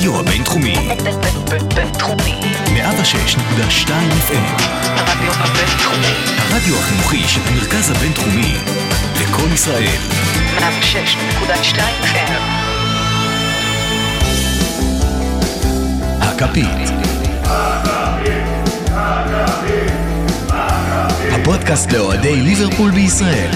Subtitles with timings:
[0.00, 0.74] הרדיו הבינתחומי.
[1.74, 2.40] בינתחומי.
[2.66, 3.90] 106.2
[4.28, 4.62] FM.
[4.96, 6.14] הרדיו הבינתחומי.
[6.38, 8.54] הרדיו החינוכי של המרכז הבינתחומי.
[9.20, 9.98] לקום ישראל.
[10.58, 12.32] 106.2 FM.
[16.20, 16.90] הכפית.
[21.32, 23.50] הפודקאסט לאוהדי ליברפול בישראל.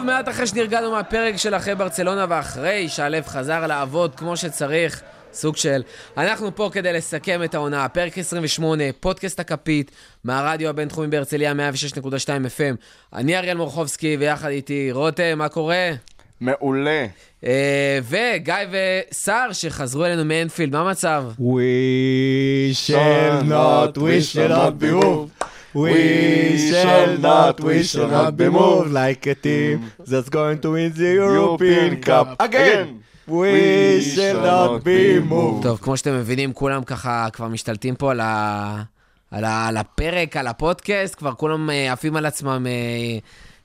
[0.00, 5.56] טוב, מעט אחרי שנרגענו מהפרק של אחרי ברצלונה ואחרי שהלב חזר לעבוד כמו שצריך, סוג
[5.56, 5.82] של...
[6.16, 9.90] אנחנו פה כדי לסכם את העונה, פרק 28, פודקאסט הכפית,
[10.24, 12.76] מהרדיו הבינתחומי בהרצליה 106.2 FM.
[13.12, 15.90] אני אריאל מורחובסקי, ויחד איתי רותם, מה קורה?
[16.40, 17.06] מעולה.
[17.44, 21.24] אה, וגיא וסער שחזרו אלינו מאנפילד, מה המצב?
[21.38, 25.49] We shall not, we shall not be moved.
[25.74, 30.92] We shall not, we shall not be moved like a team that's going to win
[30.92, 33.04] the European Cup again.
[33.28, 35.62] We shall not be moved.
[35.62, 38.82] טוב, כמו שאתם מבינים, כולם ככה כבר משתלטים פה על, ה...
[39.30, 39.68] על, ה...
[39.68, 42.66] על הפרק, על הפודקאסט, כבר כולם אה, עפים על עצמם.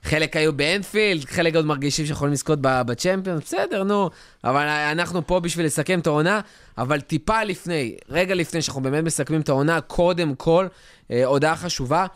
[0.06, 4.10] חלק היו באנפילד, חלק עוד מרגישים שיכולים לזכות בצ'מפיונס, בסדר, נו.
[4.44, 6.40] אבל אנחנו פה בשביל לסכם את העונה,
[6.78, 10.66] אבל טיפה לפני, רגע לפני שאנחנו באמת מסכמים את העונה, קודם כל,
[11.10, 12.06] אה, הודעה חשובה.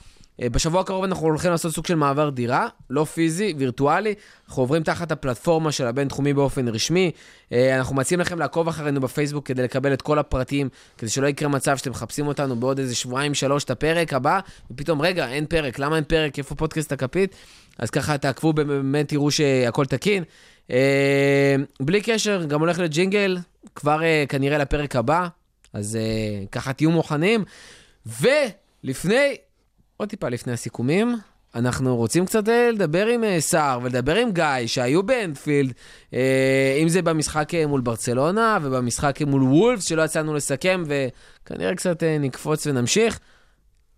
[0.43, 4.15] אה, בשבוע הקרוב אנחנו הולכים לעשות סוג של מעבר דירה, לא פיזי, וירטואלי.
[4.49, 7.11] אנחנו עוברים תחת הפלטפורמה של הבינתחומי באופן רשמי.
[7.53, 10.69] אה, אנחנו מציעים לכם לעקוב אחרינו בפייסבוק כדי לקבל את כל הפרטים,
[10.99, 14.41] כדי שלא יקרה מצב שאתם מחפשים אותנו בעוד איזה שבועיים, שלוש, את הפרק הבא,
[14.71, 16.39] ופתאום, רגע, אין פרק, למה אין פרק?
[16.39, 17.37] איפה פודקאסט הכפית?
[17.78, 20.25] אז ככה תעקבו, באמת תראו שהכל תקין.
[20.70, 23.38] אה, בלי קשר, גם הולך לג'ינגל,
[23.75, 25.28] כבר אה, כנראה לפרק הבא,
[25.72, 27.44] אז אה, ככה תהיו מוכנים.
[28.06, 29.36] ולפני,
[29.97, 31.16] עוד טיפה לפני הסיכומים,
[31.54, 35.72] אנחנו רוצים קצת אה, לדבר עם אה, סער ולדבר עם גיא, שהיו באנפילד,
[36.14, 42.66] אה, אם זה במשחק מול ברצלונה ובמשחק מול וולפס, שלא יצאנו לסכם, וכנראה קצת נקפוץ
[42.66, 43.20] ונמשיך.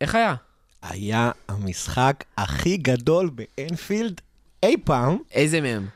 [0.00, 0.34] איך היה?
[0.82, 4.20] היה המשחק הכי גדול באנפילד
[4.62, 5.87] אי פעם, איזה מהם?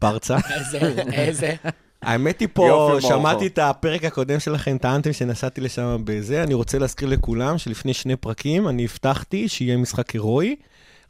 [0.00, 0.36] ברצה.
[0.54, 0.78] איזה?
[1.12, 1.54] איזה?
[2.02, 3.46] האמת היא פה, שמעתי.
[3.46, 8.68] את הפרק הקודם שלכם, טענתם שנסעתי לשם בזה, אני רוצה להזכיר לכולם שלפני שני פרקים
[8.68, 10.56] אני הבטחתי שיהיה משחק הירואי,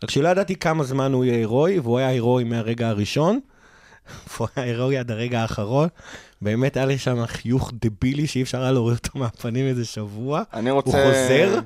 [0.04, 3.40] רק שלא ידעתי כמה זמן הוא יהיה הירואי, והוא היה הירואי מהרגע הראשון,
[4.30, 5.88] והוא היה הירואי עד הרגע האחרון.
[6.42, 10.42] באמת היה לי שם חיוך דבילי שאי אפשר היה להוריד אותו מהפנים איזה שבוע.
[10.54, 10.90] אני הוא רוצה...
[10.90, 11.58] חוזר,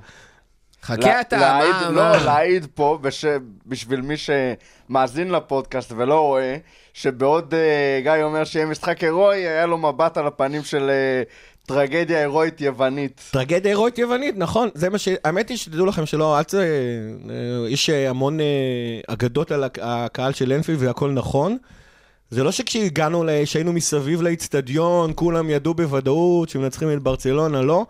[0.82, 1.91] חכה לה- אתה, להעיד, מה...
[1.91, 2.24] לא, מה?
[2.24, 3.24] להעיד פה, בש...
[3.66, 6.56] בשביל מי שמאזין לפודקאסט ולא רואה,
[6.92, 7.56] שבעוד uh,
[8.02, 13.20] גיא אומר שיהיה משחק הירואי, היה לו מבט על הפנים של uh, טרגדיה הירואית יוונית.
[13.30, 15.08] טרגדיה הירואית יוונית, נכון, זה מה ש...
[15.24, 16.54] האמת היא שתדעו לכם שלא, אל ת...
[16.54, 16.60] אה,
[17.68, 18.47] יש המון אה,
[19.06, 21.56] אגדות על הק- הקהל של אנפילד והכל נכון.
[22.30, 27.86] זה לא שכשהגענו, שהיינו מסביב לאיצטדיון, כולם ידעו בוודאות שמנצחים את ברצלונה, לא.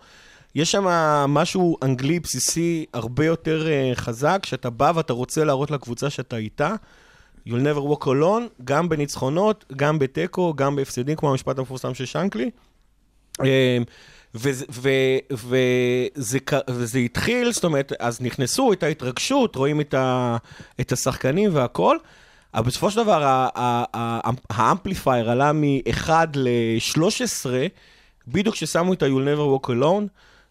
[0.55, 0.83] יש שם
[1.27, 6.75] משהו אנגלי בסיסי הרבה יותר אה, חזק, שאתה בא ואתה רוצה להראות לקבוצה שאתה איתה.
[7.47, 12.49] You'll never walk alone, גם בניצחונות, גם בתיקו, גם בהפסדים, כמו המשפט המפורסם של שנקלי.
[13.43, 13.77] אה,
[14.35, 14.65] וזה-
[17.05, 20.37] התחיל, זאת אומרת, אז נכנסו את ההתרגשות, רואים את, ה,
[20.81, 21.97] את השחקנים והכל,
[22.53, 23.47] אבל בסופו של דבר
[24.49, 27.45] האמפליפייר עלה מ-1 ל-13,
[28.27, 30.07] בדיוק כששמו את ה-You'll never walk alone,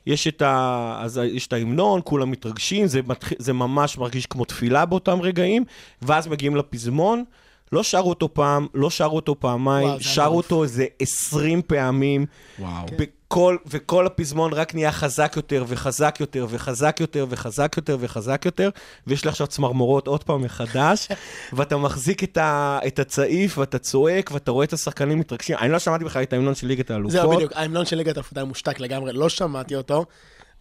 [0.06, 0.99] יש את, ה...
[1.03, 3.28] אז יש את ההמנון, כולם מתרגשים, זה, מתח...
[3.38, 5.65] זה ממש מרגיש כמו תפילה באותם רגעים,
[6.03, 7.25] ואז מגיעים לפזמון,
[7.73, 10.37] לא שרו אותו פעם, לא שרו אותו פעמיים, וואו, שרו.
[10.37, 12.26] אותו איזה 20 פעמים.
[12.58, 12.87] וואו.
[13.31, 18.71] בכל, וכל הפזמון רק נהיה חזק יותר, וחזק יותר, וחזק יותר, וחזק יותר, וחזק יותר,
[19.06, 21.09] ויש לי עכשיו צמרמורות עוד פעם מחדש,
[21.56, 25.56] ואתה מחזיק את, ה, את הצעיף, ואתה צועק, ואתה רואה את השחקנים מתרגשים.
[25.59, 27.12] אני לא שמעתי בכלל את ההמנון של ליגת האלופות.
[27.12, 30.05] זהו, בדיוק, ההמנון של ליגת האלופות היה מושתק לגמרי, לא שמעתי אותו.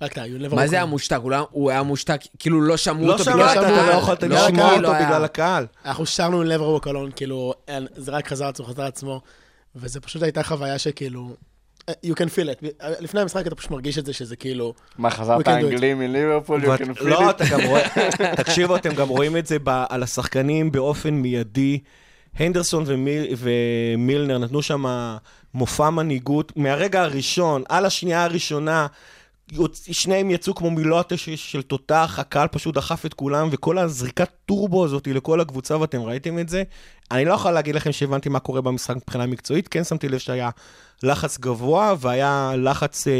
[0.01, 0.85] רק אתה, you never מה זה היה.
[0.85, 1.17] מושתק?
[1.21, 3.85] הוא לא- הוא היה מושתק, כאילו לא שמעו לא אותו בגלל אתה הקהל.
[3.87, 5.65] לא יכולת לא, לשמוע כאילו אותו בגלל הקהל.
[5.85, 9.21] אנחנו שרנו never walk alone, כאילו, אין- זה רק חזר עצמו, חזר עצמו,
[9.75, 11.35] וזה פשוט הייתה חוויה שכאילו,
[12.05, 12.83] you can feel it.
[12.99, 15.47] לפני המשחק אתה פשוט מרגיש את זה שזה כאילו, מה, חזרת.
[15.47, 16.63] אנגלי מליברפול?
[16.65, 17.31] you can feel לא, it?
[17.31, 17.81] אתה גם רואה,
[18.43, 21.79] תקשיבו, אתם גם רואים את זה ב- על השחקנים באופן מיידי.
[22.35, 24.85] הנדרסון ומיל, ומילנר נתנו שם
[25.53, 28.87] מופע מנהיגות מהרגע הראשון, על השנייה הראשונה.
[29.91, 35.07] שניהם יצאו כמו מילוט של, תותח, הקהל פשוט דחף את כולם, וכל הזריקת טורבו הזאת
[35.07, 36.63] לכל הקבוצה, ואתם ראיתם את זה.
[37.11, 40.49] אני לא יכול להגיד לכם שהבנתי מה קורה במשחק מבחינה מקצועית, כן שמתי לב שהיה
[41.03, 43.13] לחץ גבוה, והיה לחץ אה,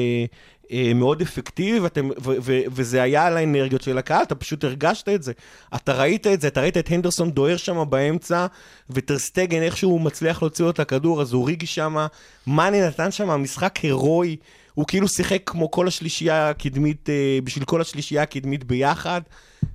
[0.71, 5.09] אה, מאוד אפקטיבי, ואתם, ו, ו, וזה היה על האנרגיות של הקהל, אתה פשוט הרגשת
[5.09, 5.31] את זה.
[5.75, 8.45] אתה ראית את זה, אתה ראית את הנדרסון דוהר שם באמצע,
[8.89, 12.07] וטרסטגן איכשהו הוא מצליח להוציא לו את הכדור, אז אוריגי שם,
[12.47, 14.35] מאני נתן שם משחק הירואי.
[14.79, 19.21] הוא כאילו שיחק כמו כל השלישייה הקדמית, אה, בשביל כל השלישייה הקדמית ביחד,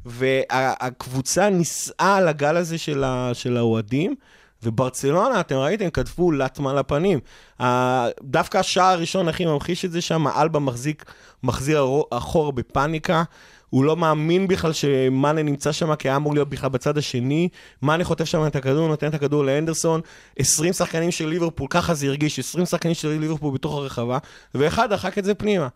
[0.06, 4.14] והקבוצה נישאה על הגל הזה של, ה, של האוהדים,
[4.62, 7.20] וברצלונה, אתם ראיתם, כתבו לטמה לפנים.
[8.22, 11.04] דווקא השער הראשון הכי ממחיש את זה שם, אלבה מחזיק,
[11.42, 13.22] מחזיר אחורה בפאניקה.
[13.74, 17.48] הוא לא מאמין בכלל שמאנה נמצא שם, כי היה אמור להיות בכלל בצד השני.
[17.82, 20.00] מאנה חוטף שם את הכדור, נותן את הכדור לאנדרסון.
[20.38, 24.18] 20 שחקנים של ליברפול, ככה זה הרגיש, 20 שחקנים של ליברפול בתוך הרחבה,
[24.54, 25.68] ואחד דחק את זה פנימה.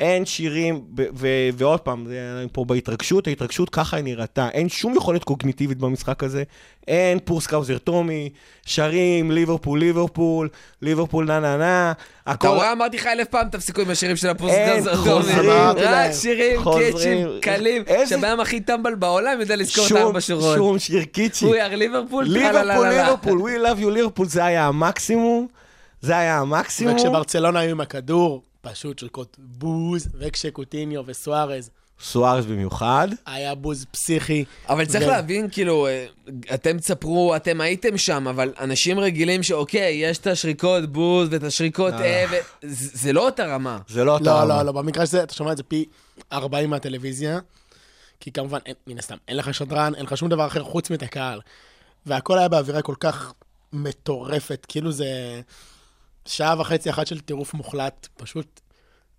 [0.00, 2.14] אין שירים, ו- ו- ועוד פעם, זה
[2.52, 4.48] פה בהתרגשות, ההתרגשות ככה היא נראתה.
[4.52, 6.42] אין שום יכולת קוגניטיבית במשחק הזה.
[6.88, 8.30] אין פורסקאוזר טומי,
[8.66, 10.48] שרים, ליברפול, ליברפול,
[10.82, 11.92] ליברפול נה נה נה.
[12.22, 16.12] אתה הכל- רואה, אמרתי לך אלף פעם, תפסיקו עם השירים של אין, הפוסט חוזרים, רק.
[16.12, 16.60] שירים.
[16.64, 20.56] קאצ'ים קלים, איזה- שבהם הכי טמבל בעולם יודע לזכור את שום, הארבע שורות.
[20.56, 21.44] שום שיר קיצ'י.
[21.44, 22.88] הוא יאר ליברפול, ליברפול.
[22.88, 25.46] ליברפול, we love you ליברפול, זה היה המקסימום.
[26.00, 26.94] זה היה המקסימום.
[26.94, 31.70] וכשברצלונה היו עם הכדור, פשוט שותקות בוז, וכשקוטיניו וסוארז,
[32.02, 33.08] סוארס במיוחד.
[33.26, 34.44] היה בוז פסיכי.
[34.68, 36.06] אבל צריך ו- להבין, כאילו, אה,
[36.54, 41.94] אתם תספרו, אתם הייתם שם, אבל אנשים רגילים שאוקיי, יש את השריקות בוז ואת השריקות
[41.94, 42.34] אה, ו-
[42.66, 43.78] זה זה לא אותה רמה.
[43.88, 44.44] זה לא אותה לא, רמה.
[44.44, 45.84] לא, לא, במקרה הזה אתה שומע את זה פי
[46.32, 47.38] 40 מהטלוויזיה,
[48.20, 51.02] כי כמובן, אין- מן הסתם, אין לך שדרן, אין לך שום דבר אחר חוץ מאת
[51.02, 51.40] הקהל.
[52.06, 53.32] והכל היה באווירה כל כך
[53.72, 55.40] מטורפת, כאילו זה
[56.30, 58.60] שעה וחצי אחת של טירוף מוחלט, פשוט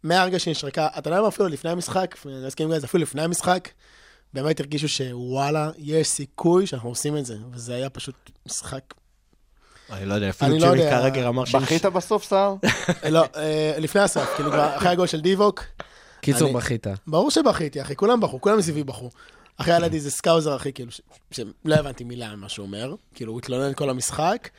[0.03, 3.69] מהרגע שנשרקה, אתה יודע מה אפילו לפני המשחק, אני מסכים עם זה, אפילו לפני המשחק,
[4.33, 8.93] באמת הרגישו שוואלה, יש סיכוי שאנחנו עושים את זה, וזה היה פשוט משחק
[9.91, 10.89] אני לא יודע, אפילו לא ג'ימי.
[10.89, 11.55] קרגר אמר ש...
[11.55, 12.55] בכית בסוף, סער?
[13.09, 15.63] לא, אה, לפני הסוף, כאילו אחרי הגול של דיווק,
[16.21, 16.87] קיצור, בכית.
[17.07, 19.09] ברור שבכיתי, אחי, כולם בכו, כולם מסביבי בכו.
[19.57, 20.91] אחי, היה לידי איזה Scouser, אחי, כאילו,
[21.31, 22.95] שלא הבנתי מילה ממה שהוא אומר.
[23.15, 24.49] כאילו, הוא התלונן כל המשחק.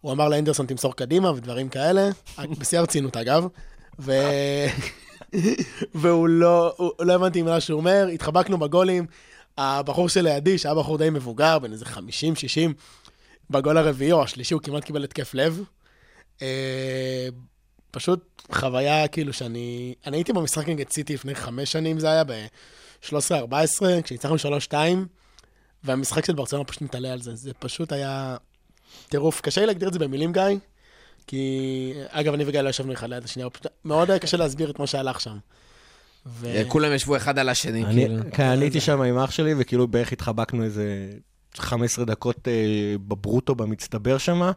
[0.00, 2.08] הוא אמר לאנדרסון, תמסור קדימה ודברים כאלה.
[2.58, 3.46] בשיא הרצינות, אגב.
[3.98, 4.12] ו...
[5.94, 9.06] והוא לא, הוא, לא הבנתי מילה שהוא אומר, התחבקנו בגולים.
[9.58, 11.98] הבחור שלידי, שהיה בחור די מבוגר, בן איזה 50-60,
[13.50, 15.62] בגול הרביעי או השלישי הוא כמעט קיבל התקף לב.
[16.42, 17.28] אה,
[17.90, 19.94] פשוט חוויה כאילו שאני...
[20.06, 24.36] אני הייתי במשחק נגד סיטי לפני חמש שנים, זה היה ב-13-14, כשניצחנו
[24.70, 24.74] 3-2,
[25.84, 27.34] והמשחק של ברצלונה פשוט מתעלה על זה.
[27.34, 28.36] זה פשוט היה
[29.08, 29.40] טירוף.
[29.40, 30.42] קשה לי להגדיר את זה במילים, גיא,
[31.26, 31.92] כי...
[32.08, 34.86] אגב, אני וגיא לא ישבנו אחד ליד השנייה, פשוט מאוד היה קשה להסביר את מה
[34.86, 35.36] שהלך שם.
[36.26, 36.46] ו...
[36.46, 38.22] אה, כולם ישבו אחד על השני, אני, כאילו.
[38.32, 41.08] כן, אני הייתי שם עם אח שלי, וכאילו בערך התחבקנו איזה
[41.56, 42.52] 15 דקות אה,
[43.08, 44.50] בברוטו, במצטבר שם.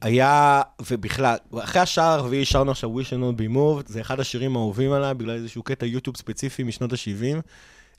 [0.00, 4.56] היה, ובכלל, אחרי השער הרביעי שרנו עכשיו We should not be moved, זה אחד השירים
[4.56, 7.40] האהובים עליי, בגלל איזשהו קטע יוטיוב ספציפי משנות ה-70.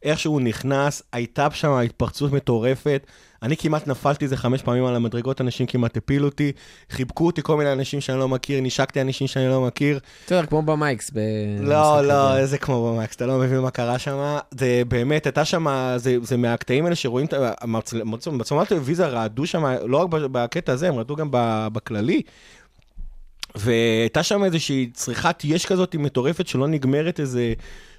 [0.04, 3.07] איך שהוא נכנס, הייתה שם התפרצות מטורפת.
[3.44, 6.52] אני כמעט נפלתי איזה חמש פעמים על המדרגות, אנשים כמעט הפילו אותי,
[6.90, 10.00] חיבקו אותי כל מיני אנשים שאני לא מכיר, נשקתי אנשים שאני לא מכיר.
[10.26, 11.12] בסדר, כמו במייקס.
[11.59, 14.38] לא, לא, איזה כמו במקס, אתה לא מבין מה קרה שם.
[14.52, 17.28] זה באמת, הייתה שם, זה, זה מהקטעים האלה שרואים,
[17.66, 22.21] מצלמות טלוויזיה רעדו שם, לא רק ב- בקטע הזה, הם רעדו גם ב- בכללי.
[23.56, 27.54] והייתה שם איזושהי צריכת יש כזאת מטורפת שלא נגמרת איזה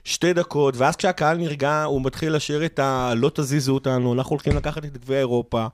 [0.05, 3.13] שתי דקות, ואז כשהקהל נרגע, הוא מתחיל לשיר את ה...
[3.17, 5.67] לא תזיזו אותנו, אנחנו הולכים לקחת את גביע אירופה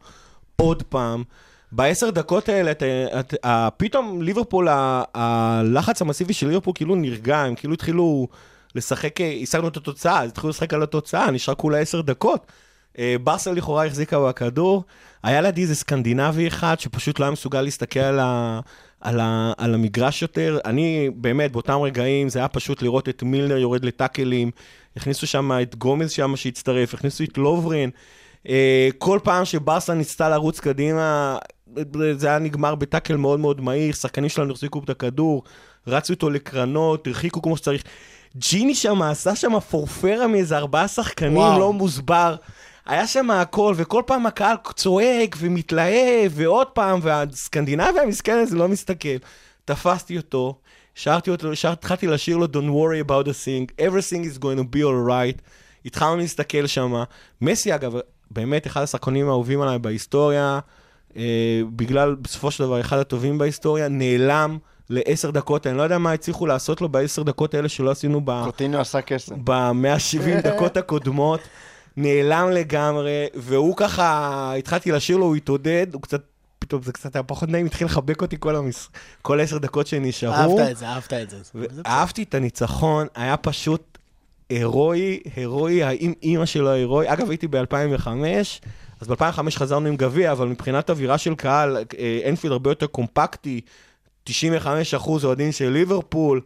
[0.57, 1.25] עוד פעם.
[1.73, 2.83] בעשר דקות האלה, את,
[3.21, 4.69] את, את, פתאום ליברפול,
[5.15, 8.29] הלחץ המסיבי של ליברפול כאילו נרגע, הם כאילו התחילו
[8.75, 12.47] לשחק, השגנו את התוצאה, אז התחילו לשחק על התוצאה, נשאר כולה עשר דקות.
[12.99, 14.85] אה, ברסה לכאורה החזיקה בכדור,
[15.23, 18.61] היה לידי איזה סקנדינבי אחד שפשוט לא היה מסוגל להסתכל על, ה,
[19.01, 20.59] על, ה, על המגרש יותר.
[20.65, 24.51] אני, באמת, באותם רגעים זה היה פשוט לראות את מילנר יורד לטאקלים,
[24.97, 27.89] הכניסו שם את גומז שם שהצטרף, הכניסו את לוברן.
[28.49, 31.39] אה, כל פעם שברסה ניסתה לרוץ קדימה,
[32.17, 35.43] זה היה נגמר בטאקל מאוד מאוד מהיר, שחקנים שלנו החזיקו את הכדור,
[35.87, 37.83] רצו איתו לקרנות, הרחיקו כמו שצריך.
[38.37, 41.61] ג'יני שם עשה שם פורפרה מאיזה ארבעה שחקנים, וואו.
[41.61, 42.37] לא מוסבר.
[42.87, 49.17] היה שם הכל, וכל פעם הקהל צועק ומתלהב, ועוד פעם, והסקנדינבי המסכן הזה לא מסתכל.
[49.65, 50.59] תפסתי אותו,
[50.95, 54.77] שרתי אותו, שר, התחלתי לשיר לו Don't worry about a thing, everything is going to
[54.77, 55.43] be alright.
[55.87, 57.03] התחלנו להסתכל שם.
[57.41, 57.95] מסי, אגב,
[58.31, 60.59] באמת אחד השחקנים האהובים עליי בהיסטוריה.
[61.17, 64.59] אה, בגלל, בסופו של דבר, אחד הטובים בהיסטוריה, נעלם
[64.91, 65.67] לעשר דקות.
[65.67, 68.45] אני לא יודע מה הצליחו לעשות לו בעשר דקות האלה שלא עשינו ב...
[68.45, 69.35] קוטיניו עשה קסם.
[69.45, 71.41] ב-170 דקות הקודמות,
[71.97, 76.23] נעלם לגמרי, והוא ככה, התחלתי לשיר לו, הוא התעודד, הוא קצת,
[76.59, 78.89] פתאום זה קצת היה פחות נעים, התחיל לחבק אותי כל, המס...
[79.23, 80.59] כל עשר דקות שנשארו.
[80.59, 81.39] אהבת את זה, אהבת את זה.
[81.53, 83.99] זה אהבתי את הניצחון, היה פשוט
[84.49, 87.13] הירואי, הירואי, האם אימא שלו הירואי.
[87.13, 88.09] אגב, הייתי ב-2005,
[89.01, 93.61] אז ב-2005 חזרנו עם גביע, אבל מבחינת אווירה של קהל, אה, אנפילד הרבה יותר קומפקטי,
[94.25, 96.41] 95 אחוז אוהדים של ליברפול,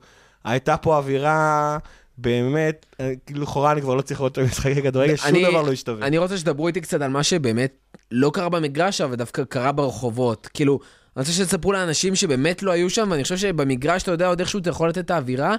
[0.44, 1.78] הייתה פה אווירה...
[2.20, 2.86] באמת,
[3.34, 6.06] לכאורה אני כבר לא צריך לראות את המשחקי כדורגל, שום אני- דבר לא השתווה.
[6.06, 7.72] אני רוצה שתדברו איתי קצת על מה שבאמת
[8.10, 10.48] לא קרה במגרש, אבל דווקא קרה ברחובות.
[10.54, 10.78] כאילו,
[11.16, 14.58] אני רוצה שתספרו לאנשים שבאמת לא היו שם, ואני חושב שבמגרש, אתה יודע עוד איכשהו
[14.60, 15.56] אתה יכול לתת את האווירה,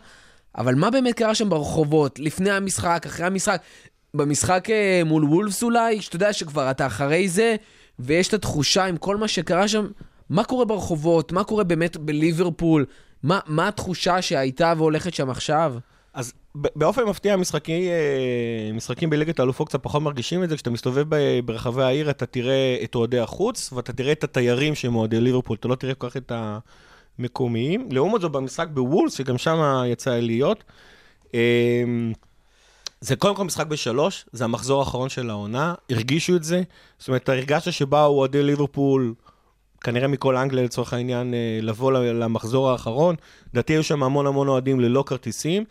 [0.57, 3.61] אבל מה באמת קרה שם ברחובות, לפני המשחק, אחרי המשחק,
[4.13, 7.55] במשחק אה, מול וולפס אולי, שאתה יודע שכבר אתה אחרי זה,
[7.99, 9.87] ויש את התחושה עם כל מה שקרה שם,
[10.29, 12.85] מה קורה ברחובות, מה קורה באמת בליברפול,
[13.23, 15.75] מה, מה התחושה שהייתה והולכת שם עכשיו?
[16.13, 20.55] אז באופן מפתיע, משחקי, אה, משחקים בליגת האלופות קצת פחות מרגישים את זה.
[20.55, 21.05] כשאתה מסתובב
[21.45, 25.67] ברחבי העיר, אתה תראה את אוהדי החוץ, ואתה תראה את התיירים שהם אוהדי ליברפול, אתה
[25.67, 26.31] לא תראה כל כך את
[27.19, 27.87] המקומיים.
[27.91, 30.63] לעומת זאת, במשחק בוולס, שגם שם יצא להיות,
[31.35, 31.83] אה,
[33.01, 36.61] זה קודם כל משחק בשלוש, זה המחזור האחרון של העונה, הרגישו את זה.
[36.99, 39.13] זאת אומרת, הרגשת שבאו אוהדי ליברפול,
[39.81, 43.15] כנראה מכל אנגליה לצורך העניין, אה, לבוא למחזור האחרון.
[43.53, 45.63] לדעתי היו שם המון המון אוהדים ללא כרטיסים.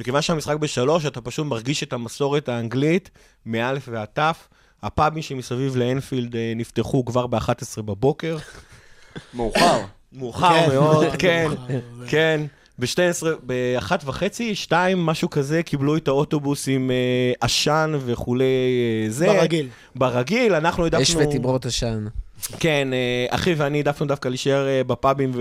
[0.00, 3.10] וכיוון שהמשחק בשלוש, אתה פשוט מרגיש את המסורת האנגלית,
[3.46, 4.48] מאלף ועד תף.
[4.82, 8.36] הפאבים שמסביב לאנפילד אה, נפתחו כבר ב-11 בבוקר.
[9.34, 9.80] מאוחר.
[10.12, 10.74] מאוחר כן.
[10.74, 11.48] מאוד, כן,
[12.08, 12.40] כן.
[12.78, 19.26] ב-12, ב-1 וחצי, 2, משהו כזה, קיבלו את האוטובוס עם אה, עשן וכולי אה, זה.
[19.26, 19.68] ברגיל.
[19.94, 21.02] ברגיל, אנחנו העדפנו...
[21.02, 22.06] יש ותיברות עשן.
[22.60, 25.32] כן, אה, אחי ואני העדפנו דווקא להישאר אה, בפאבים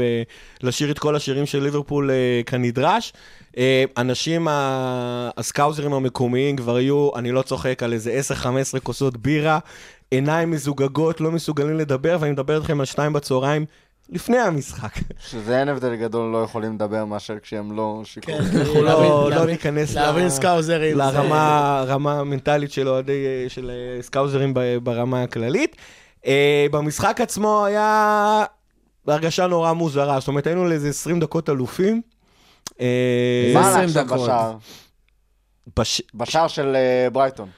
[0.62, 3.14] ולשיר את כל השירים של ליברפול אה, כנדרש.
[3.58, 8.20] אה, אנשים, הסקאוזרים המקומיים כבר היו, אני לא צוחק, על איזה
[8.76, 9.60] 10-15 כוסות בירה,
[10.12, 13.66] עיניים מזוגגות, לא מסוגלים לדבר, ואני מדבר איתכם על שתיים בצהריים
[14.10, 14.92] לפני המשחק.
[15.20, 18.42] שזה אין הבדל גדול, לא יכולים לדבר מאשר כשהם לא שיכורים.
[18.42, 25.76] כן, אנחנו לא לא ניכנס לרמה המנטלית של אוהדי, של אה, סקאוזרים ברמה הכללית.
[26.26, 28.46] אה, במשחק עצמו היה
[29.08, 32.02] הרגשה נורא מוזרה, זאת אומרת היינו לאיזה 20 דקות אלופים.
[32.82, 34.20] אה, מה 20 עלה עכשיו דקות.
[34.22, 34.58] בשער?
[35.80, 36.02] בש...
[36.16, 37.50] בשער של אה, ברייטון.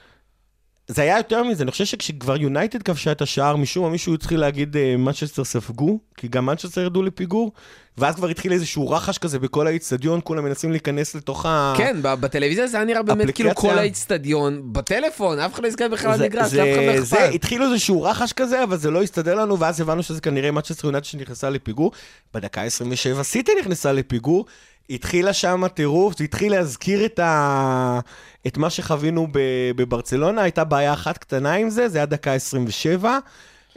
[0.90, 4.40] זה היה יותר מזה, אני חושב שכשכבר יונייטד כבשה את השער, משום מה מישהו התחיל
[4.40, 7.52] להגיד אה, מנצ'סטר ספגו, כי גם מנצ'סטר ירדו לפיגור,
[7.98, 11.74] ואז כבר התחיל איזשהו רחש כזה בכל האיצטדיון, כולם מנסים להיכנס לתוך ה...
[11.78, 13.56] כן, ב- בטלוויזיה זה היה נראה באמת כאילו.
[13.56, 16.56] כל האיצטדיון, בטלפון, אף אחד לא הזכר בכלל זה- לאף אחד
[16.96, 17.34] לא זה, אכפת.
[17.36, 21.06] התחיל איזשהו רחש כזה, אבל זה לא הסתדר לנו, ואז הבנו שזה כנראה מצ'סטר יונייטד
[21.08, 21.92] שנכנסה לפיגור.
[22.34, 24.46] בדקה 27 סיטי נכנסה לפיגור,
[24.90, 28.00] התחילה שם הטירוף, זה התחיל להזכיר את, ה...
[28.48, 29.28] את מה שחווינו
[29.76, 33.18] בברצלונה, הייתה בעיה אחת קטנה עם זה, זה היה דקה 27.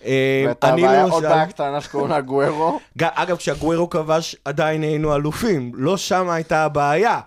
[0.04, 2.80] אה, והייתה אני בעיה- למשל- עוד בעיה קטנה שקוראים לה גוארו.
[2.98, 7.20] ג- אגב, כשהגוורו כבש, עדיין היינו אלופים, לא שם הייתה הבעיה.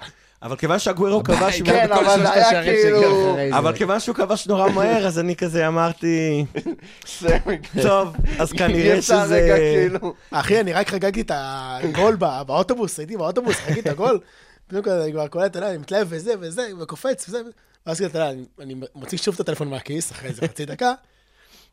[0.44, 1.62] אבל כיוון שהגוורו כבש...
[1.62, 3.58] כן, בכל אבל שלושת היה השערים כאילו- שהגיעו אחרי זה.
[3.58, 6.46] אבל כיוון שהוא כבש נורא מהר, אז אני כזה אמרתי.
[7.84, 9.58] טוב, אז כנראה שזה...
[9.90, 10.14] כאילו.
[10.32, 14.20] אחי, אני רק חגגתי את הגול בא- באוטובוס, הייתי באוטובוס, חגגתי את הגול.
[14.68, 17.42] פתאום כזה, אני כבר קולט, אתה יודע, אני מתלהב וזה וזה, וקופץ וזה.
[17.88, 18.32] ואז כאילו, אתה יודע,
[18.62, 20.94] אני- מוציא שוב את הטלפון מהכיס, אחרי איזה חצי דקה.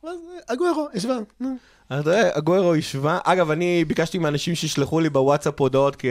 [0.05, 0.17] ואז
[0.49, 1.57] הגוורו, ישבה, נו.
[1.87, 3.19] אתה יודע, הגוורו השווה.
[3.25, 6.11] אגב, אני ביקשתי מאנשים שישלחו לי בוואטסאפ הודעות, כי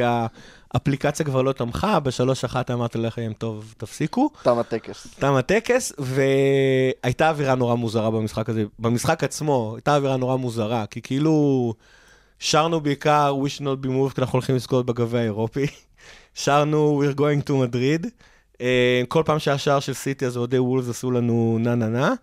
[0.73, 4.29] האפליקציה כבר לא תמכה, בשלוש אחת אמרתי לכם, טוב, תפסיקו.
[4.43, 5.07] תם הטקס.
[5.19, 8.63] תם הטקס, והייתה אווירה נורא מוזרה במשחק הזה.
[8.79, 11.73] במשחק עצמו, הייתה אווירה נורא מוזרה, כי כאילו
[12.39, 15.67] שרנו בעיקר We should not be moved, כי אנחנו הולכים לזכות בגביע האירופי.
[16.33, 18.07] שרנו We're going to Madrid.
[18.61, 22.13] אה, כל פעם שהיה שער של סיטי, אז אוהדי וולס עשו לנו נה נה נה.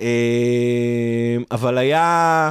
[0.00, 2.50] אה, אבל היה...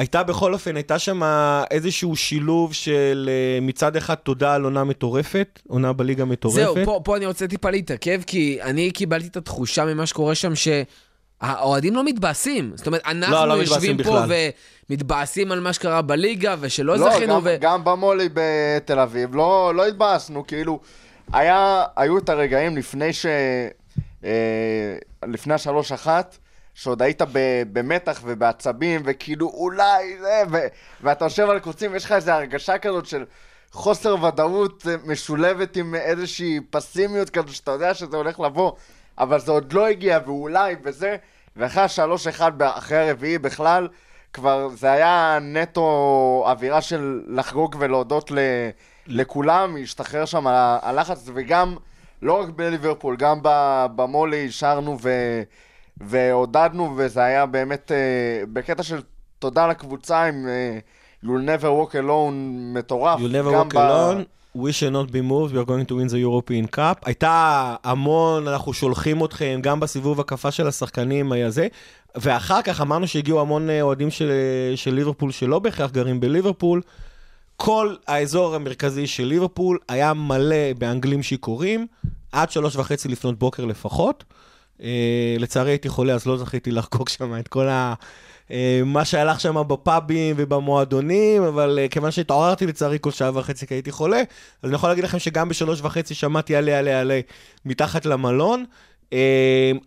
[0.00, 1.22] הייתה בכל אופן, הייתה שם
[1.70, 6.56] איזשהו שילוב של אה, מצד אחד תודה על עונה מטורפת, עונה בליגה מטורפת.
[6.60, 10.52] זהו, פה, פה אני רוצה טיפה להתעכב, כי אני קיבלתי את התחושה ממה שקורה שם,
[10.54, 12.72] שהאוהדים לא מתבאסים.
[12.74, 14.30] זאת אומרת, אנחנו לא, לא יושבים פה בכלל.
[14.90, 17.56] ומתבאסים על מה שקרה בליגה, ושלא לא, זכינו, גם- ו...
[17.60, 20.80] גם במולי בתל אביב, לא לא התבאסנו, כאילו,
[21.32, 23.26] היה, היו את הרגעים לפני ש...
[24.24, 24.30] אה,
[25.28, 26.38] לפני השלוש אחת,
[26.80, 27.22] שעוד היית
[27.72, 30.66] במתח ובעצבים, וכאילו אולי זה, ו-
[31.00, 33.24] ואתה יושב על קוצים, ויש לך איזו הרגשה כזאת של
[33.72, 38.72] חוסר ודאות אה, משולבת עם איזושהי פסימיות כזאת, שאתה יודע שזה הולך לבוא,
[39.18, 41.16] אבל זה עוד לא הגיע, ואולי, וזה,
[41.56, 43.88] ואחרי השלוש אחד, אחרי הרביעי בכלל,
[44.32, 48.38] כבר זה היה נטו אווירה של לחגוג ולהודות ל,
[49.06, 50.46] לכולם, השתחרר שם
[50.82, 51.76] הלחץ, וגם,
[52.22, 53.38] לא רק בליברפול, גם
[53.96, 55.10] במולי שרנו ו,
[56.00, 59.00] ועודדנו, וזה היה באמת אה, בקטע של
[59.38, 60.78] תודה לקבוצה עם אה,
[61.24, 62.34] You'll never walk alone
[62.74, 63.20] מטורף.
[63.20, 64.24] You'll never walk ב- alone,
[64.56, 67.04] we shall not be moved, we are going to win the European Cup.
[67.04, 71.68] הייתה המון, אנחנו שולחים אתכם, גם בסיבוב הקפה של השחקנים היה זה.
[72.14, 74.30] ואחר כך אמרנו שהגיעו המון אה, אוהדים של,
[74.76, 76.82] של ליברפול שלא בהכרח גרים בליברפול.
[77.56, 81.86] כל האזור המרכזי של ליברפול היה מלא באנגלים שיכורים,
[82.32, 84.24] עד שלוש וחצי לפנות בוקר לפחות.
[84.82, 87.94] אה, לצערי הייתי חולה, אז לא זכיתי לחגוג שם את כל ה...
[88.50, 93.74] אה, מה שהלך שם בפאבים ובמועדונים, אבל אה, כיוון שהתעוררתי לצערי כל שעה וחצי כי
[93.74, 94.22] הייתי חולה,
[94.62, 97.20] אז אני יכול להגיד לכם שגם בשלוש וחצי שמעתי עלה עלה עלה
[97.64, 98.64] מתחת למלון.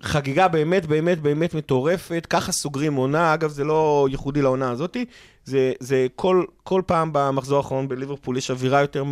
[0.03, 5.05] חגיגה באמת באמת באמת מטורפת, ככה סוגרים עונה, אגב זה לא ייחודי לעונה הזאתי,
[5.45, 9.03] זה, זה כל, כל פעם במחזור האחרון בליברפול יש אווירה יותר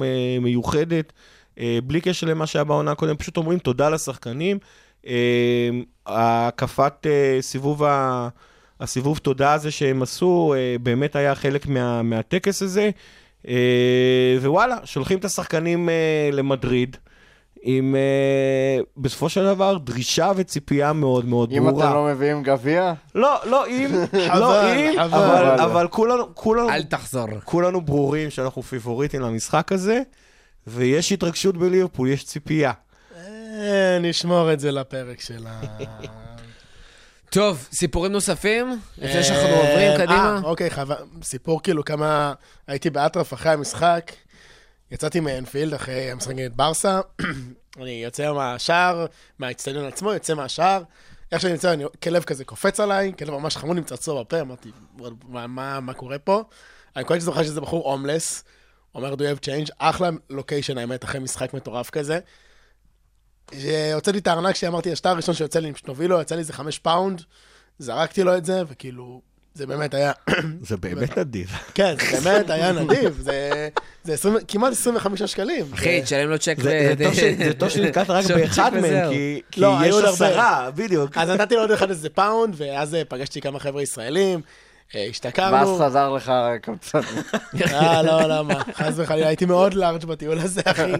[0.42, 1.14] מיוחדת,
[1.84, 4.58] בלי קשר למה שהיה בעונה הקודמת, פשוט אומרים תודה לשחקנים.
[5.08, 5.70] אה,
[6.05, 8.27] הקפת אה, סיבוב ה...
[8.79, 12.89] הסיבוב תודה הזה שהם עשו, אה, באמת היה חלק מה, מהטקס הזה.
[13.48, 15.89] אה, ווואלה, שולחים את השחקנים
[16.31, 16.98] למדריד,
[17.62, 21.86] עם אה, בסופו של דבר דרישה וציפייה מאוד מאוד אם ברורה.
[21.86, 23.91] אתם לא מביאים גביע, לא, לא אם,
[24.39, 25.00] לא אם.
[25.00, 25.60] אבל, חבל.
[25.60, 27.27] אבל כולנו, כולנו, אל תחזור.
[27.43, 30.01] כולנו ברורים שאנחנו פיבוריטים למשחק הזה,
[30.67, 32.72] ויש התרגשות בליברפול, יש ציפייה.
[33.62, 35.62] אה, נשמור את זה לפרק של ה...
[37.30, 38.80] טוב, סיפורים נוספים?
[38.98, 40.39] לפני שאנחנו אה, עוברים קדימה?
[40.44, 40.70] אה, אוקיי.
[41.24, 42.34] סיפור כאילו כמה...
[42.68, 44.12] הייתי באטרף אחרי המשחק,
[44.91, 47.01] יצאתי מאנפילד אחרי המשחק נגד ברסה,
[47.82, 49.06] אני יוצא מהשער,
[49.39, 50.84] מהאצטדיון עצמו, יוצא מהשער,
[51.32, 51.84] איך שאני אני...
[52.03, 54.72] כלב כזה קופץ עליי, כלב ממש חמוד עם צעצוע בפה, אמרתי,
[55.30, 56.44] מה, מה, מה קורה פה?
[56.96, 58.43] אני קודם זוכר שזה בחור הומלס,
[58.95, 62.19] אומר, do you have change, אחלה location האמת, אחרי משחק מטורף כזה.
[63.60, 66.54] שהוצאתי את הארנק שלי, אמרתי, השטר הראשון שיוצא לי, פשוט נוביל לו, יצא לי איזה
[66.54, 67.22] חמש פאונד,
[67.80, 69.22] זרקתי לו את זה, וכאילו,
[69.54, 70.12] זה באמת היה,
[70.70, 71.52] זה באמת נדיב.
[71.76, 73.70] כן, זה באמת היה נדיב, זה,
[74.04, 75.66] זה 20, כמעט 25 שקלים.
[75.74, 79.10] אחי, תשלם לו צ'ק זה, טוב ש, זה טוב שנתקלת רק באחד מהם.
[79.10, 80.28] כי, כי לא, יש היו עוד הרבה.
[80.28, 81.18] עשרה, בדיוק.
[81.18, 84.42] אז נתתי לו עוד אחד איזה פאונד, ואז אה, פגשתי כמה חבר'ה ישראלים,
[84.95, 85.77] אה, ואז השתכרנו.
[85.80, 86.99] חזר לך קמצן.
[87.73, 88.54] אה, לא, למה?
[88.73, 90.91] חס וחלילה, הייתי מאוד לארג' בטיול הזה, אחי.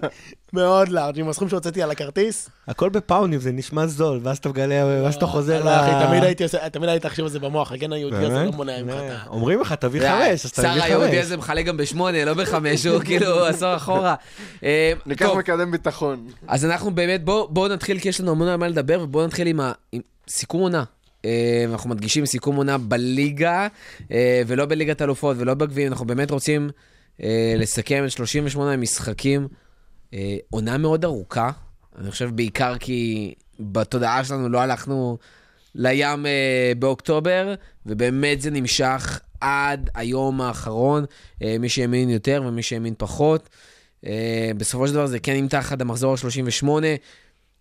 [0.54, 2.50] מאוד לארג', עם הסכום שהוצאתי על הכרטיס.
[2.68, 6.44] הכל בפאונים, זה נשמע זול, ואז אתה מגלה, ואז אתה חוזר לא, אחי, תמיד הייתי
[6.44, 8.44] עושה, תמיד הייתי תחשוב על זה במוח, הגן היהודי הזה?
[8.44, 9.28] לא מונע ממך.
[9.28, 11.26] אומרים לך, תביא חמש, אז שר תביא היהודי חמש.
[11.26, 14.16] הזה מחלק גם בשמונה, לא בחמש, הוא כאילו עשור אחורה.
[14.64, 16.28] אה, ניקח מקדם ביטחון.
[16.48, 19.48] אז אנחנו באמת, בואו בוא נתחיל, כי יש לנו המון על מה לדבר, ובואו נתחיל
[19.48, 20.84] עם, ה, עם סיכום עונה.
[21.26, 23.68] אה, אנחנו מדגישים סיכום עונה בליגה,
[24.12, 26.70] אה, ולא בליגת אלופות ולא בגביעים, אנחנו באמת רוצים
[27.24, 29.48] אה, לסכם את 38 המשחקים.
[30.50, 31.52] עונה מאוד ארוכה,
[31.98, 35.18] אני חושב בעיקר כי בתודעה שלנו לא הלכנו
[35.76, 36.26] לים
[36.80, 37.54] באוקטובר,
[37.86, 41.06] ובאמת זה נמשך עד היום האחרון,
[41.60, 43.50] מי שהאמין יותר ומי שהאמין פחות.
[44.58, 46.68] בסופו של דבר זה כן נמתח עד המחזור ה-38,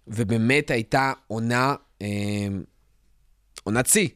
[0.09, 1.75] ובאמת הייתה עונה,
[3.65, 4.09] עונת שיא,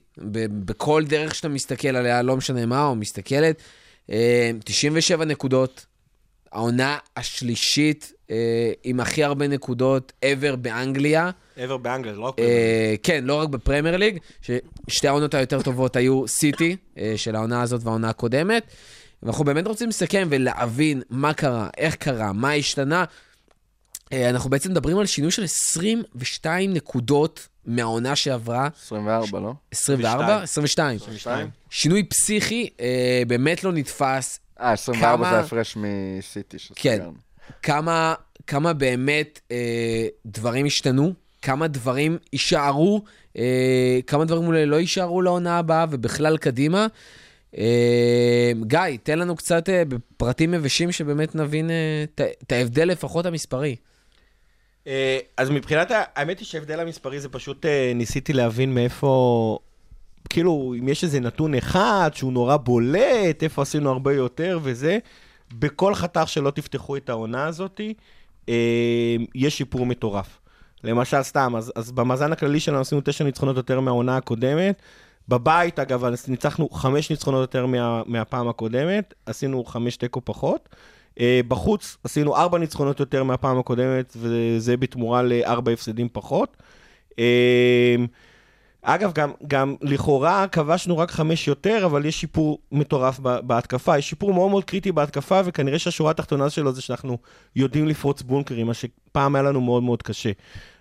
[0.64, 3.62] בכל דרך שאתה מסתכל עליה, לא משנה מה, או מסתכלת.
[4.11, 5.87] אה, 97 נקודות,
[6.52, 11.30] העונה השלישית אה, עם הכי הרבה נקודות ever באנגליה.
[11.57, 12.38] עבר באנגליה, לא רק...
[12.38, 17.62] אה, כן, לא רק בפרמייר ליג, ששתי העונות היותר טובות היו סיטי, אה, של העונה
[17.62, 18.66] הזאת והעונה הקודמת.
[19.22, 23.04] ואנחנו באמת רוצים לסכם ולהבין מה קרה, איך קרה, מה השתנה.
[24.12, 29.53] אה, אנחנו בעצם מדברים על שינוי של 22 נקודות מהעונה שעברה, 24, לא?
[29.72, 30.42] 24?
[30.42, 30.96] 22.
[30.96, 31.48] 22?
[31.70, 34.40] שינוי פסיכי, אה, באמת לא נתפס.
[34.61, 36.96] אה, 24 כמה- זה ההפרש מסיטי כן.
[36.96, 37.12] שסגרנו.
[37.62, 38.14] כמה,
[38.46, 39.57] כמה באמת אה,
[40.27, 43.03] דברים השתנו, כמה דברים יישארו,
[43.38, 46.87] אה, כמה דברים אולי לא יישארו לעונה הבאה ובכלל קדימה.
[47.59, 52.05] אה, גיא, תן לנו קצת אה, בפרטים יבשים שבאמת נבין אה,
[52.42, 53.77] את ההבדל לפחות המספרי.
[54.87, 59.59] אה, אז מבחינת, האמת היא שההבדל המספרי זה פשוט אה, ניסיתי להבין מאיפה,
[60.29, 64.99] כאילו, אם יש איזה נתון אחד שהוא נורא בולט, איפה עשינו הרבה יותר וזה,
[65.53, 67.81] בכל חתך שלא תפתחו את העונה הזאת,
[68.49, 70.40] אה, יש שיפור מטורף.
[70.85, 74.83] למשל, סתם, אז, אז במאזן הכללי שלנו עשינו תשע ניצחונות יותר מהעונה הקודמת.
[75.29, 80.68] בבית, אגב, ניצחנו חמש ניצחונות יותר מה, מהפעם הקודמת, עשינו חמש תיקו פחות.
[81.18, 86.57] Uh, בחוץ עשינו ארבע ניצחונות יותר מהפעם הקודמת, וזה בתמורה לארבע הפסדים פחות.
[88.87, 93.99] אגב, גם, גם לכאורה כבשנו רק חמש יותר, אבל יש שיפור מטורף בהתקפה.
[93.99, 97.18] יש שיפור מאוד מאוד קריטי בהתקפה, וכנראה שהשורה התחתונה שלו זה שאנחנו
[97.57, 100.31] יודעים לפרוץ בונקרים, מה שפעם היה לנו מאוד מאוד קשה.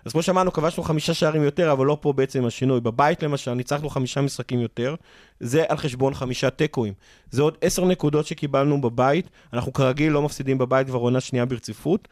[0.04, 2.80] אז כמו שאמרנו, כבשנו חמישה שערים יותר, אבל לא פה בעצם השינוי.
[2.80, 4.94] בבית למשל, ניצחנו חמישה משחקים יותר,
[5.40, 6.92] זה על חשבון חמישה תיקואים.
[7.30, 12.08] זה עוד עשר נקודות שקיבלנו בבית, אנחנו כרגיל לא מפסידים בבית כבר עונה שנייה ברציפות.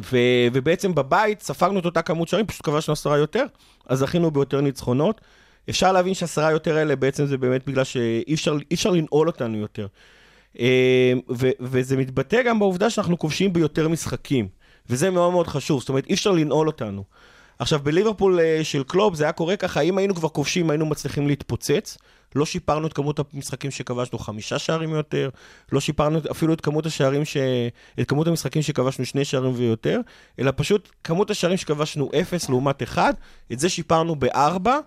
[0.00, 3.44] ו- ובעצם בבית ספגנו את אותה כמות שערים, פשוט כבשנו עשרה יותר,
[3.86, 5.20] אז זכינו ביותר ניצחונות.
[5.70, 9.86] אפשר להבין שעשרה יותר האלה בעצם זה באמת בגלל שאי אפשר, אפשר לנעול אותנו יותר.
[10.60, 14.48] אה, ו- וזה מתבטא גם בעובדה שאנחנו כובשים ביותר משחקים,
[14.90, 17.04] וזה מאוד מאוד חשוב, זאת אומרת אי אפשר לנעול אותנו.
[17.58, 21.26] עכשיו בליברפול אה, של קלופ זה היה קורה ככה, אם היינו כבר כובשים היינו מצליחים
[21.26, 21.98] להתפוצץ,
[22.34, 25.30] לא שיפרנו את כמות המשחקים שכבשנו חמישה שערים יותר,
[25.72, 27.36] לא שיפרנו אפילו את כמות השערים ש...
[28.00, 30.00] את כמות המשחקים שכבשנו שני שערים ויותר,
[30.38, 33.14] אלא פשוט כמות השערים שכבשנו אפס לעומת אחד,
[33.52, 34.78] את זה שיפרנו בארבע,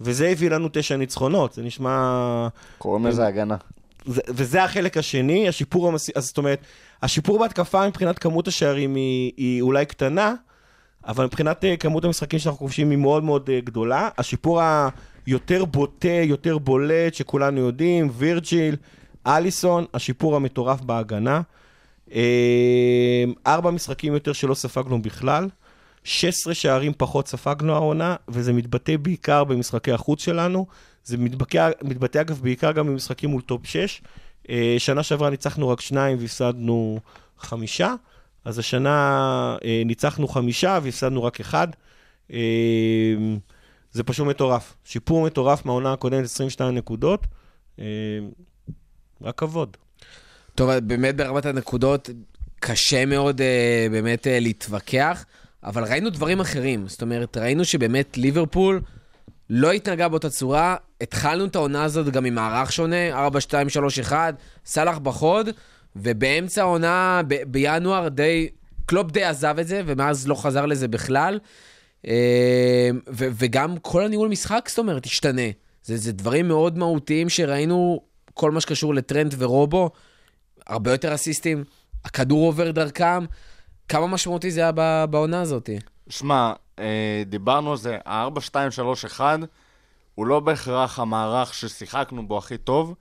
[0.00, 1.52] וזה הביא לנו תשע ניצחונות.
[1.52, 2.48] זה נשמע...
[2.78, 3.56] קוראים לזה הגנה.
[4.06, 6.10] זה, וזה החלק השני, השיפור המס...
[6.14, 6.60] אז זאת אומרת,
[7.02, 10.34] השיפור בהתקפה מבחינת כמות השערים היא, היא אולי קטנה,
[11.06, 14.08] אבל מבחינת אה, כמות המשחקים שאנחנו כובשים היא מאוד מאוד אה, גדולה.
[14.18, 14.60] השיפור
[15.26, 18.76] היותר בוטה, יותר בולט, שכולנו יודעים, וירג'יל,
[19.26, 21.40] אליסון, השיפור המטורף בהגנה.
[22.08, 22.12] אה,
[23.46, 25.48] ארבע משחקים יותר שלא ספגנו בכלל.
[26.04, 30.66] 16 שערים פחות ספגנו העונה, וזה מתבטא בעיקר במשחקי החוץ שלנו.
[31.04, 34.02] זה מתבטא, מתבטא אגב בעיקר גם במשחקים מול top 6.
[34.50, 37.00] אה, שנה שעברה ניצחנו רק שניים והפסדנו
[37.38, 37.94] חמישה,
[38.46, 41.68] אז השנה אה, ניצחנו חמישה והפסדנו רק אחד.
[42.32, 43.14] אה,
[43.92, 44.74] זה פשוט מטורף.
[44.84, 47.26] שיפור מטורף מהעונה הקודמת, 22 נקודות.
[47.78, 47.84] אה,
[49.22, 49.76] רק כבוד.
[50.54, 52.10] טוב, באמת ברמת הנקודות,
[52.60, 55.24] קשה מאוד אה, באמת אה, להתווכח,
[55.64, 56.88] אבל ראינו דברים אחרים.
[56.88, 58.80] זאת אומרת, ראינו שבאמת ליברפול
[59.50, 60.76] לא התנהגה באותה צורה.
[61.00, 64.34] התחלנו את העונה הזאת גם עם מערך שונה, 4, 2, 3, 1,
[64.66, 65.48] סאלח בחוד,
[66.02, 68.48] ובאמצע העונה, ב- בינואר, די,
[68.86, 71.38] קלופ די עזב את זה, ומאז לא חזר לזה בכלל.
[72.06, 75.42] אה, ו- וגם כל הניהול משחק, זאת אומרת, השתנה.
[75.82, 78.00] זה, זה דברים מאוד מהותיים שראינו,
[78.34, 79.90] כל מה שקשור לטרנט ורובו,
[80.66, 81.64] הרבה יותר אסיסטים,
[82.04, 83.24] הכדור עובר דרכם.
[83.88, 84.72] כמה משמעותי זה היה
[85.06, 85.70] בעונה הזאת?
[86.08, 89.38] שמע, אה, דיברנו על זה, ה-4, 2, 3, 1,
[90.14, 92.94] הוא לא בהכרח המערך ששיחקנו בו הכי טוב,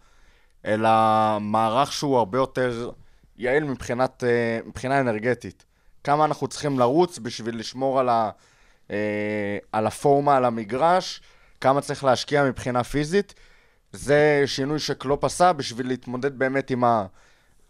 [0.66, 0.90] אלא
[1.42, 2.92] מערך שהוא הרבה יותר
[3.38, 5.66] יעיל מבחינת, אה, מבחינה אנרגטית.
[6.04, 8.30] כמה אנחנו צריכים לרוץ בשביל לשמור על, ה,
[8.92, 11.22] אה, על הפורמה, על המגרש,
[11.62, 13.34] כמה צריך להשקיע מבחינה פיזית.
[13.92, 16.84] זה שינוי שקלופ עשה בשביל להתמודד באמת עם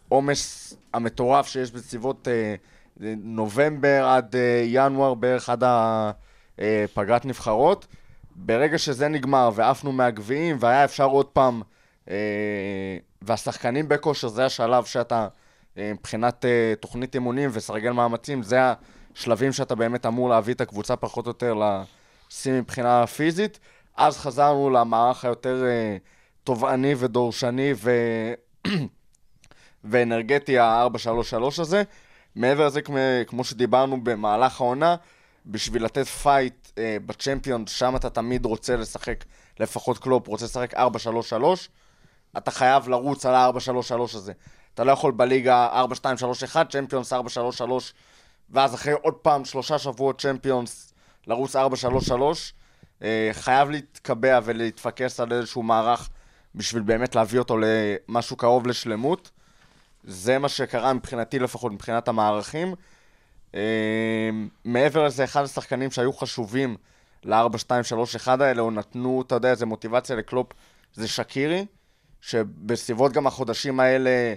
[0.08, 2.54] העומס המטורף שיש בסביבות אה,
[3.16, 5.64] נובמבר עד אה, ינואר בערך עד
[6.58, 7.86] הפגרת נבחרות.
[8.36, 11.75] ברגע שזה נגמר ועפנו מהגביעים והיה אפשר עוד פעם, אה,
[13.22, 15.28] והשחקנים בכושר, זה השלב שאתה,
[15.78, 18.58] אה, מבחינת אה, תוכנית אימונים וסרגל מאמצים, זה
[19.14, 23.58] השלבים שאתה באמת אמור להביא את הקבוצה פחות או יותר לשיא מבחינה פיזית.
[23.96, 25.96] אז חזרנו למערך היותר אה,
[26.44, 27.90] תובעני ודורשני ו...
[29.84, 31.82] ואנרגטי ה-433 הזה.
[32.34, 32.80] מעבר לזה,
[33.26, 34.96] כמו, שדיברנו במהלך העונה,
[35.46, 39.24] בשביל לתת fight אה, בצ'מפיונס, שם אתה תמיד רוצה לשחק,
[39.60, 40.78] לפחות קלופ רוצה לשחק 4-3-3,
[42.36, 44.32] אתה חייב לרוץ על ה-4-3-3 הזה.
[44.74, 45.84] אתה לא יכול בליגה
[46.52, 47.16] 4-2-3-1, צ'מפיונס 4-3-3,
[48.50, 50.94] ואז אחרי עוד פעם שלושה שבועות צ'מפיונס
[51.26, 51.58] לרוץ 4-3-3.
[53.02, 56.08] אה, חייב להתקבע ולהתפקס על איזשהו מערך
[56.54, 59.30] בשביל באמת להביא אותו למשהו קרוב לשלמות.
[60.04, 62.74] זה מה שקרה מבחינתי לפחות, מבחינת המערכים.
[63.54, 64.30] אה,
[64.64, 66.76] מעבר לזה, אחד השחקנים שהיו חשובים
[67.24, 70.52] ל-4-2-3-1 האלה, או נתנו, אתה יודע, איזה מוטיבציה לקלופ,
[70.94, 71.66] זה שקירי,
[72.26, 74.34] שבסביבות גם החודשים האלה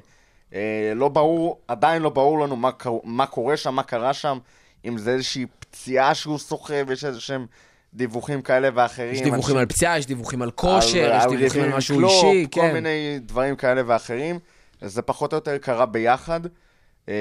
[0.54, 2.70] אה, לא ברור, עדיין לא ברור לנו מה,
[3.04, 4.38] מה קורה שם, מה קרה שם,
[4.86, 7.46] אם זה איזושהי פציעה שהוא סוחב, יש איזה שהם
[7.94, 9.14] דיווחים כאלה ואחרים.
[9.14, 12.46] יש דיווחים אנשים- על פציעה, יש דיווחים על כושר, יש דיווחים על משהו קלופ, אישי,
[12.52, 12.74] כל כן.
[12.74, 14.40] מיני דברים כאלה ואחרים.
[14.82, 16.40] זה פחות או יותר קרה ביחד.
[17.10, 17.14] אה,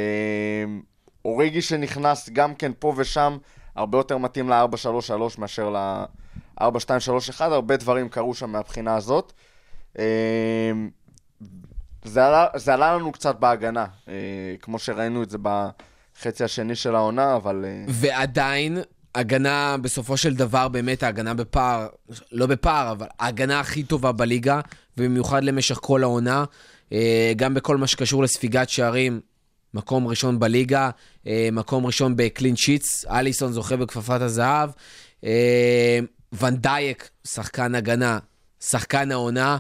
[1.25, 3.39] אוריגי שנכנס גם כן פה ושם,
[3.77, 6.65] הרבה יותר מתאים ל-4-3-3 מאשר ל-4-2-3-1,
[7.41, 9.33] הרבה דברים קרו שם מהבחינה הזאת.
[9.99, 10.73] אה,
[12.05, 12.25] זה
[12.75, 14.15] עלה, לנו קצת בהגנה, אה,
[14.63, 17.65] כמו שראינו את זה בחצי השני של העונה, אבל...
[17.65, 18.79] אה, ועדיין,
[19.15, 21.87] הגנה, בסופו של דבר, באמת ההגנה בפער,
[22.33, 24.61] לא בפער, אבל ההגנה הכי טובה בליגה,
[24.97, 26.45] ובמיוחד למשך כל העונה,
[26.93, 29.21] אה, גם בכל מה שקשור לספיגת שערים,
[29.75, 30.91] מקום ראשון בליגה,
[31.53, 34.71] מקום ראשון בקלין שיטס, אליסון זוכה בכפפת הזהב.
[36.33, 38.19] ונדייק, שחקן הגנה,
[38.61, 39.59] שחקן העונה,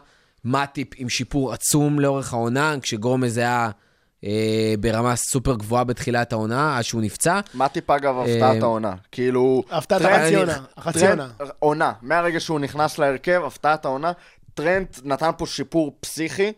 [0.49, 3.71] מאטיפ עם שיפור עצום לאורך העונה, כשגומז היה
[4.25, 7.41] אה, ברמה סופר גבוהה בתחילת העונה, עד שהוא נפצע.
[7.55, 8.95] מאטיפ אגב אה, הפתעת העונה.
[9.13, 9.63] כאילו...
[9.71, 11.29] הפתעת החצי עונה, החצי עונה.
[11.59, 11.93] עונה.
[12.03, 14.13] מהרגע שהוא נכנס להרכב, הפתעת העונה.
[14.55, 16.53] טרנט נתן פה שיפור פסיכי,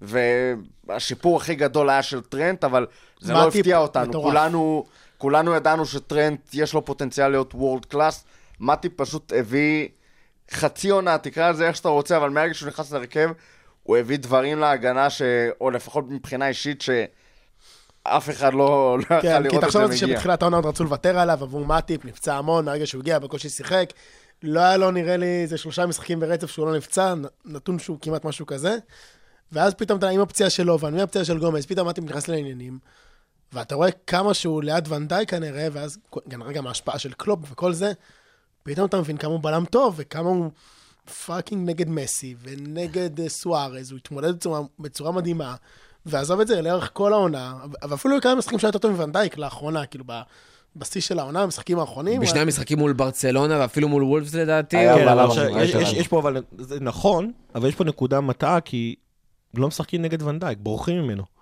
[0.00, 2.86] והשיפור הכי גדול היה של טרנט, אבל
[3.20, 4.08] זה לא הפתיע אותנו.
[4.08, 4.24] מטורף.
[4.24, 4.84] כולנו,
[5.18, 8.24] כולנו ידענו שטרנט יש לו פוטנציאל להיות world class.
[8.60, 9.88] מאטיפ פשוט הביא
[10.50, 13.30] חצי עונה, תקרא לזה איך שאתה רוצה, אבל מהרגע שהוא נכנס להרכב,
[13.82, 15.22] הוא הביא דברים להגנה, ש...
[15.60, 19.82] או לפחות מבחינה אישית, שאף אחד לא, לא יכל כן, כי לראות את תחשוב זה
[19.82, 20.16] על זה מגיע.
[20.16, 23.92] שבתחילת העונה עוד רצו לוותר עליו, עבור מאטיפ, נפצע המון, מהרגע שהוא הגיע, בקושי שיחק.
[24.42, 28.24] לא היה לו, נראה לי, איזה שלושה משחקים ברצף שהוא לא נפצע, נתון שהוא כמעט
[28.24, 28.76] משהו כזה.
[29.52, 32.78] ואז פתאום אתה עם הפציעה שלו, ועם הפציעה של גומז, פתאום מאטיפ נכנס לעניינים.
[33.52, 35.98] ואתה רואה כמה שהוא ליד ונדייק כנראה, ואז
[36.30, 37.92] כנראה גם ההשפעה של קלופ וכל זה,
[38.64, 40.50] פתאום אתה מבין כמה הוא בלם טוב, וכמה הוא
[41.26, 45.54] fucking נגד מסי, ונגד אה, סוארז, הוא התמודד בצורה, בצורה מדהימה,
[46.06, 47.54] ועזב את זה לאורך כל העונה,
[47.88, 50.20] ואפילו כמה משחקים שהיה יותר טוב מוונדייק לאחרונה, כאילו ב-
[50.76, 52.20] בשיא של העונה, המשחקים האחרונים.
[52.20, 54.76] בשני המשחקים מול ברצלונה, ואפילו מול וולפס לדעתי.
[54.76, 55.96] כן?
[55.96, 58.94] יש פה, אבל זה נכון, אבל יש פה נקודה מטעה, כי
[59.54, 61.33] לא משחקים נגד ונדייק, בורחים ממנו.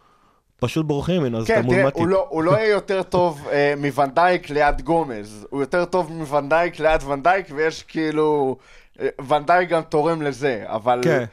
[0.63, 1.99] פשוט בורחים ממנו, אז אתה כן, מול תראה, מאטיפ.
[1.99, 6.81] הוא לא, הוא לא יהיה יותר טוב אה, מוונדייק ליד גומז, הוא יותר טוב מוונדייק
[6.81, 8.57] ליד ונדייק, ויש כאילו...
[9.01, 11.01] אה, ונדייק גם תורם לזה, אבל...
[11.05, 11.25] כן.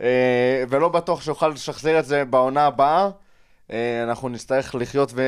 [0.00, 3.10] אה, ולא בטוח שיוכל לשחזר את זה בעונה הבאה.
[3.72, 5.22] אה, אנחנו נצטרך לחיות ו...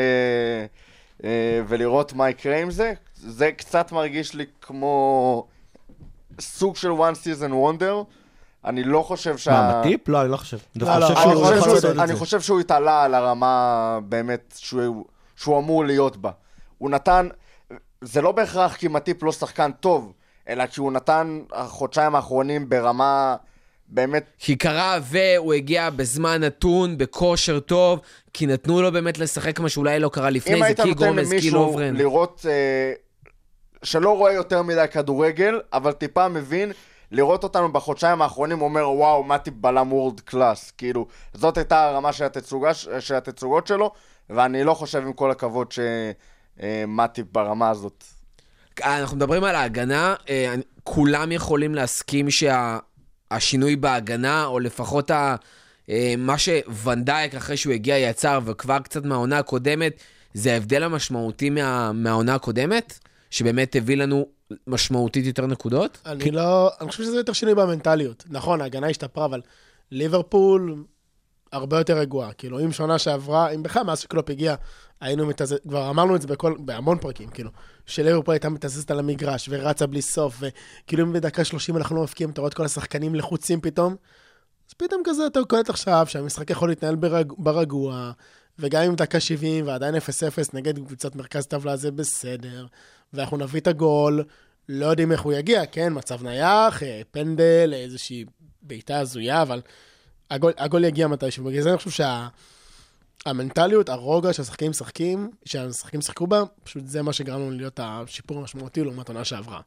[1.24, 2.92] אה, ולראות מה יקרה עם זה.
[3.14, 5.46] זה קצת מרגיש לי כמו
[6.40, 8.04] סוג של one season wonder.
[8.64, 9.50] אני לא חושב שה...
[9.50, 10.08] מה, מטיפ?
[10.08, 10.56] לא, אני לא חושב.
[10.76, 11.14] אני לא, חושב
[11.94, 15.04] לא, שהוא חושב שהוא- התעלה על הרמה באמת שהוא,
[15.36, 16.30] שהוא אמור להיות בה.
[16.78, 17.28] הוא נתן,
[18.00, 20.12] זה לא בהכרח כי מטיפ לא שחקן טוב,
[20.48, 23.36] אלא כי הוא נתן החודשיים האחרונים ברמה
[23.88, 28.00] באמת, כי קרה והוא הגיע בזמן נתון, בכושר טוב,
[28.32, 31.06] כי נתנו לו באמת לשחק מה שאולי לא קרה לפני אם זה, היית כי נותן
[31.06, 31.96] גומז, כי למישהו לוברן.
[31.96, 32.92] לראות, אה,
[33.82, 36.72] שלא רואה יותר מדי כדורגל, אבל טיפה מבין,
[37.10, 40.70] לראות אותנו בחודשיים האחרונים, אומר, וואו, מטיפ בלם וורד קלאס.
[40.70, 43.92] כאילו, זאת הייתה הרמה של, התצוגה, של התצוגות שלו,
[44.30, 48.04] ואני לא חושב, עם כל הכבוד, שמטיפ ברמה הזאת.
[48.82, 55.36] אנחנו מדברים על ההגנה, אה, כולם יכולים להסכים שהשינוי בהגנה, או לפחות ה,
[55.90, 60.02] אה, מה שוונדייק אחרי שהוא הגיע יצר, וכבר קצת מהעונה הקודמת,
[60.34, 62.98] זה ההבדל המשמעותי מה, מהעונה הקודמת,
[63.30, 64.26] שבאמת הביא לנו
[64.66, 65.98] משמעותית יותר נקודות.
[66.06, 68.24] אני לא, אני חושב שזה יותר שינוי במנטליות.
[68.30, 69.40] נכון, ההגנה השתפרה, אבל
[69.90, 70.84] ליברפול
[71.52, 72.32] הרבה יותר רגועה.
[72.32, 74.54] כאילו, אם שנה שעברה, אם בכלל מאז שקלופ הגיע,
[75.00, 75.56] היינו מתזז...
[75.68, 77.50] כבר אמרנו את זה בכל, בהמון פרקים, כאילו,
[77.86, 82.30] שליברפול הייתה מתזזת על המגרש ורצה בלי סוף, וכאילו אם בדקה 30 אנחנו לא מפקיעים,
[82.30, 83.96] אתה רואה את כל השחקנים לחוצים פתאום,
[84.68, 87.32] אז פתאום כזה אתה קולט עכשיו שהמשחק יכול להתנהל ברג...
[87.38, 88.12] ברגוע,
[88.58, 89.98] וגם אם דקה 70 ועדיין 0-0
[90.54, 92.66] נגד קבוצת מרכז טבלה זה בסדר,
[93.12, 94.24] ואנחנו נביא את הגול,
[94.68, 98.24] לא יודעים איך הוא יגיע, כן, מצב נייח, אה, פנדל, איזושהי
[98.62, 99.60] בעיטה הזויה, אבל
[100.30, 101.44] הגול, הגול יגיע מתישהו.
[101.44, 102.04] בגלל זה אני חושב
[103.24, 108.84] שהמנטליות, הרוגע שהשחקנים משחקים, שהשחקנים שיחקו בה, פשוט זה מה שגרם לנו להיות השיפור המשמעותי
[108.84, 109.60] לעומת עונה שעברה.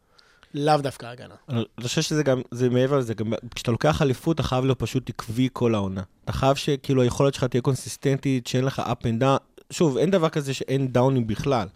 [0.54, 1.36] לאו דווקא ההגנה.
[1.50, 5.10] אני חושב שזה גם, זה מעבר לזה, גם כשאתה לוקח אליפות, אתה חייב להיות פשוט
[5.10, 6.02] עקבי כל העונה.
[6.24, 9.64] אתה חייב שכאילו היכולת שלך תהיה קונסיסטנטית, שאין לך up and down.
[9.72, 11.68] שוב, אין דבר כזה שאין דאונים בכלל.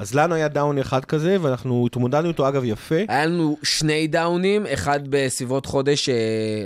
[0.00, 2.94] אז לנו היה דאון אחד כזה, ואנחנו התמודדנו איתו אגב יפה.
[3.08, 6.14] היה לנו שני דאונים, אחד בסביבות חודש אה,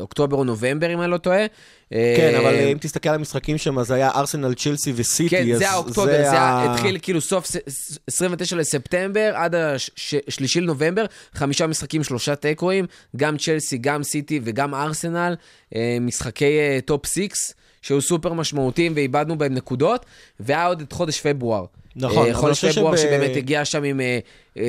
[0.01, 1.47] אוקטובר או נובמבר, אם אני לא טועה.
[1.93, 5.29] אה, כן, אבל אם תסתכל על המשחקים שם, אז היה ארסנל, צ'לסי וסיטי.
[5.29, 10.61] כן, זה האוקטובר, זה ה- היה- התחיל כאילו סוף ס- ס- 29 לספטמבר עד השלישי
[10.61, 15.35] לנובמבר, חמישה משחקים, שלושה תיקואים, גם צ'לסי, גם סיטי וגם ארסנל,
[15.75, 20.07] אה, משחקי אה, top six, שהיו סופר משמעותיים ואיבדנו בהם נקודות,
[20.41, 21.65] והיה עוד את חודש פברואר.
[21.97, 24.01] נכון, אה, חודש חושב פברואר שב- שבאמת הגיע שם עם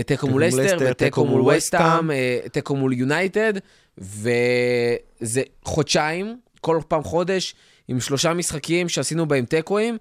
[0.05, 2.09] תיקו מול אסטר, לסטר, ותיקו תיקו מול וסטאם,
[2.51, 3.53] תיקו מול יונייטד,
[3.97, 7.55] וזה חודשיים, כל פעם חודש,
[7.88, 9.97] עם שלושה משחקים שעשינו בהם תיקואים,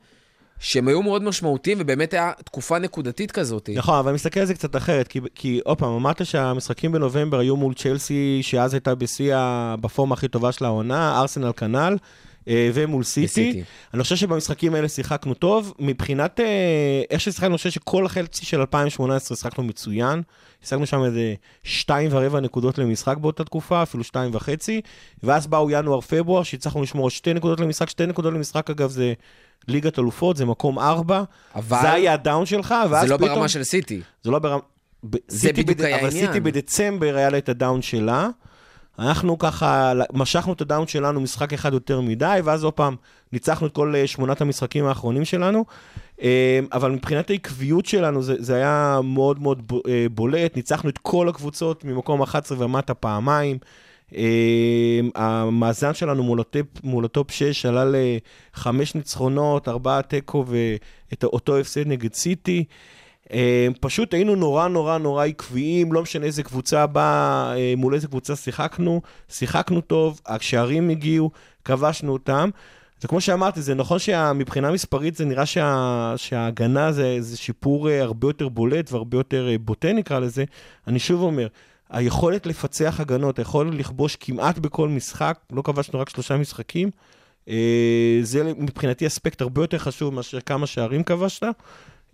[0.59, 3.71] שהם היו מאוד משמעותיים, ובאמת היה תקופה נקודתית כזאת.
[3.75, 7.57] נכון, אבל אני מסתכל על זה קצת אחרת, כי, עוד פעם, אמרת שהמשחקים בנובמבר היו
[7.57, 9.37] מול צ'לסי, שאז הייתה בשיא,
[9.81, 11.97] בפורמה הכי טובה של העונה, ארסנל כנ"ל,
[12.49, 13.25] ומול סיטי.
[13.27, 13.63] וסיטי.
[13.95, 15.75] אני חושב שבמשחקים האלה שיחקנו טוב.
[15.79, 16.45] מבחינת אה,
[17.11, 20.23] איך ששיחקנו, אני חושב שכל החצי של 2018 שיחקנו מצוין.
[20.65, 24.81] השגנו שם איזה שתיים ורבע נקודות למשחק באותה תקופה, אפילו שתיים וחצי.
[25.23, 27.89] ואז באו ינואר-פברואר, שהצלחנו לשמור שתי נקודות למשחק.
[27.89, 29.13] שתי נקודות למשחק, אגב, זה
[29.69, 31.23] ליגת אלופות, זה מקום ארבע.
[31.55, 33.31] אבל זה היה הדאון שלך, ואז זה לא פתאום...
[33.35, 34.01] ברמה של סיטי.
[34.23, 34.61] זה לא ברמה...
[35.29, 36.27] זה סיטי בדיוק בד- היה אבל העניין.
[36.27, 38.29] סיטי בדצמבר היה לה את הדאון שלה.
[38.99, 42.97] אנחנו ככה משכנו את הדאון שלנו משחק אחד יותר מדי, ואז עוד פעם
[43.33, 45.65] ניצחנו את כל אה, שמונת המשחקים האחרונים שלנו.
[46.23, 51.29] אה, אבל מבחינת העקביות שלנו זה, זה היה מאוד מאוד אה, בולט, ניצחנו את כל
[51.29, 53.59] הקבוצות ממקום 11 ומטה פעמיים.
[55.15, 57.85] המאזן שלנו מול הטופ, מול הטופ 6 עלה
[58.55, 62.65] לחמש ניצחונות, ארבעה תיקו ואת אותו הפסד נגד סיטי.
[63.33, 68.09] אה, פשוט היינו נורא נורא נורא עקביים, לא משנה איזה קבוצה באה, אה, מול איזה
[68.09, 71.31] קבוצה שיחקנו, שיחקנו טוב, השערים הגיעו,
[71.65, 72.51] כבשנו אותם.
[73.01, 78.03] זה כמו שאמרתי, זה נכון שמבחינה מספרית זה נראה שה, שההגנה זה, זה שיפור אה,
[78.03, 80.45] הרבה יותר בולט והרבה יותר בוטה נקרא לזה.
[80.87, 81.47] אני שוב אומר,
[81.91, 86.91] היכולת לפצח הגנות, היכולת לכבוש כמעט בכל משחק, לא כבשנו רק שלושה משחקים,
[88.23, 91.47] זה מבחינתי אספקט הרבה יותר חשוב מאשר כמה שערים כבשת.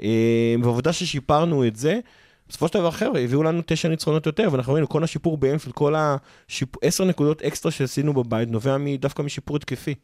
[0.03, 1.99] אה, והעובדה ששיפרנו את זה,
[2.49, 5.95] בסופו של דבר, חבר'ה, הביאו לנו תשע ניצחונות יותר, ואנחנו ראינו כל השיפור באנפילד, כל
[5.95, 9.95] העשר נקודות אקסטרה שעשינו בבית, נובע דווקא משיפור התקפי.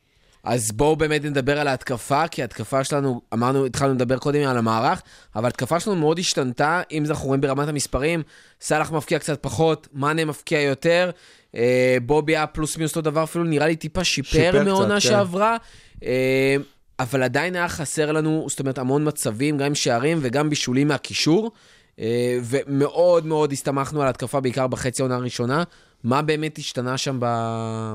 [0.45, 5.03] אז בואו באמת נדבר על ההתקפה, כי ההתקפה שלנו, אמרנו, התחלנו לדבר קודם על המערך,
[5.37, 8.23] אבל ההתקפה שלנו מאוד השתנתה, אם אנחנו רואים ברמת המספרים,
[8.61, 11.11] סאלח מפקיע קצת פחות, מאנה מפקיע יותר,
[11.55, 15.01] אה, בובי היה פלוס מינוס אותו דבר, אפילו נראה לי טיפה שיפר, שיפר מעונה כן.
[15.01, 15.57] שעברה,
[16.05, 16.57] אה,
[16.99, 21.51] אבל עדיין היה חסר לנו, זאת אומרת, המון מצבים, גם שערים וגם בישולים מהקישור,
[21.99, 25.65] אה, ומאוד מאוד הסתמכנו על ההתקפה, בעיקר בחצי העונה הראשונה.
[26.05, 27.19] מה באמת השתנה שם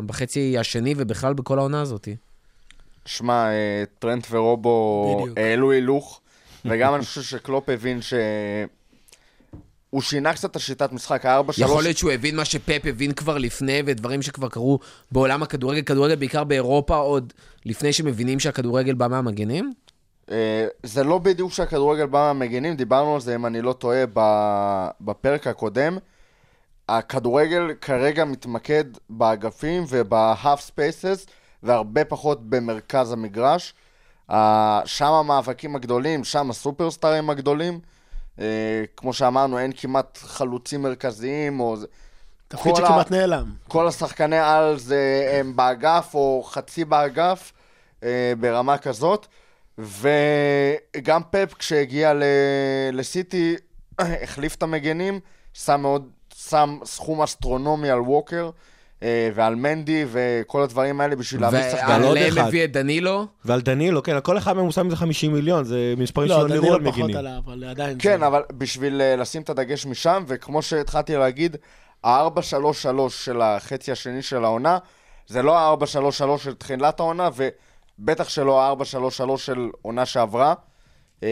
[0.06, 2.08] בחצי השני ובכלל בכל העונה הזאת?
[3.06, 5.26] שמע, אה, טרנט ורובו.
[5.38, 6.22] העלו הילוך,
[6.66, 8.14] וגם אני חושב שקלופ הבין ש...
[9.92, 11.70] הוא שינה קצת את השיטת משחק, הארבע שלוש...
[11.70, 14.80] יכול להיות שהוא הבין מה שפפ הבין כבר לפני, ודברים שכבר קרו
[15.12, 17.34] בעולם הכדורגל, כדורגל בעיקר באירופה, עוד
[17.66, 19.74] לפני שמבינים שהכדורגל בא מהמגנים?
[20.32, 24.04] אה, זה לא בדיוק שהכדורגל בא מהמגינים, דיברנו על זה, אם אני לא טועה,
[25.02, 25.98] בפרק הקודם.
[26.90, 31.30] הכדורגל כרגע מתמקד באגפים וב-half spaces,
[31.64, 33.74] והרבה פחות במרכז המגרש.
[34.86, 37.80] שם המאבקים הגדולים, שם הסופרסטארים הגדולים.
[38.42, 38.46] אה,
[38.98, 41.78] כמו שאמרנו, אין כמעט חלוצים מרכזיים, או...
[41.78, 41.88] זה-
[42.48, 43.52] תפקיד כל ה- שכמעט נעלם.
[43.68, 45.00] כל השחקני על זה
[45.40, 47.52] הם באגף או חצי באגף
[48.04, 49.28] אה, ברמה כזאת.
[49.78, 52.24] וגם פפ כשהגיע ל-
[52.94, 53.56] לסיטי
[54.00, 55.20] החליף את המגנים,
[55.54, 58.50] שם, מאוד, שם סכום אסטרונומי על ווקר
[59.36, 61.96] ועל מנדי וכל הדברים האלה בשביל להביא שחקנים.
[61.96, 62.48] עוד ועליהם אחד.
[62.48, 63.26] הביא את דנילו.
[63.46, 66.48] ועל דנילו, כן, כל אחד מהם הוא שם איזה 50 מיליון, זה מספרים לא, שלא
[66.48, 67.18] נראו על דנילו פחות מגינים.
[67.18, 67.96] עליו, אבל עדיין...
[68.00, 71.58] כן, זה- אבל בשביל אה, לשים את הדגש משם, וכמו שהתחלתי להגיד,
[72.04, 72.40] ה-4-3-3
[73.10, 74.78] של החצי השני של העונה,
[75.28, 77.30] זה לא ה-4-3-3 של תחילת העונה,
[78.00, 80.54] ובטח שלא ה-4-3-3 של עונה שעברה.
[81.24, 81.30] אה,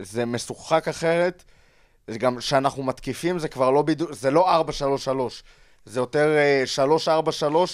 [0.00, 1.44] זה משוחק אחרת.
[2.08, 4.62] זה גם כשאנחנו מתקיפים, זה כבר לא בדיוק, זה לא 4-3-3.
[5.86, 6.64] זה יותר אה,
[7.06, 7.06] 3-4-3,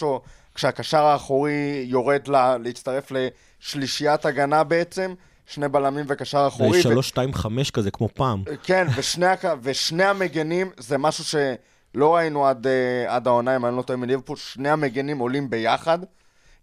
[0.03, 0.23] או
[0.55, 3.13] כשהקשר האחורי יורד לה, להצטרף
[3.61, 5.15] לשלישיית הגנה בעצם,
[5.47, 6.83] שני בלמים וקשר אחורי.
[6.83, 8.43] זה ו- 3-2-5 כזה, כמו פעם.
[8.63, 9.27] כן, ושני,
[9.63, 14.37] ושני המגנים, זה משהו שלא ראינו עד, אה, עד העונה, אם אני לא טועה מליברפול,
[14.37, 15.99] שני המגנים עולים ביחד.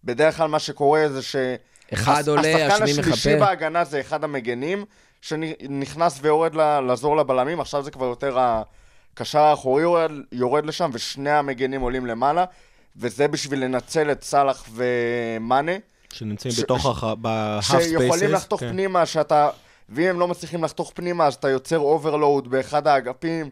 [0.03, 1.35] בדרך כלל מה שקורה זה ש...
[1.93, 3.45] אחד הש- עולה, השחקן השני השלישי מחפה.
[3.45, 4.85] בהגנה זה אחד המגנים,
[5.21, 6.55] שנכנס ויורד
[6.87, 8.37] לעזור לבלמים, עכשיו זה כבר יותר
[9.15, 12.45] הקשר האחורי יורד, יורד לשם, ושני המגנים עולים למעלה,
[12.95, 15.71] וזה בשביל לנצל את סאלח ומאנה.
[16.13, 17.03] שנמצאים ש- בתוך ש-.
[17.21, 17.81] ב-half spaces.
[17.81, 18.69] שיכולים לחתוך כן.
[18.69, 19.49] פנימה, שאתה...
[19.89, 23.49] ואם הם לא מצליחים לחתוך פנימה, אז אתה יוצר overload באחד האגפים.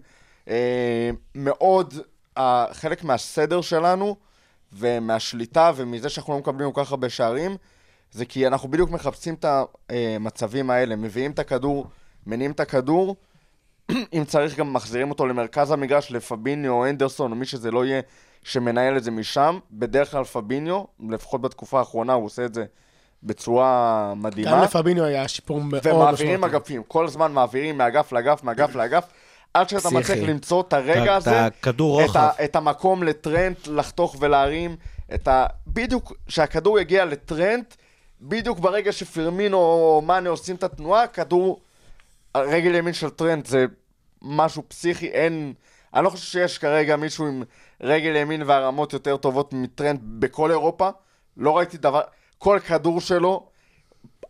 [0.47, 1.93] אה, מאוד,
[2.38, 4.15] אה, חלק מהסדר שלנו,
[4.73, 7.58] ומהשליטה, ומזה שאנחנו לא מקבלים כל כך הרבה שערים,
[8.12, 9.45] זה כי אנחנו בדיוק מחפשים את
[9.89, 10.95] המצבים האלה.
[10.95, 11.88] מביאים את הכדור,
[12.28, 13.15] מניעים את הכדור,
[13.91, 18.02] אם צריך גם מחזירים אותו למרכז המגרש, לפביניו או אנדרסון, או מי שזה לא יהיה,
[18.43, 19.60] שמנהל את זה משם.
[19.72, 22.65] בדרך כלל פביניו, לפחות בתקופה האחרונה, הוא עושה את זה
[23.24, 24.52] בצורה מדהימה.
[24.52, 25.98] גם לפביניו היה שיפור מאוד משמעותי.
[25.98, 29.06] ומעבירים אגפים, כל הזמן מעבירים מאגף לאגף, מאגף לאגף,
[29.54, 29.90] עד שאתה.
[29.90, 32.19] מצליח למצוא את הרגע את הזה, הכדור את, רוחב.
[32.19, 34.75] ה, את המקום לטרנט לחתוך ולהרים,
[35.13, 35.46] את ה...
[35.67, 37.75] בדיוק כשהכדור יגיע לטרנט,
[38.21, 41.62] בדיוק ברגע שפרמינו או מאנה עושים את התנועה, כדור,
[42.38, 43.65] רגל ימין של טרנט זה
[44.21, 45.54] משהו פסיכי, אין...
[45.94, 47.44] אני לא חושב שיש כרגע מישהו עם
[47.81, 50.90] רגל ימין והרמות יותר טובות מטרנט בכל אירופה.
[51.38, 52.02] לא ראיתי דבר...
[52.38, 53.48] כל כדור שלו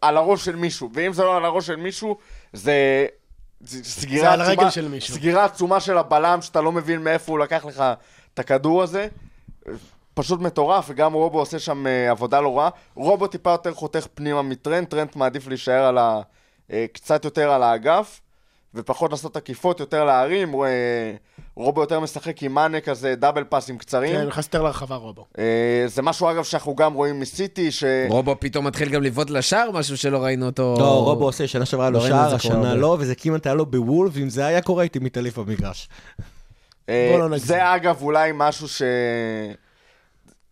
[0.02, 2.18] על הראש של מישהו, ואם זה לא על הראש של מישהו,
[2.54, 3.06] זה...
[3.62, 5.16] זה סגירה זה על עצומה, הרגל של מישהו.
[5.16, 7.84] סגירה עצומה של הבלם, שאתה לא מבין מאיפה הוא לקח לך
[8.34, 9.08] את הכדור הזה.
[10.14, 12.70] פשוט מטורף, וגם רובו עושה שם אה, עבודה לא רעה.
[12.96, 16.22] רובו טיפה יותר חותך פנימה מטרנט, טרנט מעדיף להישאר על ה...
[16.74, 18.22] אה, קצת יותר על האגף,
[18.76, 20.54] ופחות לעשות עקיפות, יותר להרים.
[21.56, 24.16] רובו יותר משחק עם מאנה כזה, דאבל פאסים קצרים.
[24.16, 25.26] כן, נכנס יותר להרחבה רובו.
[25.38, 27.84] אה, זה משהו, אגב, שאנחנו גם רואים מסיטי, ש...
[28.10, 30.76] רובו פתאום מתחיל גם לבעוט לשער, משהו שלא ראינו אותו.
[30.80, 32.76] לא, רובו עושה, שנה שעברה לו לא ראינו את שער, השנה.
[32.76, 35.90] לא, וזה כמעט היה לו בוולף, ואם זה היה קורה, הייתי מתעלף במגרש.
[36.90, 37.38] אה, לא.
[37.38, 38.82] זה אגב אולי משהו ש...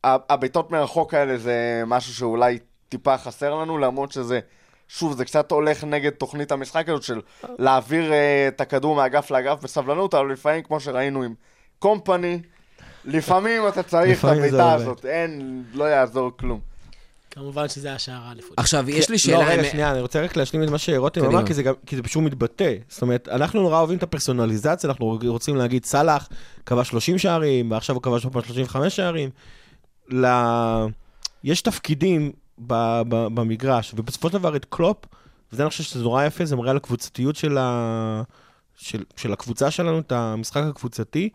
[0.03, 2.59] הבעיטות מרחוק האלה זה משהו שאולי
[2.89, 4.39] טיפה חסר לנו, למרות שזה,
[4.97, 7.21] שוב, זה קצת הולך נגד תוכנית המשחק הזאת של
[7.59, 11.33] להעביר אה, את הכדור מאגף לאגף בסבלנות, אבל לפעמים, כמו שראינו עם
[11.79, 12.39] קומפני,
[13.05, 14.81] לפעמים אתה צריך את הבעיטה עובד.
[14.81, 16.59] הזאת, אין, לא יעזור כלום.
[17.31, 18.53] כמובן שזה השער האליפות.
[18.59, 19.47] עכשיו, יש לי לא, שאלה...
[19.47, 21.25] רגע, אם- שנייה, אני רוצה רק להשלים את מה שרותם.
[21.25, 22.73] אמר, כי זה גם- כי זה פשוט מתבטא.
[22.89, 26.29] זאת אומרת, אנחנו נורא אוהבים את הפרסונליזציה, אנחנו רוצים להגיד, סאלח
[26.65, 29.29] כבש 30 שערים, ועכשיו הוא כבש עוד פעם 35 שערים.
[30.09, 30.25] ל...
[31.43, 32.31] יש תפקידים
[32.67, 34.97] ב- ב- במגרש, ובסופו של דבר את קלופ,
[35.53, 38.21] וזה אני חושב שזה נורא יפה, זה מראה על הקבוצתיות של, ה...
[38.75, 41.29] של, של הקבוצה שלנו, את המשחק הקבוצתי,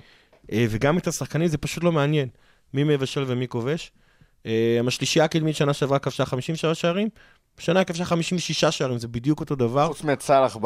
[0.52, 2.28] אה, וגם את השחקנים, זה פשוט לא מעניין.
[2.74, 3.92] מי מבשל ומי כובש.
[4.46, 7.08] אה, השלישייה הקדמית שנה שעברה כבשה 53 שערים,
[7.66, 9.86] היא כבשה 56 שערים, זה בדיוק אותו דבר.
[9.86, 10.56] חוץ מצלח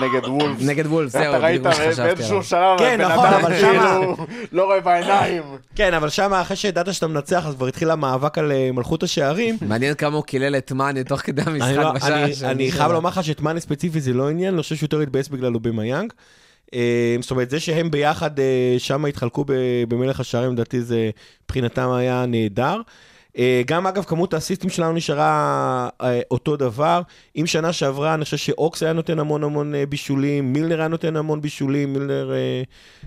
[0.00, 0.62] נגד וולפס.
[0.62, 2.16] נגד וולף, זהו, אתה ראית בדיוק מה שחשבתי עליו.
[2.16, 4.16] באיזשהו שלב, כן, נכון, אדם אבל שמה- כאילו
[4.52, 5.42] לא רואה בעיניים.
[5.74, 9.56] כן, אבל שם, אחרי שידעת שאתה מנצח, אז כבר התחיל המאבק על אה, מלכות השערים.
[9.62, 12.72] מעניין כמה הוא קילל את מאני תוך כדי אני, המשחק לא, בשער אני.
[12.72, 16.12] חייב לומר לך שאת מאנה ספציפי זה לא עניין, אני חושב שיותר התבאס בגלל אובמיאנג.
[16.74, 18.44] אה, זאת אומרת, זה שהם ביחד אה,
[18.78, 19.44] שם התחלקו
[19.88, 21.10] במלך השערים, לדעתי זה
[21.44, 22.76] מבחינתם היה נהדר.
[23.38, 27.02] אה, גם אגב, כמות האסיסטים שלנו נשארה אה, אותו דבר.
[27.36, 31.16] אם שנה שעברה, אני חושב שאוקס היה נותן המון המון אה, בישולים, מילנר היה נותן
[31.16, 32.32] המון בישולים, מילנר...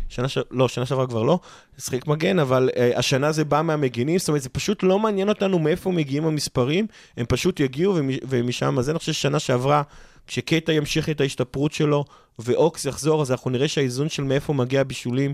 [0.09, 0.37] שנה ש...
[0.51, 1.39] לא, שנה שעברה כבר לא,
[1.77, 5.91] שחק מגן, אבל השנה זה בא מהמגינים, זאת אומרת, זה פשוט לא מעניין אותנו מאיפה
[5.91, 8.09] מגיעים המספרים, הם פשוט יגיעו ומ...
[8.29, 9.81] ומשם, אז אני חושב ששנה שעברה,
[10.27, 12.05] כשקייטה ימשיך את ההשתפרות שלו
[12.39, 15.33] ואוקס יחזור, אז אנחנו נראה שהאיזון של מאיפה מגיע הבישולים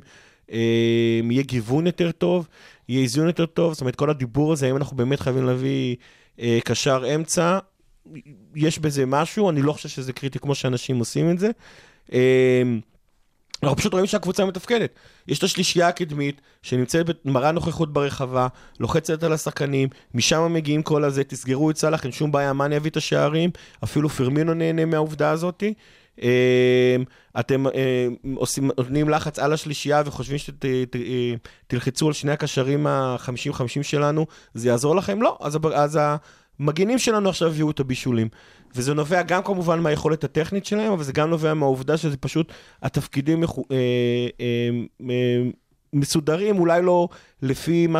[0.49, 2.47] יהיה גיוון יותר טוב,
[2.89, 5.95] יהיה איזון יותר טוב, זאת אומרת, כל הדיבור הזה, האם אנחנו באמת חייבים להביא
[6.39, 7.59] אה, קשר אמצע,
[8.55, 11.49] יש בזה משהו, אני לא חושב שזה קריטי כמו שאנשים עושים את זה.
[12.13, 12.63] אה,
[13.63, 14.93] אנחנו פשוט רואים שהקבוצה מתפקדת.
[15.27, 18.47] יש את השלישייה הקדמית, שנמצאת במראה נוכחות ברחבה,
[18.79, 22.91] לוחצת על השחקנים, משם מגיעים כל הזה, תסגרו את סאלח, אין שום בעיה, מאן יביא
[22.91, 23.49] את השערים,
[23.83, 25.63] אפילו פרמינו נהנה מהעובדה הזאת.
[26.23, 26.95] אה,
[27.39, 34.67] אתם אה, עושים, נותנים לחץ על השלישייה וחושבים שתלחצו על שני הקשרים ה-50-50 שלנו, זה
[34.67, 35.21] יעזור לכם?
[35.21, 35.99] לא, אז, אז
[36.59, 38.27] המגינים שלנו עכשיו יביאו את הבישולים.
[38.75, 42.51] וזה נובע גם כמובן מהיכולת הטכנית שלהם, אבל זה גם נובע מהעובדה שזה פשוט,
[42.83, 43.77] התפקידים מחו, אה,
[44.41, 44.69] אה,
[45.09, 45.43] אה,
[45.93, 47.07] מסודרים, אולי לא
[47.41, 47.99] לפי מה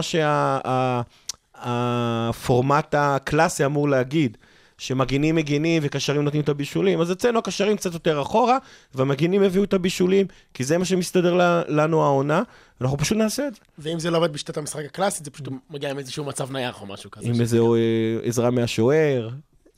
[1.56, 4.38] שהפורמט הקלאסי אמור להגיד.
[4.80, 8.58] שמגינים מגינים וקשרים נותנים את הבישולים, אז אצלנו הקשרים קצת יותר אחורה,
[8.94, 12.42] והמגינים הביאו את הבישולים, כי זה מה שמסתדר לנו העונה,
[12.82, 13.62] אנחנו פשוט נעשה את זה.
[13.78, 16.86] ואם זה לא עובד בשיטת המשחק הקלאסית, זה פשוט מגיע עם איזשהו מצב נייח או
[16.86, 17.28] משהו כזה.
[17.28, 19.30] עם איזה אה, עזרה מהשוער.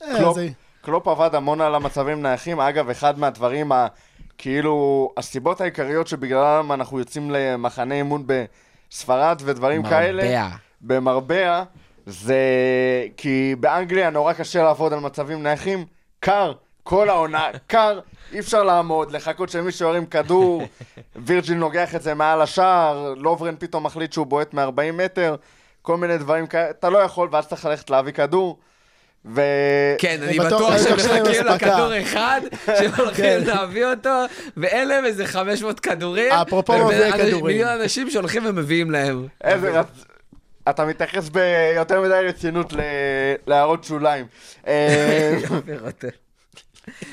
[0.04, 0.34] אה,
[0.82, 2.60] קלופ, עבד המון על המצבים נייחים.
[2.60, 3.88] אגב, אחד מהדברים, ה,
[4.38, 10.56] כאילו, הסיבות העיקריות שבגללם אנחנו יוצאים למחנה אימון בספרד ודברים כאלה, מרבע.
[10.82, 11.64] במרבע,
[12.06, 12.36] זה
[13.18, 15.86] כי באנגליה נורא קשה לעבוד על מצבים נייחים.
[16.20, 16.52] קר,
[16.84, 18.00] כל העונה, קר,
[18.34, 20.64] אי אפשר לעמוד, לחכות שמישהו ירים כדור,
[21.16, 25.36] וירג'יל נוגח את זה מעל השער, לוברן פתאום מחליט שהוא בועט מ-40 מטר,
[25.82, 28.60] כל מיני דברים כאלה, אתה לא יכול, ואז צריך ללכת להביא כדור.
[29.26, 29.42] ו...
[29.98, 31.68] כן, אני בטוח- בטוח אני שהם בטוח שהם מחכים אספקה.
[31.72, 33.42] לכדור אחד, שהם הולכים כן.
[33.46, 34.10] להביא אותו,
[34.58, 36.32] ואין להם איזה 500 כדורים.
[36.32, 37.46] אפרופו מביאי כדורים.
[37.46, 39.28] מיליון אנשים שהולכים ומביאים להם.
[39.44, 39.82] איזה.
[40.70, 42.74] אתה מתייחס ביותר מדי רצינות.
[43.48, 44.26] להערות שוליים.
[44.68, 45.38] אה,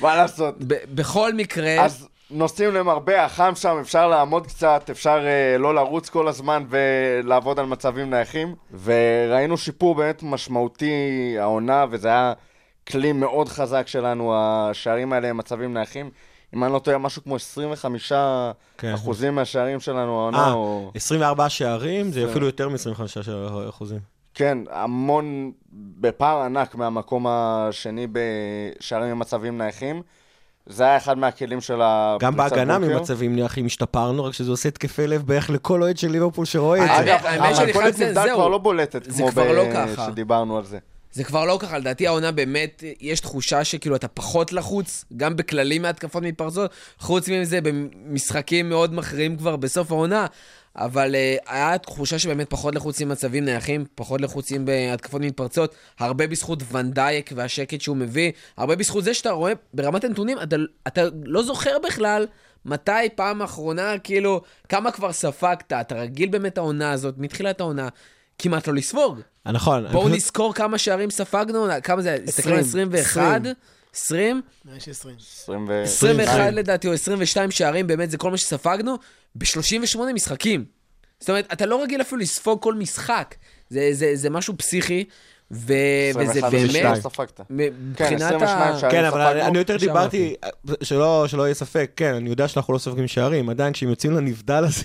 [0.01, 0.55] מה לעשות?
[0.93, 6.27] בכל מקרה, אז נוסעים למרבה החם שם, אפשר לעמוד קצת, אפשר אה, לא לרוץ כל
[6.27, 8.55] הזמן ולעבוד על מצבים נייחים.
[8.83, 12.33] וראינו שיפור באמת משמעותי העונה, וזה היה
[12.87, 16.09] כלי מאוד חזק שלנו, השערים האלה הם מצבים נייחים.
[16.55, 18.11] אם אני לא טועה, משהו כמו 25
[18.77, 18.93] כן.
[18.93, 20.91] אחוזים מהשערים שלנו העונה, אה, או...
[20.95, 23.01] 24 שערים, זה אפילו יותר מ-25
[23.69, 23.99] אחוזים.
[24.33, 30.01] כן, המון, בפער ענק מהמקום השני בשערים עם מצבים נייחים.
[30.65, 32.79] זה היה אחד מהכלים של הפריצת גם בהגנה.
[32.79, 37.05] ממצבים נייחים השתפרנו, רק שזה עושה התקפי לב בערך לכל אוהד של ליברפול שרואה את
[37.05, 37.13] זה.
[37.13, 38.35] אגב, האמת חייב המתכונת לציין, נבדל זהו.
[38.35, 40.05] כבר לא בולטת, זה כמו לא ככה.
[40.11, 40.77] שדיברנו על זה.
[41.11, 45.81] זה כבר לא ככה, לדעתי העונה באמת, יש תחושה שכאילו אתה פחות לחוץ, גם בכללים
[45.81, 50.25] מהתקפות מתפרצות, חוץ מזה במשחקים מאוד מכריעים כבר בסוף העונה,
[50.75, 56.63] אבל uh, היה תחושה שבאמת פחות לחוצים מצבים נייחים, פחות לחוצים בהתקפות מתפרצות, הרבה בזכות
[56.71, 60.55] ונדייק והשקט שהוא מביא, הרבה בזכות זה שאתה רואה ברמת הנתונים, אתה,
[60.87, 62.27] אתה לא זוכר בכלל
[62.65, 67.87] מתי פעם אחרונה, כאילו, כמה כבר ספגת, אתה רגיל באמת העונה הזאת, מתחילת העונה,
[68.39, 69.19] כמעט לא לספוג.
[69.45, 69.87] נכון.
[69.91, 73.41] בואו אני פשוט- נזכור כמה שערים ספגנו, כמה זה, הסתכלנו על 21?
[73.95, 74.41] 20?
[74.77, 75.15] יש 20.
[75.83, 78.95] 20 21 לדעתי, או 22 שערים, באמת זה כל מה שספגנו,
[79.35, 80.65] ב-38 משחקים.
[81.19, 83.35] זאת אומרת, אתה לא רגיל אפילו לספוג כל משחק.
[83.69, 85.03] זה, זה, זה משהו פסיכי,
[85.51, 85.73] ו...
[86.15, 87.39] וזה 21 באמת, ושתיים ספגת.
[87.49, 88.79] מבחינת כן, 22 ה...
[88.79, 88.91] שערים.
[88.99, 90.35] כן, אבל ספגנו, אני- אני יותר שאמרתי.
[90.65, 94.11] דיברתי, שלא שלא יהיה ספק, כן, אני יודע שאנחנו לא סופגים שערים, עדיין כשהם יוצאים
[94.13, 94.83] לנבדל הזה,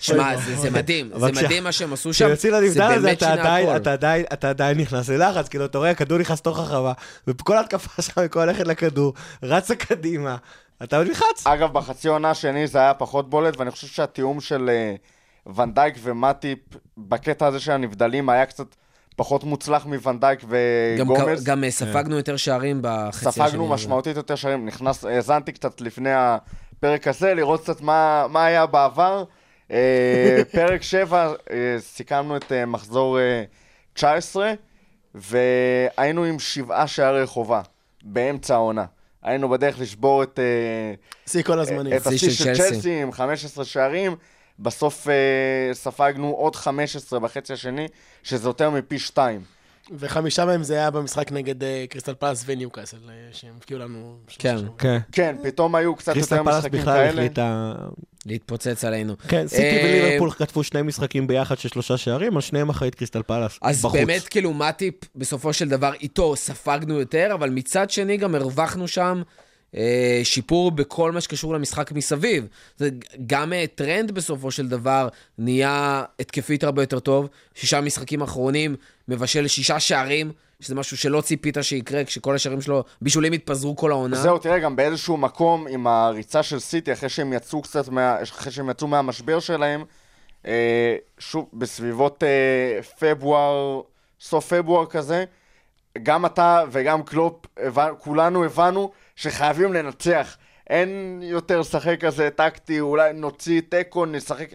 [0.00, 3.40] שמע, זה, מדהים, זה מדהים מה שהם עשו שם, זה לנבדל הזה, באמת אתה שינה
[3.42, 3.76] עדיין- הכל.
[4.32, 6.92] אתה עדיין- נכנס ללחץ, כאילו, אתה רואה, הכדור נכנס לתוך הרחבה,
[7.26, 10.36] וכל התקפה שלך במקום ללכת לכדור, רצה קדימה,
[10.82, 11.46] אתה נלחץ.
[11.46, 14.94] אגב, בחצי עונה השני זה היה פחות בולט, ואני חושב שהתיאום של אה,
[15.54, 16.58] ונדייק ומטיפ
[16.98, 18.66] בקטע הזה של הנבדלים היה קצת
[19.16, 20.40] פחות מוצלח מוונדייק
[20.98, 21.44] גם, וגומז.
[21.44, 23.46] גם אה, ספגנו יותר שערים בחצי השני.
[23.48, 23.74] ספגנו הזה.
[23.74, 24.66] משמעותית יותר שערים.
[24.66, 29.24] נכנס, האזנתי קצת לפני הפרק הזה, לראות קצת מה, מה היה בעבר.
[29.72, 33.44] אה, פרק 7, אה, סיכמנו את אה, מחזור אה,
[33.94, 34.52] 19,
[35.14, 37.62] והיינו עם שבעה שערי חובה
[38.02, 38.84] באמצע העונה.
[39.22, 40.38] היינו בדרך לשבור את...
[41.26, 41.96] שיא כל הזמנים.
[41.96, 43.02] את השיא של צ'לסי.
[43.02, 44.16] עם 15 שערים,
[44.58, 45.06] בסוף
[45.72, 47.88] ספגנו עוד 15 בחצי השני,
[48.22, 49.40] שזה יותר מפי שתיים.
[49.90, 54.16] וחמישה מהם זה היה במשחק נגד אה, קריסטל פלס וניוקאסל, אה, שהם הפקיעו לנו...
[54.28, 54.56] כן.
[54.78, 54.98] כן.
[55.12, 57.08] כן, פתאום היו קצת קריסטל יותר משחקים בכלל כאלה.
[57.08, 57.74] החליטה...
[58.26, 59.14] להתפוצץ עלינו.
[59.28, 63.22] כן, סיטי אה, וליברפול כתבו שני משחקים ביחד של שלושה שערים, על שניהם אחראית קריסטל
[63.22, 63.58] פלס.
[63.62, 64.00] אז בחוץ.
[64.00, 69.22] באמת, כאילו, מטיפ, בסופו של דבר, איתו ספגנו יותר, אבל מצד שני גם הרווחנו שם
[70.24, 72.46] שיפור בכל מה שקשור למשחק מסביב.
[73.26, 75.08] גם אה, טרנד בסופו של דבר
[75.38, 77.28] נהיה התקפית הרבה יותר טוב.
[77.54, 78.76] שישה משחקים אחרונים,
[79.08, 84.16] מבשל שישה שערים, שזה משהו שלא ציפית שיקרה, כשכל השערים שלו, בישולים התפזרו כל העונה.
[84.16, 88.52] זהו, תראה, גם באיזשהו מקום עם הריצה של סיטי, אחרי שהם יצאו קצת, מה, אחרי
[88.52, 89.84] שהם יצאו מהמשבר שלהם,
[90.46, 93.80] אה, שוב, בסביבות אה, פברואר,
[94.20, 95.24] סוף פברואר כזה,
[96.02, 97.46] גם אתה וגם קלופ,
[97.98, 100.36] כולנו הבנו שחייבים לנצח.
[100.70, 104.48] אין יותר לשחק כזה טקטי, אולי נוציא תיקו, נשחק...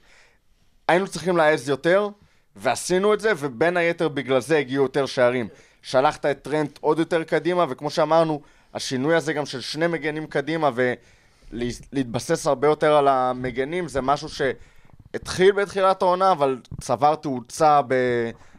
[0.88, 2.10] היינו צריכים להעז יותר,
[2.55, 5.47] ועשינו את זה, ובין היתר בגלל זה הגיעו יותר שערים.
[5.82, 8.41] שלחת את טרנט עוד יותר קדימה, וכמו שאמרנו,
[8.74, 10.70] השינוי הזה גם של שני מגנים קדימה,
[11.51, 17.93] ולהתבסס הרבה יותר על המגנים, זה משהו שהתחיל בתחילת העונה, אבל צבר תאוצה ב...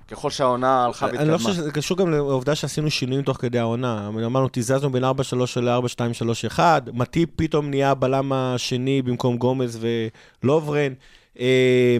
[0.08, 1.24] ככל שהעונה הלכה והתקדמה.
[1.24, 4.08] אני לא חושב שזה קשור גם לעובדה שעשינו שינויים תוך כדי העונה.
[4.08, 5.06] אמרנו, תיזזנו בין 4-3
[5.56, 6.60] ל-4-2-3-1,
[6.92, 9.78] מטיפ פתאום נהיה הבלם השני במקום גומז
[10.42, 10.92] ולוברן.
[11.40, 11.96] אה,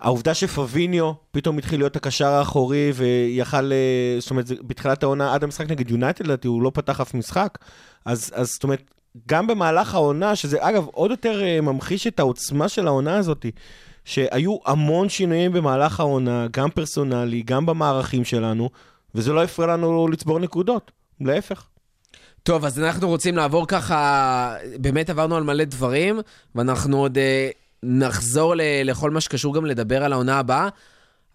[0.00, 5.70] העובדה שפביניו פתאום התחיל להיות הקשר האחורי ויכל, אה, זאת אומרת, בתחילת העונה, עד המשחק
[5.70, 7.58] נגד יונייטד, לדעתי, הוא לא פתח אף משחק.
[8.04, 8.82] אז, אז זאת אומרת,
[9.28, 13.46] גם במהלך העונה, שזה אגב עוד יותר אה, ממחיש את העוצמה של העונה הזאת,
[14.10, 18.70] שהיו המון שינויים במהלך העונה, גם פרסונלי, גם במערכים שלנו,
[19.14, 20.90] וזה לא הפריע לנו לצבור נקודות,
[21.20, 21.66] להפך.
[22.42, 26.20] טוב, אז אנחנו רוצים לעבור ככה, באמת עברנו על מלא דברים,
[26.54, 27.48] ואנחנו עוד אה,
[27.82, 30.68] נחזור ל- לכל מה שקשור גם לדבר על העונה הבאה,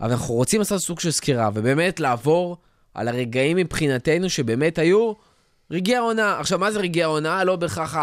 [0.01, 2.57] אבל אנחנו רוצים לעשות סוג של סקירה, ובאמת לעבור
[2.93, 5.13] על הרגעים מבחינתנו שבאמת היו
[5.71, 6.39] רגעי העונה.
[6.39, 7.43] עכשיו, מה זה רגעי העונה?
[7.43, 7.95] לא בהכרח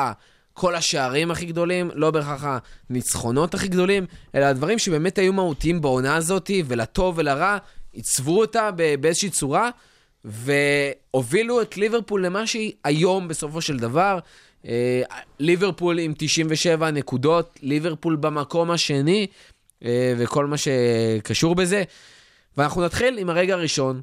[0.52, 2.44] כל השערים הכי גדולים, לא בהכרח
[2.90, 7.58] הניצחונות הכי גדולים, אלא הדברים שבאמת היו מהותיים בעונה הזאת, ולטוב ולרע,
[7.92, 9.70] עיצבו אותה באיזושהי צורה.
[10.24, 14.18] והובילו את ליברפול למה שהיא היום בסופו של דבר.
[14.66, 15.02] אה,
[15.38, 19.26] ליברפול עם 97 נקודות, ליברפול במקום השני,
[19.84, 21.82] אה, וכל מה שקשור בזה.
[22.56, 24.00] ואנחנו נתחיל עם הרגע הראשון.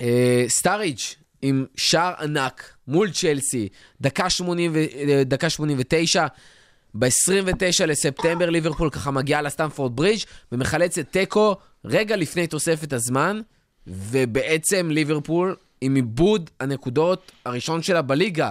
[0.00, 0.98] אה, סטאריג'
[1.42, 3.68] עם שער ענק מול צ'לסי,
[4.00, 4.76] דקה, 80 ו...
[4.76, 6.26] אה, דקה 89.
[6.98, 10.20] ב-29 לספטמבר ליברפול ככה מגיעה לסטמפורד ברידג'
[10.52, 13.40] ומחלצת תיקו רגע לפני תוספת הזמן,
[13.86, 18.50] ובעצם ליברפול עם עיבוד הנקודות הראשון שלה בליגה.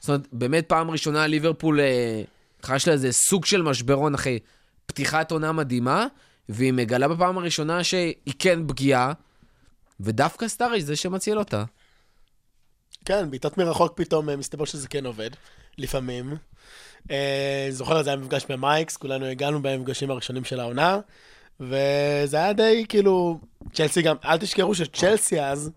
[0.00, 2.22] זאת אומרת, באמת פעם ראשונה ליברפול אה,
[2.62, 4.38] חש לה איזה סוג של משברון אחרי
[4.86, 6.06] פתיחת עונה מדהימה,
[6.48, 9.12] והיא מגלה בפעם הראשונה שהיא כן פגיעה,
[10.00, 11.64] ודווקא סטאריש זה שמציל אותה.
[13.06, 15.30] כן, בעיטות מרחוק פתאום אה, מסתבר שזה כן עובד,
[15.78, 16.36] לפעמים.
[17.10, 20.98] אה, זוכר, זה היה מפגש במייקס, כולנו הגענו במפגשים הראשונים של העונה,
[21.60, 23.38] וזה היה די כאילו,
[23.72, 25.70] צ'לסי גם, אל תשכחו שצ'לסי אז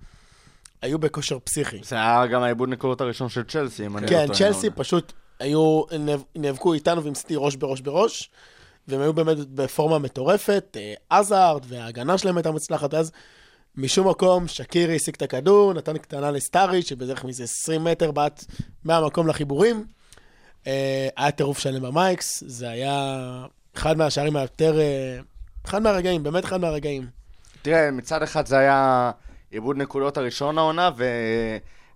[0.82, 1.78] היו בכושר פסיכי.
[1.84, 4.38] זה היה גם העיבוד נקודות הראשון של צ'לסי, אם אני לא כן, טועה.
[4.38, 8.30] צ'לסי פשוט היו, נאב- נאבקו איתנו ועם סיטי ראש בראש בראש,
[8.88, 13.12] והם היו באמת בפורמה מטורפת, אה, עזארד, וההגנה שלהם הייתה מוצלחת, אז
[13.78, 18.46] משום מקום שקירי השיג את הכדור, נתן קטנה לסטארי, שבדרך מאיזה 20 מטר בעט
[18.84, 19.86] מהמקום לחיבורים.
[20.68, 23.46] אה, היה טירוף שלם במייקס, זה היה
[23.76, 24.80] אחד מהשערים היותר...
[24.80, 25.20] אה,
[25.66, 27.06] אחד מהרגעים, באמת אחד מהרגעים.
[27.62, 29.12] תראה, מצד אחד זה היה
[29.52, 30.90] עיבוד נקודות הראשון העונה,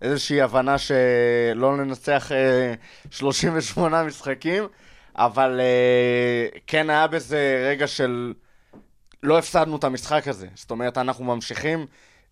[0.02, 2.74] ואיזושהי הבנה שלא ננצח אה,
[3.12, 4.68] 38 משחקים,
[5.16, 8.34] אבל אה, כן היה בזה רגע של
[9.24, 10.48] לא הפסדנו את המשחק הזה.
[10.56, 11.86] זאת אומרת, אנחנו ממשיכים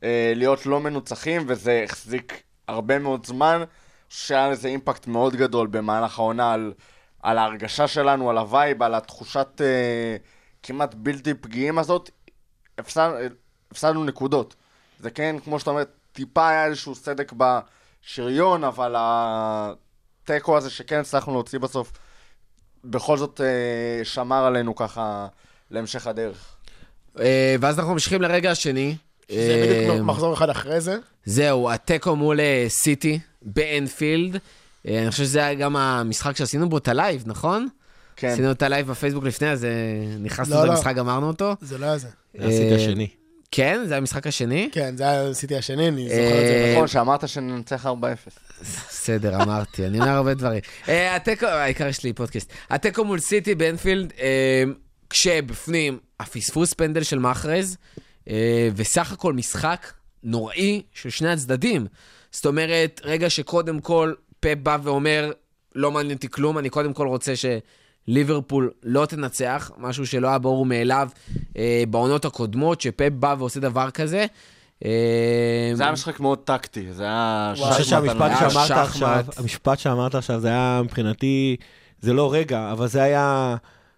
[0.04, 3.64] אה, להיות לא מנוצחים, וזה החזיק הרבה מאוד זמן,
[4.10, 6.74] שהיה לזה impact מאוד גדול במהלך העונה על,
[7.24, 10.18] על ההרגשה שלנו, על ה vibe, על התחושת אה,
[10.64, 12.10] כמעט בלתי פגיעים הזאת.
[12.78, 13.12] הפסד,
[13.72, 14.56] הפסדנו נקודות.
[15.00, 21.34] זה כן, כמו שאתה אומר, טיפה היה איזשהו סדק בשריון, אבל התיקו הזה שכן הצלחנו
[21.34, 21.92] להוציא בסוף,
[22.84, 25.28] בכל זאת אה, שמר עלינו ככה
[25.72, 26.51] להמשך הדרך.
[27.20, 28.96] אה, ואז אנחנו ממשיכים לרגע השני.
[29.30, 30.98] זה אה, בדיוק מחזור אחד אחרי זה.
[31.26, 34.38] זהו, התיקו מול אה, סיטי באנפילד.
[34.88, 37.68] אה, אני חושב שזה היה גם המשחק שעשינו בו את ה live, נכון?
[38.16, 38.28] כן.
[38.28, 39.70] עשינו את ה live בפייסבוק לפני, אז אה,
[40.20, 40.74] נכנסנו לא, לא.
[40.74, 41.56] למשחק, גמרנו אותו.
[41.62, 42.08] זה לא היה זה.
[42.38, 43.08] עשיתי השני.
[43.52, 44.70] כן, זה המשחק השני?
[44.72, 46.74] כן, זה היה סיטי השני, אני זוכר את אה, זה.
[46.76, 47.90] נכון, שאמרת שננצח 4-0.
[48.90, 50.60] בסדר, אמרתי, אני אומר הרבה דברים.
[50.90, 52.54] אה, התיקו, העיקר יש לי פודקאסט.
[52.70, 54.64] התיקו מול סיטי באנפילד, אה,
[55.10, 57.78] כשבפנים הפספוס פנדל של מחרז,
[58.30, 59.94] אה, וסך הכל משחק
[60.24, 61.88] נוראי של שני הצדדים.
[62.32, 65.32] זאת אומרת, רגע שקודם כל פפ בא ואומר,
[65.76, 70.66] לא מעניין אותי כלום, אני קודם כל רוצה שליברפול לא תנצח, משהו שלא היה ברור
[70.66, 71.10] מאליו
[71.58, 74.26] אה, בעונות הקודמות, שפפ בא ועושה דבר כזה.
[74.86, 77.54] אה, זה היה משחק מאוד טקטי, זה היה...
[77.58, 78.78] אני חושב שחמט שהמשפט שאמרת שחמט.
[78.78, 81.56] עכשיו, המשפט שאמרת עכשיו, זה היה מבחינתי,
[82.02, 83.56] זה לא רגע, אבל זה היה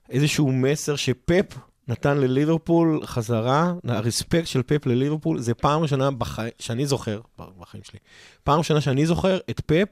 [0.09, 1.45] איזשהו מסר שפפ
[1.87, 7.19] נתן לליברפול חזרה, הרספקט של פפ לליברפול, זה פעם ראשונה בחיים, שאני זוכר,
[7.59, 7.99] בחיים שלי,
[8.43, 9.87] פעם ראשונה שאני זוכר את פפ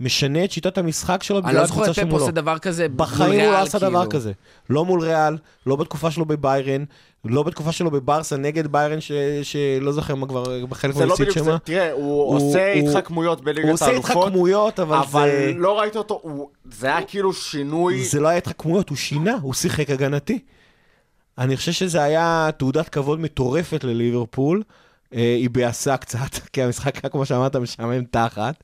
[0.00, 2.22] משנה את שיטת המשחק שלו אני בגלל לא זוכר הקבוצה את פפ שמולו.
[2.22, 4.10] עושה דבר כזה מול בחיים הוא לא עשה דבר כאילו.
[4.10, 4.32] כזה.
[4.70, 5.36] לא מול ריאל,
[5.66, 6.84] לא בתקופה שלו בביירן,
[7.24, 11.30] לא בתקופה שלו בברסה נגד ביירן, ש- שלא זוכר מה כבר, בחלק זה לא בדיוק
[11.30, 11.44] שמה.
[11.44, 15.52] זה, תראה, הוא הוא- עושה הוא- התחכמויות הוא בליגת עושה האלופות, התחכמויות, אבל אבל זה...
[15.56, 18.04] לא ראית אותו, הוא- זה היה כאילו שינוי...
[18.04, 20.38] זה לא היה התחכמויות, הוא שינה, הוא שיחק הגנתי.
[21.38, 24.62] אני חושב שזה היה תעודת כבוד מטורפת לליברפול.
[25.14, 28.54] אה, היא בעשה קצת, כי המשחק היה, כמו שאמרת, משעמם תחת.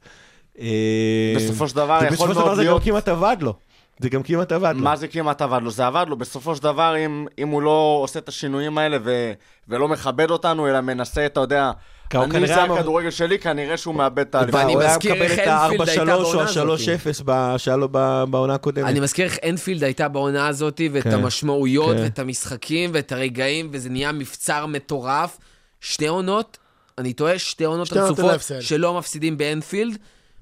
[0.59, 2.83] אה, בסופו של דבר יכול מאוד זה גם להיות...
[2.83, 3.55] כמעט עבד לו.
[3.99, 4.85] זה גם כמעט עבד לו.
[4.85, 5.71] מה זה כמעט עבד לו?
[5.71, 6.17] זה עבד לו.
[6.17, 9.33] בסופו של דבר, אם, אם הוא לא עושה את השינויים האלה ו,
[9.69, 11.71] ולא מכבד אותנו, אלא מנסה, אתה יודע,
[12.15, 14.73] אני כנראה זה היה- הכדורגל שלי, כנראה שהוא מאבד את ואני האליפות.
[14.75, 16.89] הוא היה מזכיר מקבל איך את אנפילד הייתה ה-4-3 או בעונה הזאת.
[16.89, 18.85] ה-3-0 ב- שהיה לו ב- בעונה הקודמת.
[18.89, 22.03] אני מזכיר איך אנפילד הייתה בעונה הזאת, ואת כן, המשמעויות, כן.
[22.03, 25.39] ואת המשחקים, ואת הרגעים, וזה נהיה מבצר מטורף.
[25.81, 26.59] שתי עונות,
[26.99, 28.41] אני טועה, שתי עונות רצופות.
[28.61, 29.99] שלא מפסידים באנפילד,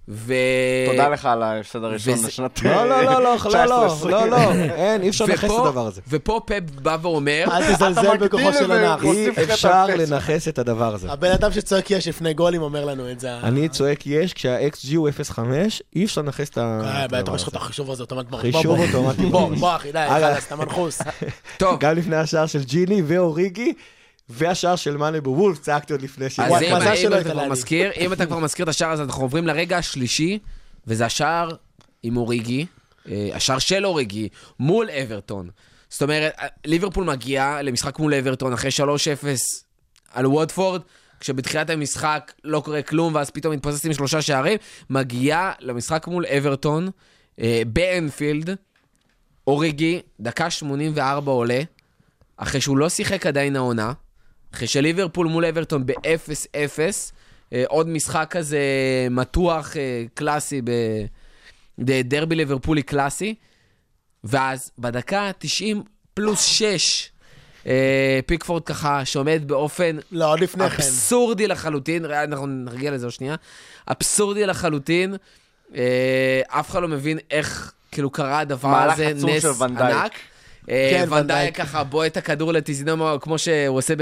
[0.09, 0.35] ו...
[0.91, 2.63] תודה לך על ההפסד הראשון וזה- לשנת...
[2.63, 4.09] לא, לא, לא, לא, לא, לא, 19-20.
[4.09, 6.01] לא, לא, אין, אי אפשר לנכס את הדבר הזה.
[6.09, 9.05] ופה פפ בא ואומר, אל תזלזל בכוחו של הנח.
[9.05, 9.87] אי אפשר.
[9.87, 11.13] לנכס את הדבר הזה.
[11.13, 13.37] הבן אדם שצועק יש לפני גולים אומר לנו את זה.
[13.39, 15.41] אני צועק יש, כשה-XG הוא 0.5,
[15.97, 17.65] אי אפשר לנכס את ה- אה, את בטח הדבר יש לך את הזה.
[17.65, 18.43] החישוב הזה אוטומט ברור.
[18.43, 18.87] חישוב בוא, בוא.
[18.87, 19.55] אוטומטי בוא.
[19.55, 20.07] בוא אחי, די.
[20.09, 21.03] חלאס, אתה מנחוס.
[21.57, 23.73] טוב, גם לפני השער של ג'יני ואוריגי,
[24.33, 26.41] והשער של מאנה בוולף, צעקתי עוד לפני ש...
[26.41, 27.49] אז אם, אתה כבר.
[27.49, 30.39] מזכיר, אם אתה כבר מזכיר את השער הזה, אנחנו עוברים לרגע השלישי,
[30.87, 31.51] וזה השער
[32.03, 32.67] עם אוריגי,
[33.09, 34.29] אה, השער של אוריגי,
[34.59, 35.51] מול אברטון.
[35.89, 39.65] זאת אומרת, אה, ליברפול מגיעה למשחק מול אברטון אחרי 3-0
[40.13, 40.83] על וודפורד,
[41.21, 44.59] כשבתחילת המשחק לא קורה כלום, ואז פתאום מתפססת עם שלושה שערים,
[44.91, 46.91] מגיעה למשחק מול אברטון,
[47.41, 48.51] אה, באנפילד,
[49.47, 51.61] אוריגי, דקה 84 עולה,
[52.37, 53.93] אחרי שהוא לא שיחק עדיין העונה,
[54.55, 56.79] אחרי שליברפול מול אברטון ב-0-0,
[57.53, 58.59] אה, עוד משחק כזה
[59.11, 60.63] מתוח, אה, קלאסי,
[61.79, 63.35] דרבי ליברפולי קלאסי,
[64.25, 65.83] ואז בדקה 90
[66.15, 67.11] פלוס 6,
[67.67, 70.77] אה, פיקפורד ככה שעומד באופן לא, עוד לפני כן.
[70.77, 73.35] אבסורדי לחלוטין, ראה, אנחנו נרגיע לזה עוד שנייה,
[73.89, 75.15] אבסורדי לחלוטין,
[76.49, 79.97] אף אחד לא מבין איך כאילו קרה הדבר מהלך הזה, עצום נס של ונדייק.
[79.97, 80.13] ענק.
[80.71, 81.57] אה, כן, ונדייק ונדייק.
[81.57, 83.95] ככה בועט את הכדור לטיזינומו, כמו שהוא עושה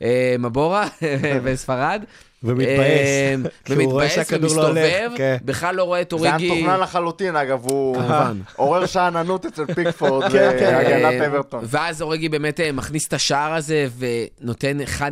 [0.00, 0.88] במבורה,
[1.44, 2.04] בספרד.
[2.42, 2.68] ומתבאס.
[2.78, 5.36] אה, כי הוא רואה ומתבאס שהכדור לא הולך, ומסתובב, כן.
[5.44, 6.52] בכלל לא רואה את זה היה אוריגי.
[6.52, 7.96] מתוכנן לחלוטין, אגב, הוא.
[8.56, 10.72] עורר שאננות אצל פיקפורד כן, כן.
[10.72, 11.64] בהגנת אה, אברטון.
[11.66, 15.02] ואז אוריגי באמת אה, מכניס את השער הזה ונותן 1-0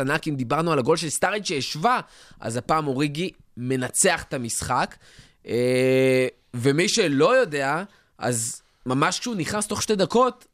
[0.00, 0.28] ענק.
[0.28, 2.00] אם דיברנו על הגול של סטאריץ' שהשווה,
[2.40, 4.94] אז הפעם אוריגי מנצח את המשחק.
[5.46, 7.82] אה, ומי שלא יודע,
[8.18, 10.46] אז ממש כשהוא נכנס תוך שתי דקות,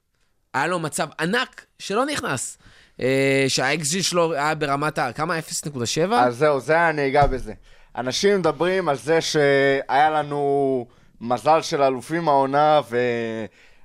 [0.54, 2.58] היה לו מצב ענק שלא נכנס.
[3.00, 5.12] אה, שה-XG שלו היה ברמת ה...
[5.12, 5.38] כמה?
[5.38, 6.14] 0.7?
[6.14, 7.52] אז זהו, זה אני אגע בזה.
[7.96, 10.86] אנשים מדברים על זה שהיה לנו
[11.20, 12.80] מזל של אלופים העונה,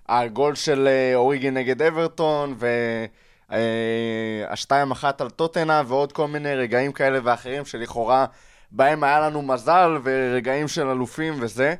[0.10, 2.56] והגול של אה, אוריגי נגד אברטון,
[3.50, 8.26] והשתיים אחת על טוטנה, ועוד כל מיני רגעים כאלה ואחרים שלכאורה
[8.72, 11.76] בהם היה לנו מזל, ורגעים של אלופים וזה.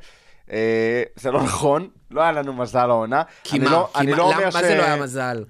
[0.52, 3.22] אה, זה לא נכון, לא היה לנו מזל העונה.
[3.44, 3.70] כי מה?
[3.70, 5.44] לא- כי מה- לא למה- אומר מה ש- זה לא היה מזל?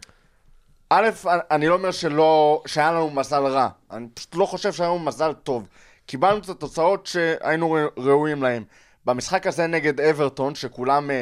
[0.91, 1.09] א',
[1.51, 5.33] אני לא אומר שלא, שהיה לנו מזל רע, אני פשוט לא חושב שהיה לנו מזל
[5.33, 5.67] טוב.
[6.07, 8.63] קיבלנו את התוצאות שהיינו ראויים להן.
[9.07, 11.13] במשחק הזה נגד אברטון, שכולם uh,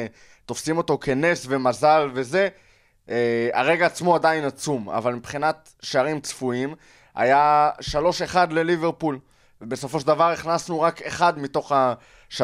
[0.45, 2.47] תופסים אותו כנס ומזל וזה,
[3.07, 3.09] uh,
[3.53, 6.75] הרגע עצמו עדיין עצום, אבל מבחינת שערים צפויים,
[7.15, 7.69] היה
[8.33, 9.19] 3-1 לליברפול.
[9.61, 12.43] ובסופו של דבר הכנסנו רק אחד מתוך ה-3-1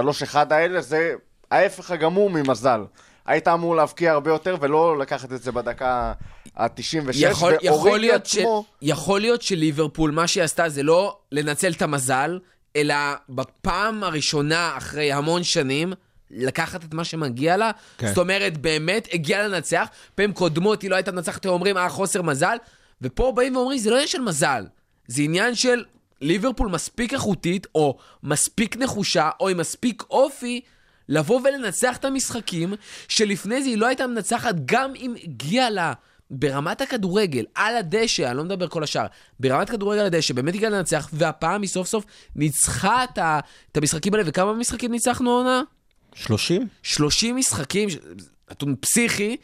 [0.51, 1.13] האלה, זה
[1.51, 2.81] ההפך הגמור ממזל.
[3.25, 6.13] היית אמור להבקיע הרבה יותר ולא לקחת את זה בדקה
[6.57, 8.65] ה-96, יכול, יכול, ואוריגי להיות ש, עצמו...
[8.81, 12.39] יכול להיות שליברפול, מה שהיא עשתה זה לא לנצל את המזל,
[12.75, 12.95] אלא
[13.29, 15.93] בפעם הראשונה אחרי המון שנים,
[16.31, 17.71] לקחת את מה שמגיע לה.
[17.97, 18.07] כן.
[18.07, 19.87] זאת אומרת, באמת הגיעה לנצח.
[20.15, 22.57] פעמים קודמות היא לא הייתה מנצחת, הם אומרים, אה, חוסר מזל.
[23.01, 24.65] ופה באים ואומרים, זה לא עניין של מזל,
[25.07, 25.83] זה עניין של
[26.21, 30.61] ליברפול מספיק איכותית, או מספיק נחושה, או עם מספיק אופי,
[31.09, 32.73] לבוא ולנצח את המשחקים,
[33.07, 35.93] שלפני זה היא לא הייתה מנצחת, גם אם הגיעה לה
[36.31, 39.05] ברמת הכדורגל, על הדשא, אני לא מדבר כל השאר,
[39.39, 43.39] ברמת כדורגל על הדשא, באמת הגיעה לנצח, והפעם היא סוף סוף ניצחה את, ה,
[43.71, 45.61] את המשחקים האלה, וכמה משחקים ניצחנו העונה?
[46.15, 46.67] 30?
[46.83, 47.89] 30 משחקים,
[48.51, 49.37] נתון פסיכי.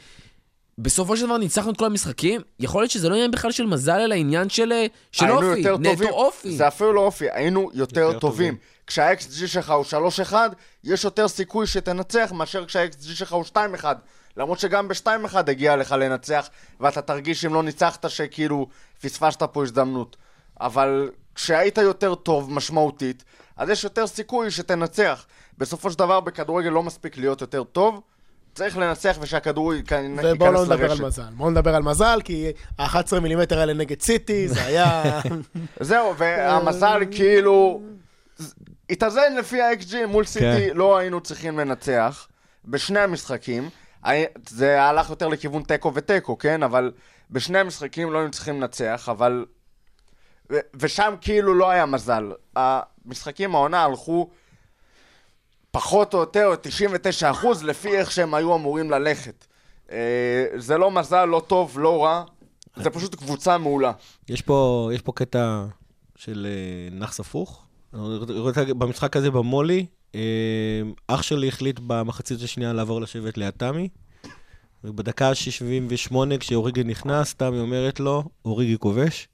[0.78, 3.99] בסופו של דבר ניצחנו את כל המשחקים, יכול להיות שזה לא עניין בכלל של מזל,
[3.99, 6.10] אלא עניין של, אה, של אופי, יותר נטו טובים.
[6.10, 6.58] אופי.
[6.58, 8.55] זה אפילו לא אופי, היינו יותר, יותר טובים.
[8.88, 9.85] כשה-XG שלך הוא
[10.31, 10.33] 3-1,
[10.83, 13.85] יש יותר סיכוי שתנצח מאשר כשה-XG שלך הוא 2-1.
[14.38, 18.67] למרות שגם ב-2-1 הגיע לך לנצח, ואתה תרגיש אם לא ניצחת שכאילו
[19.01, 20.17] פספסת פה הזדמנות.
[20.61, 23.23] אבל כשהיית יותר טוב משמעותית,
[23.57, 25.25] אז יש יותר סיכוי שתנצח.
[25.57, 28.01] בסופו של דבר בכדורגל לא מספיק להיות יותר טוב,
[28.55, 30.35] צריך לנצח ושהכדור ייכנס לרשת.
[30.35, 31.23] ובואו לא נדבר על מזל.
[31.38, 35.21] בואו נדבר על מזל, כי ה-11 מילימטר האלה נגד סיטי, זה היה...
[35.79, 37.81] זהו, והמזל כאילו...
[38.89, 42.27] התאזן לפי ה-XG מול סיטי, לא היינו צריכים לנצח
[42.65, 43.69] בשני המשחקים.
[44.49, 46.63] זה הלך יותר לכיוון תיקו ותיקו, כן?
[46.63, 46.91] אבל
[47.31, 49.45] בשני המשחקים לא היינו צריכים לנצח, אבל...
[50.51, 52.31] ו- ושם כאילו לא היה מזל.
[52.55, 54.29] המשחקים העונה הלכו
[55.71, 59.45] פחות או יותר 99 אחוז לפי איך שהם היו אמורים ללכת.
[59.91, 62.23] אה, זה לא מזל, לא טוב, לא רע,
[62.75, 63.91] זה פשוט קבוצה מעולה.
[64.29, 65.65] יש פה, יש פה קטע
[66.15, 67.66] של אה, נאחס הפוך.
[68.77, 69.85] במשחק הזה במולי,
[70.15, 70.21] אה,
[71.07, 73.89] אח שלי החליט במחצית השנייה לעבור לשבת ליד תמי.
[74.83, 79.27] ובדקה ה-78, כשאוריגי נכנס, תמי אומרת לו, אוריגי כובש.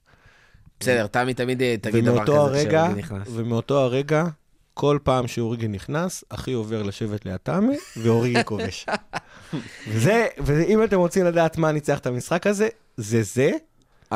[0.80, 3.28] בסדר, תמי תמיד אה, תגיד דבר כזה הרגע, כשאוריגי נכנס.
[3.32, 4.26] ומאותו הרגע,
[4.74, 8.86] כל פעם שאוריגי נכנס, אחי עובר לשבת ליד תמי, ואוריגי כובש.
[9.88, 13.52] וזה, ואם אתם רוצים לדעת מה ניצח את המשחק הזה, זה זה.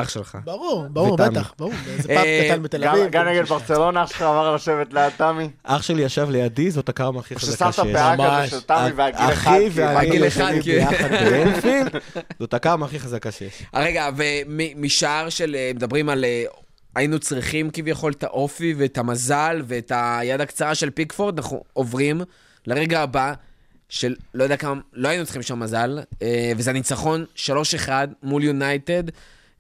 [0.02, 0.38] אח שלך.
[0.44, 1.18] ברור, ברור.
[1.18, 1.74] בטח, ברור.
[1.86, 3.08] באיזה פאב אה, קטן בתל אביב.
[3.12, 5.50] גם נגד ברצלונה אח שלך עבר לשבת ליד תמי?
[5.64, 7.96] אח שלי ישב לידי, זאת הקרמה הכי חזקה ששמת שיש.
[7.96, 8.58] פאה כזה.
[8.58, 10.62] של תמי והגיל אחד, אחי כאילו, ואני בגיל אחד, כן.
[10.62, 11.96] ביחד באנפילד,
[12.40, 13.64] זאת הקרמה הכי חזקה שיש.
[13.76, 16.26] אה, רגע, ומשער של, אה, מדברים על...
[16.96, 22.22] היינו צריכים כביכול את האופי ואת המזל ואת היד הקצרה של פיקפורד, אנחנו עוברים
[22.68, 23.34] לרגע הבא
[23.90, 26.00] של לא יודע כמה, לא היינו צריכים שם מזל,
[26.58, 27.90] וזה הניצחון 3-1
[28.24, 29.04] מול יונייטד,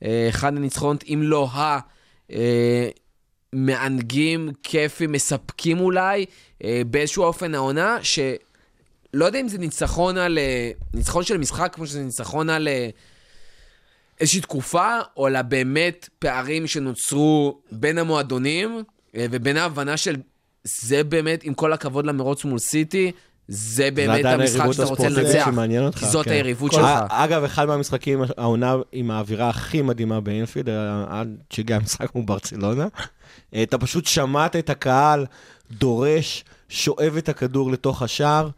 [0.03, 1.79] אחד הניצחונות, אם לא ה...
[2.31, 2.89] אה,
[3.53, 6.25] מענגים, כיפים, מספקים אולי,
[6.63, 10.37] אה, באיזשהו אופן העונה, שלא יודע אם זה ניצחון על...
[10.37, 12.67] אה, ניצחון של משחק, כמו שזה ניצחון על...
[12.67, 12.89] אה,
[14.19, 18.83] איזושהי תקופה, או על באמת פערים שנוצרו בין המועדונים,
[19.15, 20.15] אה, ובין ההבנה של
[20.63, 23.11] זה באמת, עם כל הכבוד למרוץ מול סיטי,
[23.47, 25.45] זה באמת המשחק שאתה רוצה לנצח.
[25.45, 26.31] שמעניין אותך, כי זאת כן.
[26.31, 26.87] היריבות כל- שלך.
[27.09, 32.87] אגב, אחד מהמשחקים, העונה עם האווירה הכי מדהימה באנפילד, היה עד שהגיע המשחק מול ברצלונה.
[33.53, 35.25] אה, אתה פשוט שמעת את הקהל
[35.71, 38.49] דורש, שואב את הכדור לתוך השער.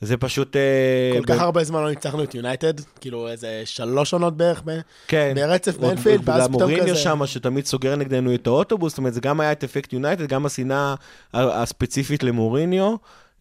[0.00, 0.56] זה פשוט...
[0.56, 4.62] אה, כל כך הרבה זמן לא ניצחנו את יונייטד, כאילו איזה שלוש עונות בערך
[5.08, 5.32] כן.
[5.36, 6.96] ברצף עוד- באנפילד, ואז פתאום כזה...
[6.96, 10.46] שם, שתמיד סוגר נגדנו את האוטובוס, זאת אומרת, זה גם היה את אפקט יונייטד, גם
[10.46, 10.94] השנאה
[11.34, 12.94] הספציפית למוריניו.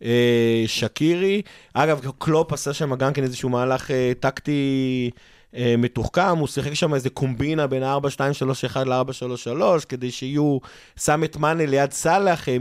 [0.03, 1.41] אה, שקירי,
[1.73, 5.09] אגב, קלופ עשה שם גם כן איזשהו מהלך אה, טקטי
[5.53, 10.57] מתוחכם, הוא שיחק שם איזה קומבינה בין ה-4-2-3-1 ל-4-3-3, כדי שיהיו,
[10.99, 12.57] שם את מאנה ליד סאלח, אה,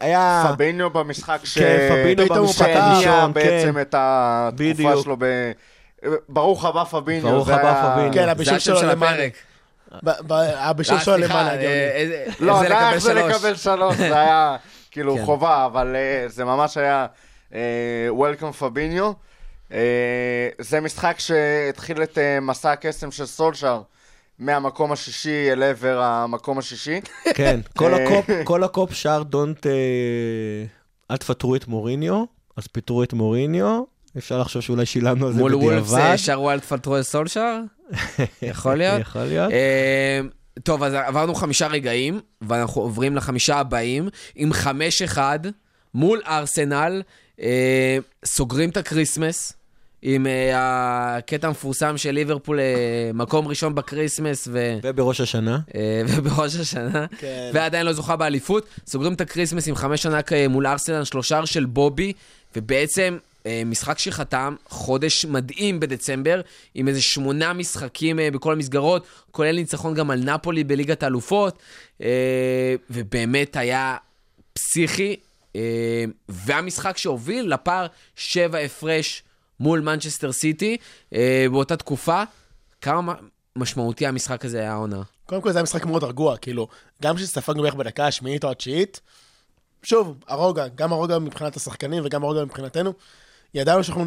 [0.00, 0.44] היה...
[0.54, 1.58] פביניו במשחק ש...
[1.58, 3.80] כן, הוא במשחק הראשון, בעצם כן.
[3.80, 5.02] את התקופה.
[5.02, 5.24] שלו ב...
[6.28, 7.30] ברוך הבא פביניו.
[7.30, 8.12] ברוך הבא פביניו.
[8.12, 8.76] כן, הבישול שלו
[10.04, 13.34] ב- הבישול אה, שלו למעלה, אה, לא, זה היה איך זה שלוש.
[13.34, 14.56] לקבל שלוש, זה היה
[14.90, 15.24] כאילו כן.
[15.24, 17.06] חובה, אבל אה, זה ממש היה
[18.08, 19.12] וולקאם פביניו.
[20.58, 23.82] זה משחק שהתחיל את אה, מסע הקסם של סולשאר
[24.38, 27.00] מהמקום השישי אל עבר המקום השישי.
[27.34, 28.04] כן, כל אה.
[28.04, 29.72] הקופ, כל הקופ שר don't, אה,
[31.10, 32.24] אל תפטרו את מוריניו,
[32.56, 33.82] אז פיטרו את מוריניו,
[34.18, 36.10] אפשר לחשוב שאולי שילמנו על זה מול וולפס בדיעבד.
[36.10, 37.60] אה, שרו על תפטרו סולשאר?
[38.42, 39.00] יכול להיות.
[39.00, 39.52] יכול להיות.
[39.52, 40.20] אה,
[40.62, 45.38] טוב, אז עברנו חמישה רגעים, ואנחנו עוברים לחמישה הבאים, עם חמש אחד
[45.94, 47.02] מול ארסנל,
[47.40, 49.52] אה, סוגרים את ה Christmas,
[50.02, 54.78] עם אה, הקטע המפורסם של ליברפול, אה, מקום ראשון ב Christmas, ו...
[54.82, 55.58] ובראש השנה.
[55.74, 57.50] אה, ובראש השנה, כן.
[57.54, 58.66] ועדיין לא זוכה באליפות.
[58.86, 62.12] סוגרים את ה Christmas עם חמש אה, מול ארסנל, שלושה של בובי,
[62.56, 63.18] ובעצם
[63.66, 66.40] משחק שחתם, חודש מדהים בדצמבר,
[66.74, 71.58] עם איזה שמונה משחקים בכל המסגרות, כולל ניצחון גם על נפולי בליגת האלופות,
[72.90, 73.96] ובאמת היה
[74.52, 75.16] פסיכי,
[76.28, 77.86] והמשחק שהוביל לפער
[78.16, 79.22] שבע הפרש
[79.62, 80.76] מול מנצ'סטר סיטי
[81.14, 82.22] אה, באותה תקופה.
[82.80, 83.14] כמה
[83.56, 85.02] משמעותי המשחק הזה היה העונה.
[85.26, 86.68] קודם כל זה היה משחק מאוד רגוע, כאילו,
[87.02, 89.00] גם כשספגנו בערך בדקה השמינית או התשיעית,
[89.82, 92.92] שוב, הרוגע, גם הרוגע מבחינת השחקנים וגם הרוגע מבחינתנו,
[93.54, 94.04] ידענו שאנחנו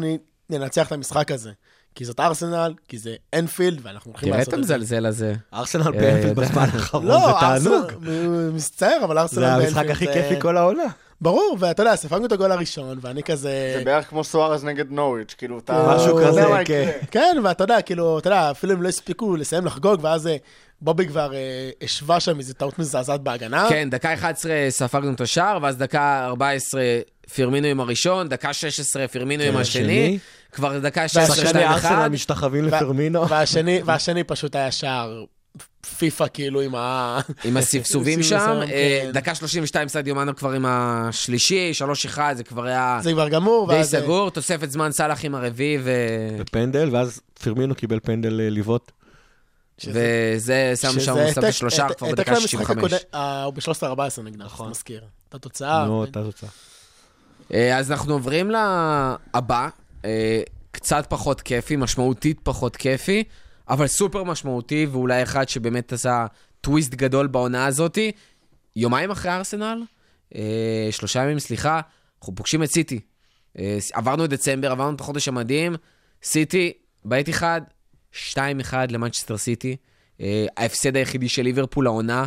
[0.50, 1.52] ננצח את המשחק הזה.
[1.94, 4.74] כי זאת ארסנל, כי זה אנפילד, ואנחנו הולכים תראה לעשות את את זה.
[4.74, 5.34] המזלזל הזה.
[5.54, 6.34] ארסנל אה, באנפילד.
[6.40, 7.90] בזמן האחרון, זה לא, תענוג.
[7.92, 10.82] ארסנל, מצטער, אבל ארסנל זה המשחק באנפילד הכי זה- כיפי כל העונה.
[11.20, 13.74] ברור, ואתה יודע, ספגנו את הגול הראשון, ואני כזה...
[13.78, 15.94] זה בערך כמו סוארז נגד נוריץ', כאילו, אתה...
[15.96, 16.84] משהו יודע כזה, מה כן.
[16.88, 17.06] יקרה.
[17.10, 20.36] כן, ואתה יודע, כאילו, אתה יודע, אפילו הם לא הספיקו לסיים לחגוג, ואז אה,
[20.80, 23.66] בובי כבר אה, השווה שם איזו טעות מזעזעת בהגנה.
[23.68, 26.82] כן, דקה 11 ספגנו את השער, ואז דקה 14
[27.34, 30.18] פירמינו עם הראשון, דקה 16 פירמינו עם השני, השני.
[30.52, 31.68] כבר דקה 16 שחקני 2-1.
[31.68, 33.28] ארסנל משתחווים ו- לפרמינו.
[33.28, 35.24] והשני, והשני פשוט היה שער
[35.98, 37.20] פיפא, כאילו, עם ה...
[37.44, 39.10] עם הספסובים שם, אה, כן.
[39.12, 41.72] דקה 32 סדיו מנו כבר עם השלישי,
[42.14, 43.74] 3-1, זה כבר היה זה כבר גמור, די.
[43.78, 48.92] אה, סגור, תוספת זמן סאלח עם הרביעי, ו- בפנדל, ואז פרמינו קיבל פנדל אה, לבעוט.
[49.84, 51.14] וזה שם שם,
[51.48, 52.76] השלושה העתק- כבר בדקה למשחק 65.
[52.78, 54.70] הקודם- אה, הוא ב-13-14 נגדם, נכון.
[54.70, 55.00] מזכיר.
[55.28, 55.86] את התוצאה.
[55.86, 56.48] נו, אותה תוצאה.
[57.54, 59.68] אה, אז אנחנו עוברים לבא,
[60.04, 60.42] אה,
[60.72, 63.24] קצת פחות כיפי, משמעותית פחות כיפי,
[63.68, 66.26] אבל סופר משמעותי, ואולי אחד שבאמת עשה
[66.60, 68.12] טוויסט גדול בעונה הזאתי.
[68.76, 69.82] יומיים אחרי ארסנל,
[70.34, 71.80] אה, שלושה ימים, סליחה,
[72.20, 73.00] אנחנו פוגשים את סיטי.
[73.58, 75.76] אה, עברנו את דצמבר, עברנו את החודש המדהים,
[76.22, 76.72] סיטי,
[77.04, 77.60] בעת אחד,
[78.12, 79.76] 2-1 למנצ'סטר סיטי.
[80.20, 82.26] אה, ההפסד היחידי של ליברפול העונה.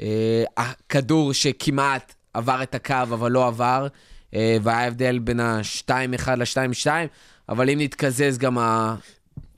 [0.00, 3.86] אה, הכדור שכמעט עבר את הקו, אבל לא עבר,
[4.34, 6.86] אה, והיה הבדל בין ה-2-1 ל-2-2,
[7.48, 8.94] אבל אם נתקזז גם ה...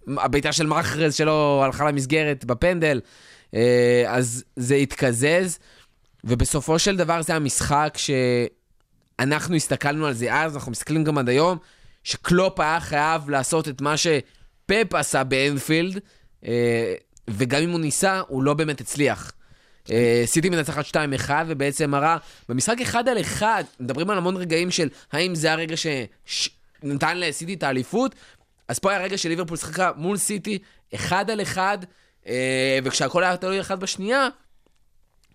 [0.08, 3.00] הבעיטה של מחרז שלו הלכה למסגרת בפנדל,
[3.54, 5.58] אה, אז זה התקזז,
[6.24, 7.98] ובסופו של דבר זה המשחק
[9.18, 11.58] שאנחנו הסתכלנו על זה אז, אנחנו מסתכלים גם עד היום,
[12.04, 16.00] שקלופ היה חייב לעשות את מה שפפ עשה באנפילד,
[16.46, 16.94] אה,
[17.30, 19.32] וגם אם הוא ניסה, הוא לא באמת הצליח.
[19.90, 22.16] אה, סיטי מנצחת 2-1, ובעצם מראה,
[22.48, 25.74] במשחק אחד על אחד, מדברים על המון רגעים של האם זה הרגע
[26.26, 28.14] שנתן לסיטי את האליפות,
[28.68, 30.58] אז פה היה רגע שליברפול שיחקה מול סיטי,
[30.94, 31.78] אחד על אחד,
[32.26, 34.28] אה, וכשהכל היה תלוי אחד בשנייה,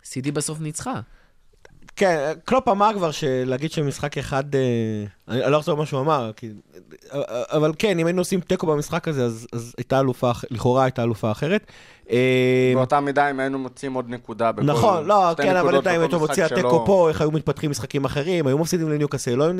[0.03, 1.01] סיטי בסוף ניצחה.
[1.95, 6.49] כן, קלופ אמר כבר שלהגיד שמשחק אחד, אה, אני לא אחזור מה שהוא אמר, כי,
[7.51, 11.31] אבל כן, אם היינו עושים תיקו במשחק הזה, אז, אז הייתה אלופה, לכאורה הייתה אלופה
[11.31, 11.71] אחרת.
[12.11, 14.65] אה, באותה מידה, אם היינו מוצאים עוד נקודה בכל...
[14.65, 18.47] נכון, לא, כן, אבל אם היית משחק מוציא התיקו פה, איך היו מתפתחים משחקים אחרים,
[18.47, 19.53] היו מפסידים לניוקאסל, לא היו...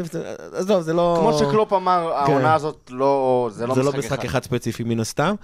[0.54, 1.18] עזוב, זה לא...
[1.20, 2.32] כמו שקלופ אמר, כן.
[2.32, 3.50] העונה הזאת לא...
[3.52, 4.26] זה לא זה לא משחק משחק אחד.
[4.26, 5.36] אחד ספציפי מן הסתם.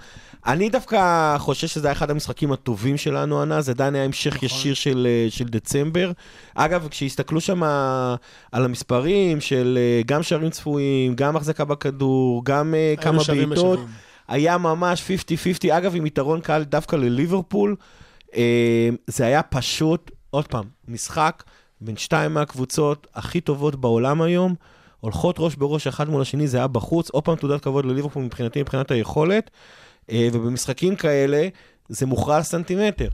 [0.46, 4.46] אני דווקא חושב שזה היה אחד המשחקים הטובים שלנו העונה, זה עדיין היה המשך נכון.
[4.46, 6.12] ישיר של, אה, של דצמבר.
[6.54, 7.62] אגב, כשהסתכלו שם
[8.52, 13.80] על המספרים של אה, גם שערים צפויים, גם החזקה בכדור, גם היינו כמה בעיטות.
[14.28, 15.10] היה ממש
[15.66, 17.76] 50-50, אגב, עם יתרון קל דווקא לליברפול.
[18.36, 21.42] אה, זה היה פשוט, עוד פעם, משחק
[21.80, 24.54] בין שתיים מהקבוצות הכי טובות בעולם היום.
[25.00, 27.10] הולכות ראש בראש אחד מול השני, זה היה בחוץ.
[27.10, 29.50] עוד פעם תעודת כבוד לליברפול מבחינתי, מבחינת היכולת.
[30.10, 31.48] אה, ובמשחקים כאלה,
[31.88, 33.08] זה מוכרע סנטימטר.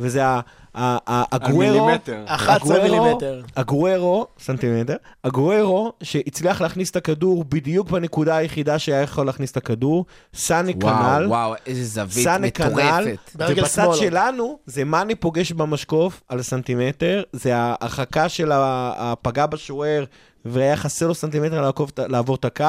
[0.00, 0.40] וזה ה-
[0.74, 1.58] ה- ה- הגוארו...
[1.58, 2.22] מילימטר.
[2.26, 3.42] 11 הגוארו- מילימטר.
[3.56, 10.04] הגוארו, סנטימטר, הגוארו שהצליח להכניס את הכדור בדיוק בנקודה היחידה שהיה יכול להכניס את הכדור,
[10.34, 10.88] סאנה כנ"ל.
[11.26, 13.18] וואו, וואו, איזה זווית סאנה כנ"ל, מטורפת.
[13.34, 13.94] ובצד.
[13.94, 20.04] שלנו זה מאני פוגש במשקוף על סנטימטר, זה ההרחקה של ה- הפגע בשוער
[20.44, 22.64] והיה חסר לו סנטימטר לעקוב, לעבור את הקו,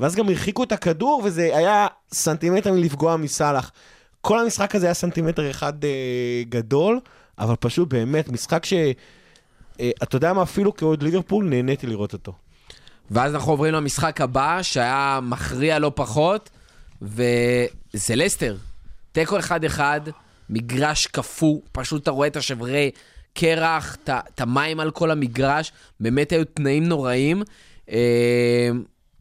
[0.00, 3.72] ואז גם הרחיקו את הכדור וזה היה סנטימטר מלפגוע מסאלח.
[4.26, 7.00] כל המשחק הזה היה סנטימטר אחד אה, גדול,
[7.38, 8.72] אבל פשוט באמת משחק ש...
[9.80, 12.32] אה, אתה יודע מה, אפילו כאוהד ליברפול נהניתי לראות אותו.
[13.10, 16.50] ואז אנחנו עוברים למשחק הבא, שהיה מכריע לא פחות,
[17.02, 18.56] וזה לסטר.
[19.12, 19.80] תיקו 1-1,
[20.50, 22.90] מגרש קפוא, פשוט אתה רואה את השברי
[23.34, 27.42] קרח, את המים על כל המגרש, באמת היו תנאים נוראים.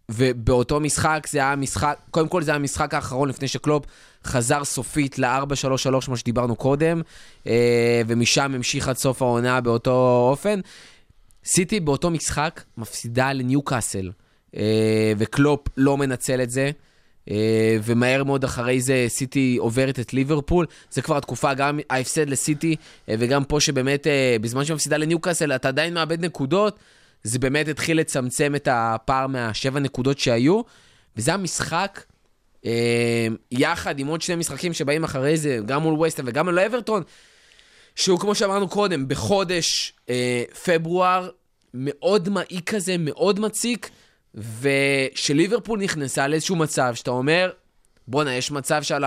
[0.09, 3.85] ובאותו משחק זה היה המשחק, קודם כל זה היה המשחק האחרון לפני שקלופ
[4.25, 7.01] חזר סופית ל-4-3-3, מה שדיברנו קודם,
[7.47, 10.59] אה, ומשם המשיך עד סוף העונה באותו אופן.
[11.45, 14.11] סיטי באותו משחק מפסידה לניוקאסל,
[14.55, 16.71] אה, וקלופ לא מנצל את זה,
[17.31, 20.65] אה, ומהר מאוד אחרי זה סיטי עוברת את ליברפול.
[20.91, 22.75] זה כבר התקופה, גם ההפסד לסיטי,
[23.09, 26.79] אה, וגם פה שבאמת אה, בזמן שמפסידה לניוקאסל אתה עדיין מאבד נקודות,
[27.25, 30.61] זה באמת התחיל לצמצם את הפער מהשבע נקודות שהיו,
[31.17, 32.03] וזה המשחק.
[32.65, 37.03] אה, יחד עם עוד שני משחקים שבאים אחרי זה, גם מול וסטהאם וגם מול אברטון,
[37.95, 41.29] שהוא, כמו שאמרנו קודם, בחודש אה, פברואר,
[41.73, 43.89] מאוד מעיק כזה, מאוד מציק,
[44.61, 47.51] ושליברפול נכנסה לאיזשהו מצב שאתה אומר,
[48.07, 49.03] בואנה, יש מצב שעל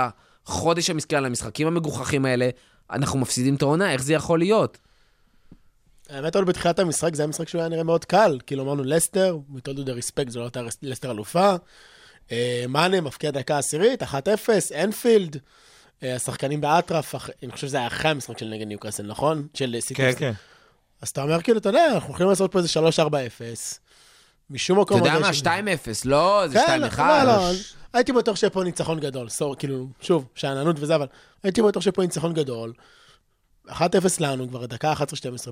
[0.47, 2.49] החודש המסכן, על המשחקים המגוחכים האלה,
[2.91, 4.79] אנחנו מפסידים את העונה, איך זה יכול להיות?
[6.09, 8.39] האמת, עוד בתחילת המשחק, זה היה משחק שהוא היה נראה מאוד קל.
[8.47, 11.55] כאילו, אמרנו לסטר, you the respect, זו לא הייתה לסטר אלופה.
[12.33, 14.07] אה, מאנה מפקיע דקה עשירית, 1-0,
[14.85, 15.37] אנפילד.
[16.03, 19.47] אה, השחקנים באטרף, אני חושב שזה היה אחרי המשחק של נגד ניוקאסל, נכון?
[19.55, 19.95] של סיטי.
[19.95, 20.33] כן, כן.
[21.03, 23.79] אז אתה אומר, כאילו, אתה יודע, אנחנו יכולים לעשות פה איזה 3-4-0.
[24.51, 24.99] משום אתה מקום...
[24.99, 25.47] יודע עוד מה, יש- 2-0,
[26.05, 26.99] לא, זה כן, 2-1.
[26.99, 27.51] לא, לא,
[27.93, 31.07] הייתי בטוח שיהיה פה ניצחון גדול, סור, כאילו, שוב, שאננות וזה, אבל
[31.43, 32.73] הייתי בטוח שיהיה פה ניצחון גדול.
[33.69, 33.81] 1-0
[34.21, 34.99] לנו, כבר דקה 11-12,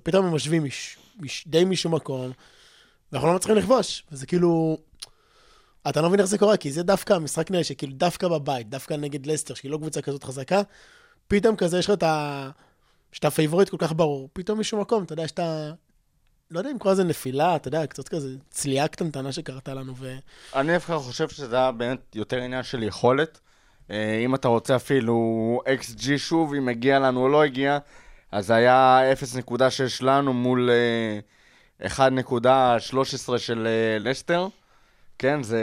[0.03, 2.33] פתאום הם משווים מש, מש, די משום מקום,
[3.12, 4.05] ואנחנו לא מצליחים לכבוש.
[4.12, 4.79] וזה כאילו...
[5.89, 8.95] אתה לא מבין איך זה קורה, כי זה דווקא המשחק נראה שכאילו דווקא בבית, דווקא
[8.95, 10.62] נגד לסטר, שהיא לא קבוצה כזאת חזקה,
[11.29, 12.51] פתאום כזה יש לך את ה...
[13.12, 15.73] שאתה פייבוריט כל כך ברור, פתאום משום מקום, אתה יודע שאתה...
[16.51, 20.17] לא יודע אם קורא לזה נפילה, אתה יודע, קצת כזה צליעה קטנטנה שקרתה לנו, ו...
[20.55, 23.41] אני דווקא חושב שזה היה באמת יותר עניין של יכולת.
[23.91, 27.79] אה, אם אתה רוצה אפילו XG שוב, אם הגיע לנו או לא הגיע,
[28.37, 29.01] אז היה
[29.53, 29.61] 0.6
[30.01, 30.70] לנו מול
[31.80, 34.49] אה, 1.13 של אה, לסטר.
[35.18, 35.61] כן, זה,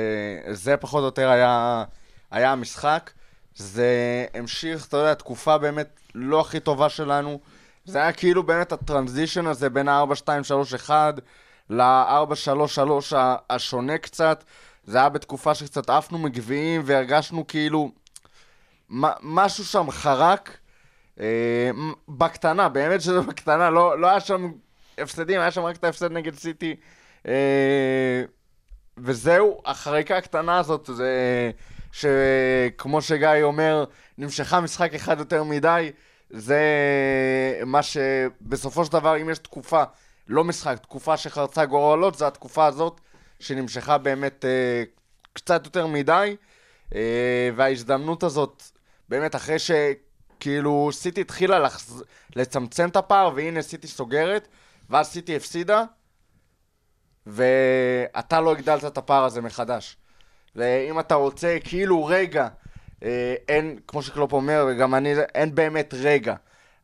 [0.51, 1.83] זה פחות או יותר היה,
[2.31, 3.11] היה המשחק.
[3.55, 7.39] זה המשיך, אתה יודע, תקופה באמת לא הכי טובה שלנו.
[7.85, 10.91] זה היה כאילו באמת הטרנזישן הזה בין ה-4-2-3-1
[11.69, 13.15] ל-4-3-3
[13.49, 14.43] השונה קצת.
[14.83, 17.91] זה היה בתקופה שקצת עפנו מגביעים והרגשנו כאילו
[19.21, 20.57] משהו שם חרק.
[21.19, 21.69] אה,
[22.09, 24.51] בקטנה, באמת שזה בקטנה, לא, לא היה שם
[24.97, 26.75] הפסדים, היה שם רק את ההפסד נגד סיטי.
[27.27, 28.23] אה,
[28.97, 31.51] וזהו, החריקה הקטנה הזאת, זה
[31.91, 33.85] שכמו שגיא אומר,
[34.17, 35.91] נמשכה משחק אחד יותר מדי,
[36.29, 36.61] זה
[37.65, 39.83] מה שבסופו של דבר, אם יש תקופה,
[40.27, 43.01] לא משחק, תקופה שחרצה גורלות, זה התקופה הזאת
[43.39, 44.83] שנמשכה באמת אה,
[45.33, 46.35] קצת יותר מדי,
[46.95, 48.63] אה, וההזדמנות הזאת,
[49.09, 49.59] באמת אחרי
[50.43, 52.03] שכאילו סיטי התחילה לחז...
[52.35, 54.47] לצמצם את הפער, והנה סיטי סוגרת,
[54.89, 55.83] ואז סיטי הפסידה,
[57.27, 59.97] ואתה לא הגדלת את הפער הזה מחדש.
[60.55, 62.47] ואם אתה רוצה, כאילו רגע,
[63.03, 66.35] אה, אין, כמו שקלופ אומר, וגם אני, אין באמת רגע.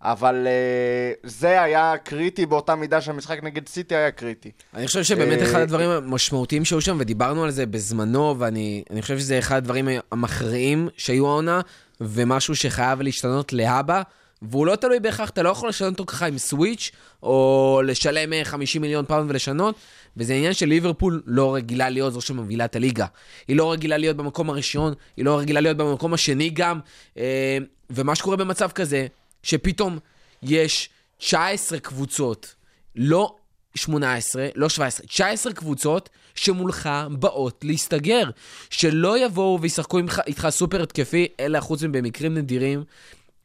[0.01, 4.51] אבל אה, זה היה קריטי באותה מידה שהמשחק נגד סיטי היה קריטי.
[4.74, 9.01] אני חושב שבאמת אה, אחד הדברים המשמעותיים שהיו שם, ודיברנו על זה בזמנו, ואני אני
[9.01, 11.62] חושב שזה אחד הדברים המכריעים שהיו העונה,
[12.02, 14.02] ומשהו שחייב להשתנות להבא,
[14.41, 16.92] והוא לא תלוי בהכרח, אתה לא יכול לשנות אותו ככה עם switch,
[17.24, 19.76] או לשלם אה, 50 מיליון פאונד ולשנות,
[20.18, 23.06] וזה עניין של ליברפול לא רגילה להיות זו שמובילה את הליגה.
[23.47, 26.80] היא לא רגילה להיות במקום הראשון, היא לא רגילה להיות במקום השני גם,
[27.18, 27.58] אה,
[27.89, 29.08] ומה שקורה במצב כזה,
[29.43, 30.00] שפתאום
[30.43, 32.56] יש 19 קבוצות,
[32.95, 33.36] לא
[33.76, 38.30] 18, לא 17, 19 קבוצות שמולך באות להסתגר.
[38.70, 42.84] שלא יבואו וישחקו איתך, סופר התקפי, אלא חוץ מבמקרים נדירים.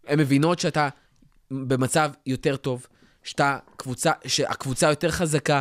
[0.07, 0.89] הן מבינות שאתה
[1.51, 2.87] במצב יותר טוב,
[3.23, 5.61] שאתה קבוצה, שהקבוצה יותר חזקה,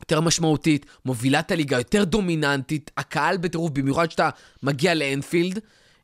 [0.00, 4.30] יותר משמעותית, מובילה את הליגה, יותר דומיננטית, הקהל בטירוף, במיוחד שאתה
[4.62, 5.58] מגיע לאנפילד,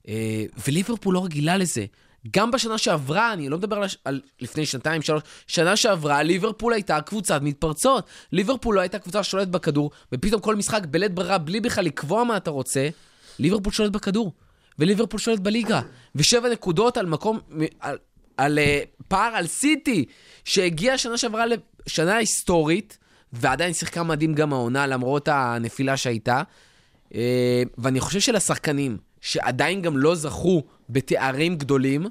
[0.09, 1.85] אה, וליברפול לא רגילה לזה.
[2.31, 6.73] גם בשנה שעברה, אני לא מדבר על, הש- על לפני שנתיים, שלוש, שנה שעברה, ליברפול
[6.73, 8.07] הייתה קבוצת מתפרצות.
[8.33, 12.37] ליברפול לא הייתה קבוצה ששולטת בכדור, ופתאום כל משחק בלית ברירה, בלי בכלל לקבוע מה
[12.37, 12.89] אתה רוצה,
[13.39, 14.33] ליברפול שולט בכדור.
[14.79, 15.81] וליברפול שולט בליגה.
[16.15, 17.39] ושבע נקודות על מקום,
[17.81, 17.99] על,
[18.37, 20.05] על אה, פער על סיטי,
[20.45, 22.99] שהגיעה שנה שעברה לשנה היסטורית,
[23.33, 26.43] ועדיין שיחקה מדהים גם העונה, למרות הנפילה שהייתה.
[27.15, 32.07] אה, ואני חושב שלשחקנים, שעדיין גם לא זכו בתארים גדולים,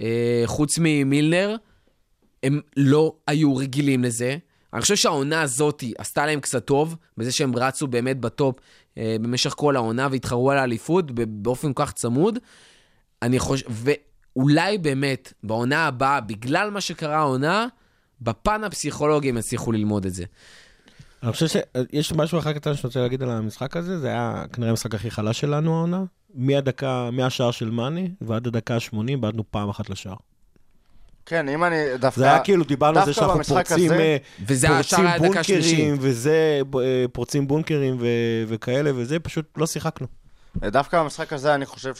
[0.00, 1.56] אה, חוץ ממילנר,
[2.42, 4.36] הם לא היו רגילים לזה.
[4.72, 8.56] אני חושב שהעונה הזאת עשתה להם קצת טוב, בזה שהם רצו באמת בטופ
[8.98, 12.38] אה, במשך כל העונה והתחרו על האליפות באופן כל כך צמוד.
[13.22, 17.66] אני חושב, ואולי באמת בעונה הבאה, בגלל מה שקרה העונה,
[18.20, 20.24] בפן הפסיכולוגי הם יצליחו ללמוד את זה.
[21.24, 24.70] אני חושב שיש משהו אחד קטן שאני רוצה להגיד על המשחק הזה, זה היה כנראה
[24.70, 26.04] המשחק הכי חלש שלנו העונה.
[26.34, 30.14] מהדקה, מהשער של מאני ועד הדקה ה-80, בעטנו פעם אחת לשער.
[31.26, 32.20] כן, אם אני דווקא...
[32.20, 34.16] זה היה כאילו, דיברנו על זה שאנחנו פורצים, הזה- אה,
[34.46, 35.06] וזה פורצים.
[35.18, 38.04] בונקרים, וזה, אה, פורצים בונקרים ו-
[38.48, 40.06] וכאלה, וזה, פשוט לא שיחקנו.
[40.56, 41.92] דווקא במשחק הזה אני חושב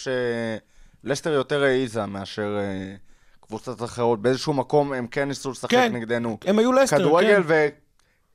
[1.05, 2.95] שלסטר יותר העיזה מאשר אה,
[3.41, 4.23] קבוצות אחרות.
[4.23, 5.93] באיזשהו מקום הם כן ניסו לשחק כן.
[5.97, 6.39] נגדנו.
[6.45, 7.69] הם היו לסטר, כדורגל, כן.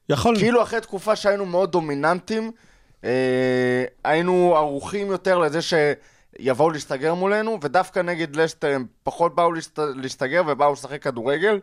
[0.09, 0.35] יכול.
[0.35, 2.51] וכאילו אחרי תקופה שהיינו מאוד דומיננטים,
[3.03, 9.79] אה, היינו ערוכים יותר לזה שיבואו להסתגר מולנו, ודווקא נגד לסטר הם פחות באו להסת...
[9.95, 11.59] להסתגר ובאו לשחק כדורגל,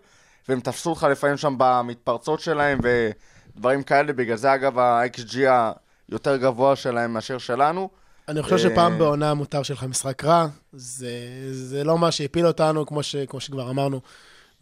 [0.48, 5.36] והם תפסו אותך לפעמים שם במתפרצות שלהם ודברים כאלה, בגלל זה אגב ה-XG
[6.08, 7.88] היותר גבוה שלהם מאשר שלנו.
[8.28, 11.08] אני חושב אה, שפעם בעונה מותר שלך משחק רע, זה,
[11.52, 14.00] זה לא מה שהפיל אותנו, כמו, ש, כמו שכבר אמרנו.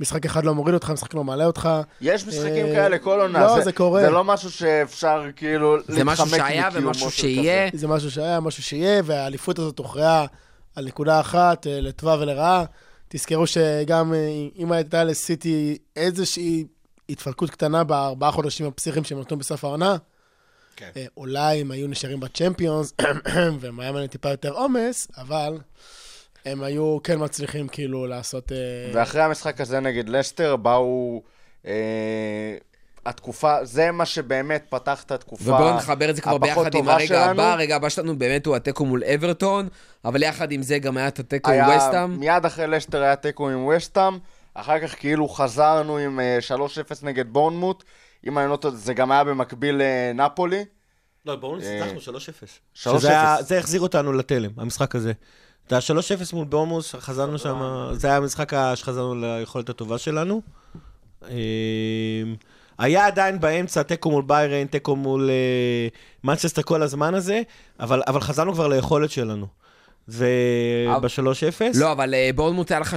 [0.00, 1.68] משחק אחד לא מוריד אותך, משחק לא מעלה אותך.
[2.00, 3.40] יש משחקים אה, כאלה כל עונה.
[3.40, 4.00] לא, זה קורה.
[4.00, 7.70] זה לא משהו שאפשר כאילו זה משהו להתחמק שהיה מקיומו ומשהו של שיהיה.
[7.70, 7.80] כזה.
[7.80, 10.26] זה משהו שהיה, משהו שיהיה, והאליפות הזאת הוכרעה
[10.76, 12.64] על נקודה אחת, אה, לטובה ולרעה.
[13.08, 14.18] תזכרו שגם אה,
[14.58, 16.64] אם הייתה לסיטי איזושהי
[17.08, 19.96] התפרקות קטנה בארבעה חודשים הפסיכיים שהם נתנו בסוף העונה,
[20.76, 20.90] כן.
[21.16, 22.92] אולי הם היו נשארים בצ'מפיונס,
[23.60, 25.58] והם היה להם טיפה יותר עומס, אבל
[26.44, 28.52] הם היו כן מצליחים כאילו לעשות...
[28.52, 28.56] אה,
[28.94, 31.22] ואחרי המשחק הזה נגד לסטר באו...
[31.66, 32.56] אה,
[33.06, 36.80] התקופה, זה מה שבאמת פתח את התקופה ובואו נחבר את זה כבר הפחות ביחד עם
[36.80, 37.30] טובה הרגע שלנו.
[37.30, 37.52] הבא.
[37.52, 39.68] הרגע הבא שלנו באמת הוא התיקו מול אברטון,
[40.04, 42.20] אבל יחד עם זה גם היה את התיקו עם וסטאם.
[42.20, 44.18] מיד אחרי לסטר היה תיקו עם וסטאם,
[44.54, 46.60] אחר כך כאילו חזרנו עם אה, 3-0
[47.02, 47.84] נגד בורנמוט,
[48.26, 50.64] אם אני לא טועה, זה גם היה במקביל לנפולי.
[51.26, 52.18] לא, אה, ניצחנו 3-0.
[52.74, 52.98] 3-0.
[52.98, 55.12] שזה היה- זה החזיר אותנו לתלם, המשחק הזה.
[55.66, 60.42] את ה-3-0 מול בורמוס, חזרנו שם, זה היה המשחק שחזרנו ליכולת הטובה שלנו.
[61.28, 62.34] אמ,
[62.78, 65.88] היה עדיין באמצע תיקו מול ביירן, תיקו מול אה,
[66.24, 67.42] מנצ'סטר כל הזמן הזה,
[67.80, 69.46] אבל אבל חזרנו כבר ליכולת שלנו.
[70.08, 72.96] וב-3-0, לא, אבל אה, בורנמוט היה לך 3-0,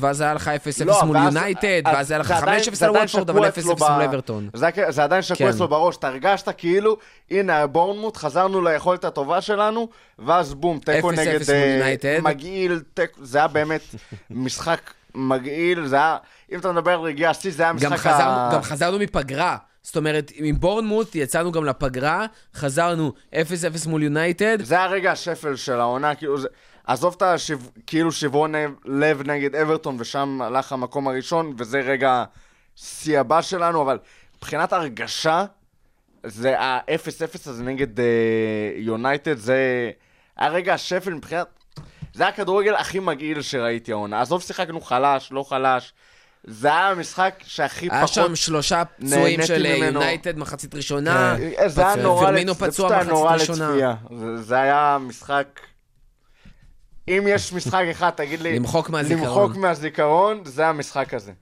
[0.00, 2.86] ואז היה לך 0-0 לא, מול יונייטד, אז ואז היה לך זה עדיין- 5-0 זה
[2.86, 4.48] על וולפורד, אבל אצלו 0-0 מול אברטון.
[4.54, 5.48] זה, זה עדיין שקוע כן.
[5.48, 6.96] אצלו בראש, אתה הרגשת כאילו,
[7.30, 9.88] הנה בורנמוט, חזרנו ליכולת הטובה שלנו,
[10.18, 11.50] ואז בום, תיקו 0-0 נגד
[12.04, 12.18] אה.
[12.22, 12.80] מגעיל,
[13.22, 13.80] זה היה באמת
[14.30, 14.80] משחק
[15.14, 16.16] מגעיל, זה היה,
[16.52, 19.56] אם אתה מדבר על רגיעה שיא, זה היה גם משחק חזרנו, גם חזרנו מפגרה.
[19.82, 23.36] זאת אומרת, עם בורנמוט יצאנו גם לפגרה, חזרנו 0-0
[23.86, 24.62] מול יונייטד.
[24.62, 26.48] זה היה רגע השפל של העונה, כאילו זה...
[26.86, 27.58] עזוב את השיו...
[27.86, 28.54] כאילו שברון
[28.84, 32.24] לב נגד אברטון, ושם הלך המקום הראשון, וזה רגע
[32.76, 33.98] שיא הבא שלנו, אבל
[34.36, 35.44] מבחינת הרגשה,
[36.26, 38.04] זה ה-0-0 הזה נגד אה,
[38.76, 39.90] יונייטד, זה
[40.36, 41.46] היה רגע השפל מבחינת...
[42.14, 44.20] זה הכדורגל הכי מגעיל שראיתי העונה.
[44.20, 45.92] עזוב, שיחקנו חלש, לא חלש.
[46.44, 48.14] זה היה המשחק שהכי היה פחות...
[48.14, 49.76] שם שלושה פצועים של אה.
[49.76, 51.36] יונייטד, מחצית ראשונה.
[51.58, 53.36] אה, זה היה נורא, היה.
[53.36, 53.94] לצפייה.
[54.36, 55.60] זה, היה משחק...
[57.08, 58.56] אם יש משחק אחד, תגיד לי...
[58.56, 59.24] למחוק מהזיכרון.
[59.24, 61.32] למחוק מהזיכרון, זה המשחק הזה.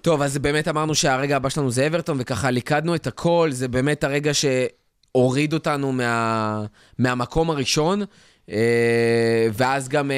[0.00, 4.04] טוב, אז באמת אמרנו שהרגע הבא שלנו זה אברטון, וככה ליכדנו את הכל, זה באמת
[4.04, 6.64] הרגע שהוריד אותנו מה,
[6.98, 8.02] מהמקום הראשון,
[8.50, 10.10] אה, ואז גם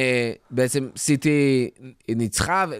[0.50, 1.70] בעצם סיטי
[2.08, 2.78] ניצחה, ו-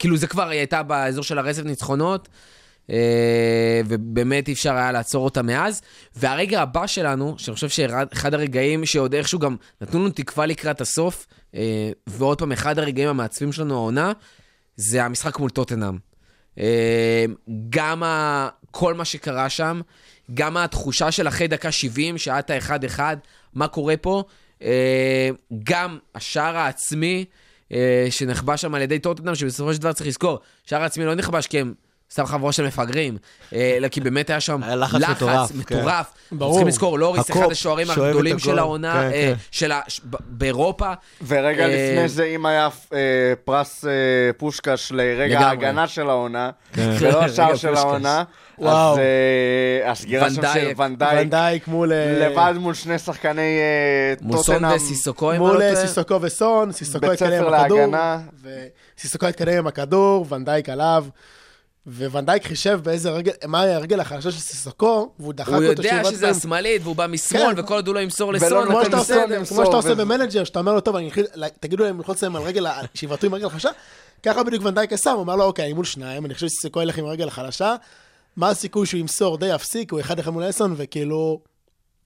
[0.00, 2.28] כאילו זה כבר, היא הייתה באזור של הרצף ניצחונות,
[2.90, 5.82] אה, ובאמת אי אפשר היה לעצור אותה מאז.
[6.16, 11.26] והרגע הבא שלנו, שאני חושב שאחד הרגעים שעוד איכשהו גם נתנו לנו תקווה לקראת הסוף,
[11.54, 14.12] אה, ועוד פעם, אחד הרגעים המעצבים שלנו העונה,
[14.76, 15.98] זה המשחק מול טוטנאם.
[16.58, 17.24] אה,
[17.70, 18.02] גם.
[18.70, 19.80] כל מה שקרה שם,
[20.34, 23.00] גם התחושה של אחרי דקה 70, שהיה את ה-1-1,
[23.54, 24.24] מה קורה פה,
[25.64, 27.24] גם השער העצמי
[27.72, 27.78] אה,
[28.10, 31.60] שנחבש שם על ידי טוטנאם, שבסופו של דבר צריך לזכור, שער העצמי לא נכבש כי
[31.60, 31.74] הם
[32.12, 33.16] סתם חבורה של מפגרים,
[33.54, 35.58] אה, אלא כי באמת היה שם היה לחץ מטורף, כן.
[35.58, 36.12] מטורף.
[36.32, 36.50] ברור.
[36.52, 38.38] צריכים לזכור, לוריס, הקופ אחד השוערים הגדולים.
[38.38, 39.34] של העונה, כן, אה, כן.
[39.50, 40.92] של ה- ש- ב- באירופה.
[41.26, 42.98] ורגע אה, לפני זה, אם היה אה,
[43.44, 43.90] פרס אה,
[44.36, 45.44] פושקש לרגע לגמרי.
[45.46, 46.90] ההגנה של העונה, כן.
[47.00, 47.84] ולא השער של פושקש.
[47.84, 48.24] העונה,
[48.60, 48.92] וואו.
[48.92, 50.78] אז אה, הסגירה שם של ונדייק.
[50.78, 51.92] ונדייק, ונדייק מול...
[51.92, 55.86] אה, לבד מול שני שחקני אה, מוסון טוטנאם, וסיסוקו, אם אני מול לא אה, טועה.
[55.86, 58.20] סיסוקו וסון, סיסוקו בית התקדם ספר עם הכדור, להגנה.
[58.98, 61.04] וסיסוקו התקדם עם הכדור, ונדייק עליו,
[61.86, 66.04] וונדייק חישב באיזה רגל, מה היה הרגל החלשה של סיסוקו, והוא דחק הוא אותו יודע
[66.04, 67.60] שזה השמאלית, והוא בא משמאל, כן.
[67.60, 69.44] וכל עוד הוא לא ימסור ולא לסון, נותן הכל שאתה עושה, בסדר.
[69.44, 71.26] כמו שאתה עושה במנג'ר, שאתה אומר לו, טוב, אני אתחיל-
[71.60, 73.68] תגידו להם ללחוץ להם על רגל, ה- שיברטו עם רגל חלשה,
[74.22, 76.98] ככה בדיוק ונדייק עשה, הוא אמר לו, אוקיי, אני מול שניים, אני חושב שסיסוקו ילך
[76.98, 77.74] עם הרגל החלשה,
[78.40, 81.40] מה הסיכוי שהוא ימסור די אפסיק, הוא אחד אחד מול אסון, וכאילו,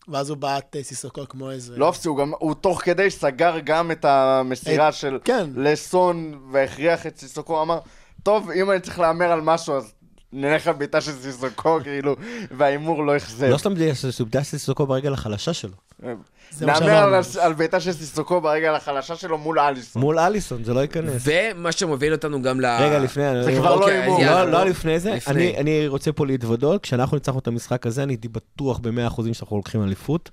[0.09, 1.77] ואז הוא בעט אה, סיסוקו כמו איזה...
[1.77, 5.51] לא אפסי, הוא גם, הוא תוך כדי סגר גם את המסירה את- של כן.
[5.57, 7.79] לסון והכריח את סיסוקו, אמר,
[8.23, 9.95] טוב, אם אני צריך להמר על משהו, אז
[10.37, 12.17] נלך על בעיטה של סיסוקו, כאילו,
[12.51, 13.45] וההימור לא אכזב.
[13.47, 15.73] לא סתם סובדה סיסוקו ברגל החלשה שלו.
[16.03, 16.15] מה
[16.61, 16.91] נאמר.
[17.15, 20.03] על, על בעיטה של סיסוקו ברגל החלשה שלו מול אליסון.
[20.03, 21.23] מול אליסון, זה לא ייכנס.
[21.25, 22.67] ומה שמוביל אותנו גם ל...
[22.67, 23.23] רגע, לפני...
[23.43, 24.21] זה אני- כבר לא אוקיי, הימור.
[24.25, 24.51] לא.
[24.51, 25.19] לא לפני זה,
[25.57, 29.83] אני רוצה פה להתוודות, כשאנחנו ניצחנו את המשחק הזה, אני הייתי בטוח ב-100% שאנחנו לוקחים
[29.83, 30.31] אליפות.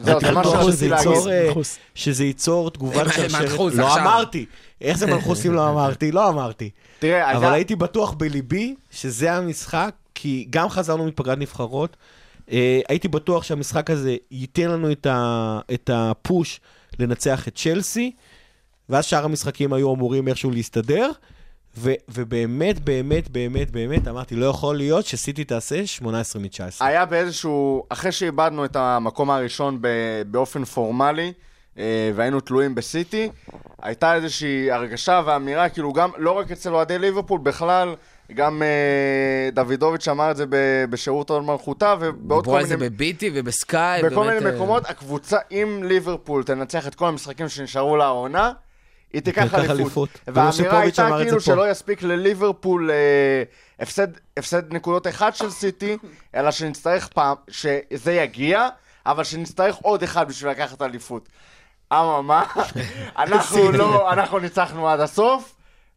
[0.00, 1.06] זהו, זה מה שרציתי שזה להגיד.
[1.06, 1.52] ייצור, אה.
[1.94, 3.74] שזה ייצור תגובת שרשרת.
[3.74, 3.96] לא.
[3.96, 4.46] אמרתי.
[4.80, 6.12] איך זה מנחוסים לא אמרתי?
[6.12, 6.70] לא אמרתי.
[6.98, 7.52] תראה, אבל.
[7.52, 11.96] הייתי בטוח בליבי שזה המשחק, כי גם חזרנו מפגרת נבחרות,
[12.52, 14.88] אה, הייתי בטוח שהמשחק הזה ייתן לנו
[15.74, 16.60] את הפוש
[16.98, 18.12] לנצח את צ'לסי,
[18.88, 21.10] ואז שאר המשחקים היו אמורים איכשהו להסתדר,
[21.76, 26.48] ו, ובאמת, באמת, באמת, באמת, אמרתי, לא יכול להיות שסיטי תעשה 18 מ-19.
[26.80, 29.88] היה באיזשהו, אחרי שאיבדנו את המקום הראשון ב,
[30.26, 31.32] באופן פורמלי,
[31.78, 33.28] אה, והיינו תלויים בסיטי,
[33.82, 37.94] הייתה איזושהי הרגשה ואמירה, כאילו גם, לא רק אצל אוהדי ליברפול, בכלל,
[38.34, 42.76] גם אה, דוידוביץ' אמר את זה ב- בשירות עוד מלכותה, ובעוד דיברו כל על זה
[42.76, 42.88] מיני...
[42.88, 44.02] בביטי ובסקאי.
[44.02, 48.52] בכל באמת, מיני אה, מקומות, הקבוצה, אם ליברפול תנצח את כל המשחקים שנשארו לה העונה,
[49.12, 50.08] היא תיקח תיקח אליפות.
[50.26, 51.40] והאמירה הייתה כאילו.
[51.40, 53.42] שלא יספיק לליברפול אה,
[53.80, 55.96] הפסד, הפסד נקודות אחד של סיטי,
[56.34, 58.68] אלא שנצטרך פעם, שזה יגיע,
[59.06, 61.28] אבל שנצטרך עוד אחד בשביל לקחת אליפות.
[61.92, 62.44] אממה,
[63.18, 65.54] אנחנו לא, אנחנו ניצחנו עד הסוף.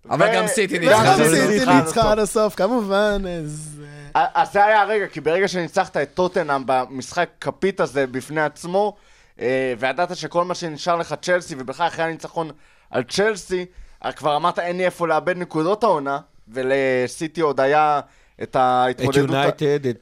[0.10, 1.16] אבל גם סיטי ניצחה.
[1.18, 2.56] סיטי עד הסוף.
[2.56, 3.82] כמובן, אז...
[4.16, 8.96] אה, אז זה היה הרגע, כי ברגע שניצחת את טוטנאם במשחק כפית הזה בפני עצמו,
[9.40, 12.52] אה, וידעת שכל מה שנשאר לך צ'לסי, ובכלל אחרי הניצחון
[12.94, 13.66] על צ'לסי,
[14.06, 18.00] אה, כבר אמרת אין לי איפה לאבד נקודות העונה, ולסיטי עוד היה
[18.44, 19.30] את את ההתמודדות...
[19.30, 19.98] יונייטד, את...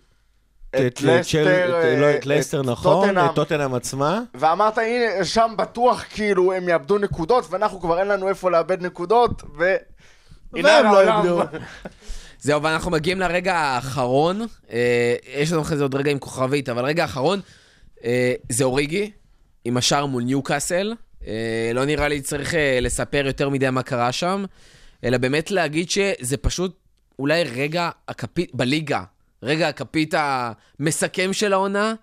[0.76, 3.18] את את לסטר, את- לא, אה, את לסטר את נכון.
[3.18, 4.22] את טוטנאם עצמה.
[4.34, 9.43] ואמרת, הנה, שם בטוח כאילו הם יאבדו נקודות, ואנחנו כבר אין לנו איפה לאבד נקודות,
[9.57, 9.76] ו...
[10.53, 11.01] והם לא.
[11.01, 11.41] איבדו.
[12.41, 14.41] זהו, ואנחנו מגיעים לרגע האחרון.
[14.72, 17.39] אה, יש לנו אחרי זה עוד רגע עם כוכבית, אבל רגע האחרון
[18.03, 19.11] אה, זה אוריגי,
[19.65, 20.93] עם השער מול ניוקאסל.
[21.27, 24.45] אה, לא נראה לי צריך אה, לספר יותר מדי מה קרה שם,
[25.03, 26.77] אלא באמת להגיד שזה פשוט
[27.19, 29.03] אולי רגע הכפית, בליגה,
[29.43, 31.93] רגע הכפית המסכם של העונה.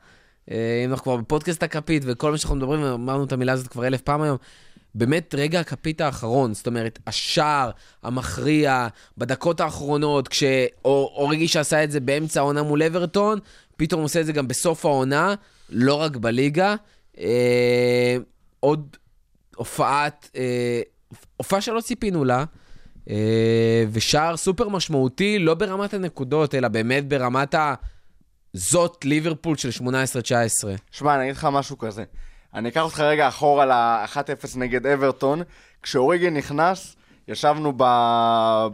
[0.50, 3.86] אה, אם אנחנו כבר בפודקאסט הכפית וכל מה שאנחנו מדברים, אמרנו את המילה הזאת כבר
[3.86, 4.36] אלף פעם היום,
[4.94, 7.70] באמת רגע הכפית האחרון, זאת אומרת, השער
[8.02, 8.88] המכריע
[9.18, 13.38] בדקות האחרונות, כשאוריגי שעשה את זה באמצע העונה מול אברטון,
[13.76, 15.34] פתאום עושה את זה גם בסוף העונה,
[15.70, 16.74] לא רק בליגה.
[17.18, 18.16] אה,
[18.60, 18.96] עוד
[19.58, 20.80] הופעת, אה,
[21.36, 22.44] הופעה שלא ציפינו לה,
[23.10, 27.74] אה, ושער סופר משמעותי, לא ברמת הנקודות, אלא באמת ברמת ה...
[28.52, 29.82] זאת ליברפול של 18-19.
[30.90, 32.04] שמע, אני אגיד לך משהו כזה.
[32.54, 35.42] אני אקח אותך רגע אחורה ל-1-0 נגד אברטון.
[35.82, 36.96] כשאוריגי נכנס,
[37.28, 37.72] ישבנו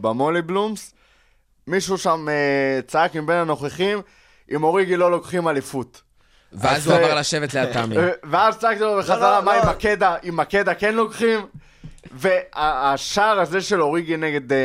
[0.00, 0.94] במולי בלומס,
[1.66, 3.98] מישהו שם אה, צעק מבין הנוכחים,
[4.48, 6.02] עם אוריגי לא לוקחים אליפות.
[6.54, 7.96] ואז אז, הוא אה, עבר לשבת ליד תמי.
[7.96, 9.62] אה, ואז צעקתי לו בחזרה, לא, מה לא.
[9.62, 11.46] עם מקדה, עם מקדה כן לוקחים?
[12.12, 14.58] והשער הזה של אוריגי נגד אה,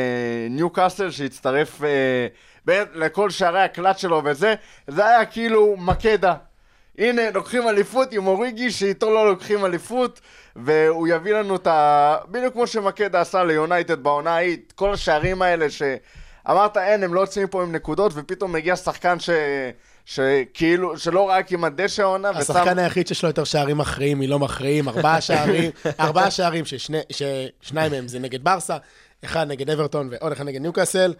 [0.50, 4.54] ניו קאסל, שהצטרף אה, לכל שערי הקלט שלו וזה,
[4.88, 6.34] זה היה כאילו מקדה.
[6.98, 10.20] הנה, לוקחים אליפות עם אוריגי, שאיתו לא לוקחים אליפות,
[10.56, 12.16] והוא יביא לנו את ה...
[12.28, 17.48] בדיוק כמו שמקדה עשה ליונייטד בעונה ההיא, כל השערים האלה שאמרת, אין, הם לא יוצאים
[17.48, 19.30] פה עם נקודות, ופתאום מגיע שחקן ש...
[20.04, 22.40] שכאילו, שלא ראה כמעט דשא העונה, ושם...
[22.40, 25.70] השחקן היחיד שיש לו יותר שערים מכריעים מלא מכריעים, ארבעה שערים,
[26.00, 28.76] ארבעה שערים ששני, ששניים מהם זה נגד ברסה,
[29.24, 31.14] אחד נגד אברטון ועוד אחד נגד ניוקאסל.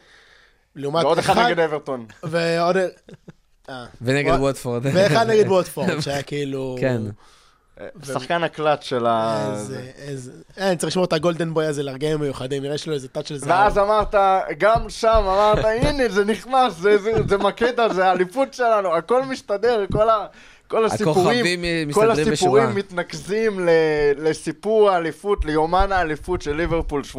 [0.76, 2.06] לעומת ועוד אחד נגד אברטון.
[2.22, 2.76] ועוד...
[3.68, 3.86] אה.
[4.02, 4.82] ונגד ווטפורד.
[4.84, 6.76] ואחד נגד ווטפורד, שהיה כאילו...
[6.80, 7.02] כן.
[8.06, 9.46] שחקן הקלאץ' של ה...
[9.52, 10.32] איזה, איזה...
[10.56, 13.36] אין, צריך לשמור את הגולדן בוי הזה לרגעים מיוחדים, נראה שיש לו איזה טאץ' של
[13.36, 13.48] זהב.
[13.50, 14.14] ואז אמרת,
[14.58, 19.84] גם שם אמרת, הנה, זה נכנס, זה- זה- זה מקטע, זה האליפות שלנו, הכל מסתדר,
[19.92, 20.26] כל ה...
[20.68, 21.44] כל הסיפורים,
[21.92, 22.66] כל הסיפורים בשורה.
[22.66, 23.68] מתנקזים ל-
[24.16, 27.16] לסיפור האליפות, ליומן האליפות של ליברפול 18-19,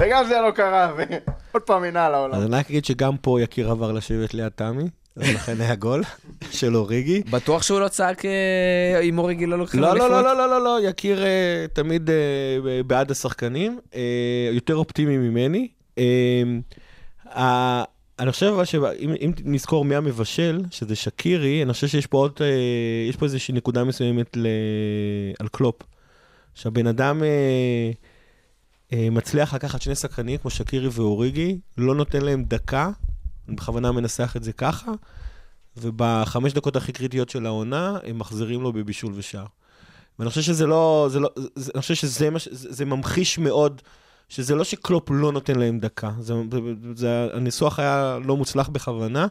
[0.00, 2.42] וגם זה לא קרה, ועוד פעם הנה על אז.
[2.42, 4.84] אני רק אגיד שגם פה יקיר עבר לשבת ליד תמי,
[5.16, 6.04] אז לכן היה גול
[6.50, 7.22] של אוריגי.
[7.30, 10.10] בטוח שהוא לא צעק אה, אם אוריגי לא לוקחים לא, אליפות?
[10.10, 13.78] לא, לא, לא, לא, לא, יקיר אה, תמיד אה, בעד השחקנים,
[14.52, 15.68] יותר אופטימי ממני.
[18.18, 22.40] אני חושב שאם אם נזכור מי המבשל, שזה שקירי, אני חושב שיש פה עוד,
[23.08, 24.46] יש פה איזושהי נקודה מסוימת ל...
[25.38, 25.82] על קלופ.
[26.58, 27.90] שהבן אדם אה,
[28.92, 32.90] אה, מצליח לקחת שני שחקנים כמו שקירי ואוריגי, לא נותן להם דקה,
[33.48, 34.92] אני בכוונה מנסח את זה ככה,
[35.76, 39.46] ובחמש דקות הכי קריטיות של העונה, הם מחזירים לו בבישול ושער.
[40.18, 43.82] ואני חושב שזה לא, זה לא, זה, אני חושב שזה מה, זה, זה ממחיש מאוד,
[44.28, 46.58] שזה לא שקלופ לא נותן להם דקה, זה, זה,
[46.94, 49.26] זה, הניסוח היה לא מוצלח בכוונה,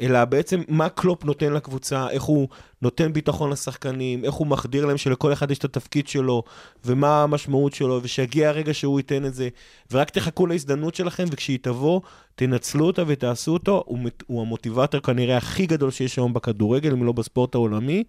[0.00, 2.48] אלא בעצם מה קלופ נותן לקבוצה, איך הוא
[2.82, 6.42] נותן ביטחון לשחקנים, איך הוא מחדיר להם שלכל אחד יש את התפקיד שלו,
[6.84, 9.48] ומה המשמעות שלו, ושיגיע הרגע שהוא ייתן את זה,
[9.90, 12.00] ורק תחכו להזדמנות שלכם, וכשהיא תבוא,
[12.34, 17.12] תנצלו אותה ותעשו אותו, הוא, הוא המוטיבטור כנראה הכי גדול שיש היום בכדורגל, אם לא
[17.12, 18.04] בספורט העולמי,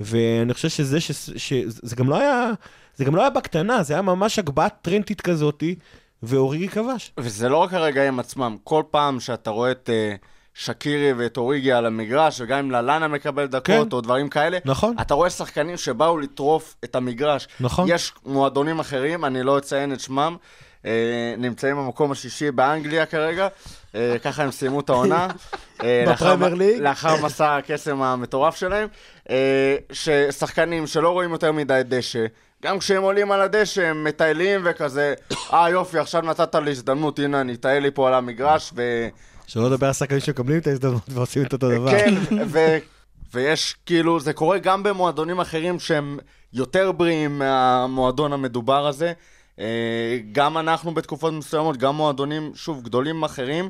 [0.00, 2.50] ואני חושב שזה, ש, ש, זה גם לא היה,
[2.96, 5.74] זה גם לא היה בקטנה, זה היה ממש הגבהת טרנטית כזאתי,
[6.22, 7.12] ואוריגי כבש.
[7.18, 10.14] וזה לא רק הרגעים עצמם, כל פעם שאתה רואה את אה,
[10.54, 13.88] שקירי ואת אוריגי על המגרש, וגם אם ללאנה מקבל דקות כן.
[13.92, 14.94] או דברים כאלה, נכון.
[15.00, 17.48] אתה רואה שחקנים שבאו לטרוף את המגרש.
[17.60, 17.88] נכון.
[17.90, 20.36] יש מועדונים אחרים, אני לא אציין את שמם,
[20.86, 20.90] אה,
[21.38, 23.48] נמצאים במקום השישי באנגליה כרגע,
[23.94, 25.28] אה, ככה הם סיימו את העונה.
[25.82, 26.80] אה, לאחר- בפרמייר ליג.
[26.82, 28.88] לאחר מסע הקסם המטורף שלהם,
[29.30, 32.24] אה, ששחקנים שלא רואים יותר מדי דשא,
[32.64, 35.14] גם כשהם עולים על הדשא הם מטיילים וכזה,
[35.52, 39.08] אה יופי, עכשיו נתת לי הזדמנות, הנה אני אטייל לי פה על המגרש, ו...
[39.52, 41.90] שלא לדבר על שחקנים שמקבלים את ההזדמנות ועושים את אותו דבר.
[41.90, 42.14] כן,
[42.46, 42.58] ו...
[43.34, 46.18] ויש כאילו, זה קורה גם במועדונים אחרים שהם
[46.52, 49.12] יותר בריאים מהמועדון המדובר הזה.
[49.58, 53.68] אה, גם אנחנו בתקופות מסוימות, גם מועדונים, שוב, גדולים אחרים,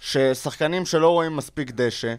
[0.00, 2.14] ששחקנים שלא רואים מספיק דשא,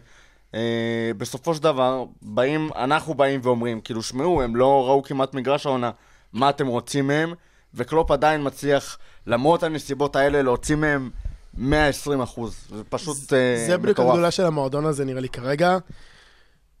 [0.54, 5.66] אה, בסופו של דבר, באים, אנחנו באים ואומרים, כאילו, שמעו, הם לא ראו כמעט מגרש
[5.66, 5.90] העונה,
[6.32, 7.32] מה אתם רוצים מהם?
[7.74, 11.10] וקלופ עדיין מצליח, למרות הנסיבות האלה, להוציא מהם
[11.58, 12.56] 120 אחוז.
[12.76, 14.10] זה פשוט אה, זה בדיוק מטורף.
[14.10, 15.78] הגדולה של המועדון הזה, נראה לי כרגע.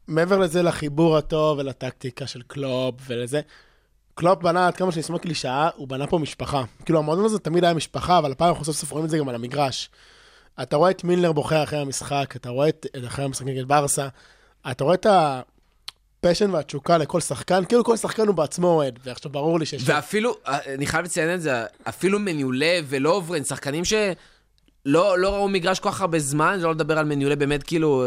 [0.08, 3.40] מעבר לזה, לחיבור הטוב ולטקטיקה של קלופ ולזה,
[4.14, 6.62] קלופ בנה, עד כמה שאני אשמע קלישאה, הוא בנה פה משפחה.
[6.84, 9.28] כאילו, המועדון הזה תמיד היה משפחה, אבל הפעם אנחנו סוף סוף רואים את זה גם
[9.28, 9.90] על המגרש.
[10.62, 14.08] אתה רואה את מילנר בוכה אחרי המשחק, אתה רואה את, אחרי המשחק נגד ברסה,
[14.70, 15.06] אתה רואה את
[16.20, 19.82] ה passion והתשוקה לכל שחקן, כאילו כל שחקן הוא בעצמו אוהד, ועכשיו ברור לי שיש...
[19.86, 24.06] ואפילו, אה, אני חייב לציין את זה, אפילו מניולה ולוברן, שחקנים שלא
[24.92, 28.06] לא ראו מגרש כל כך הרבה זמן, לא לדבר על מניולה באמת כאילו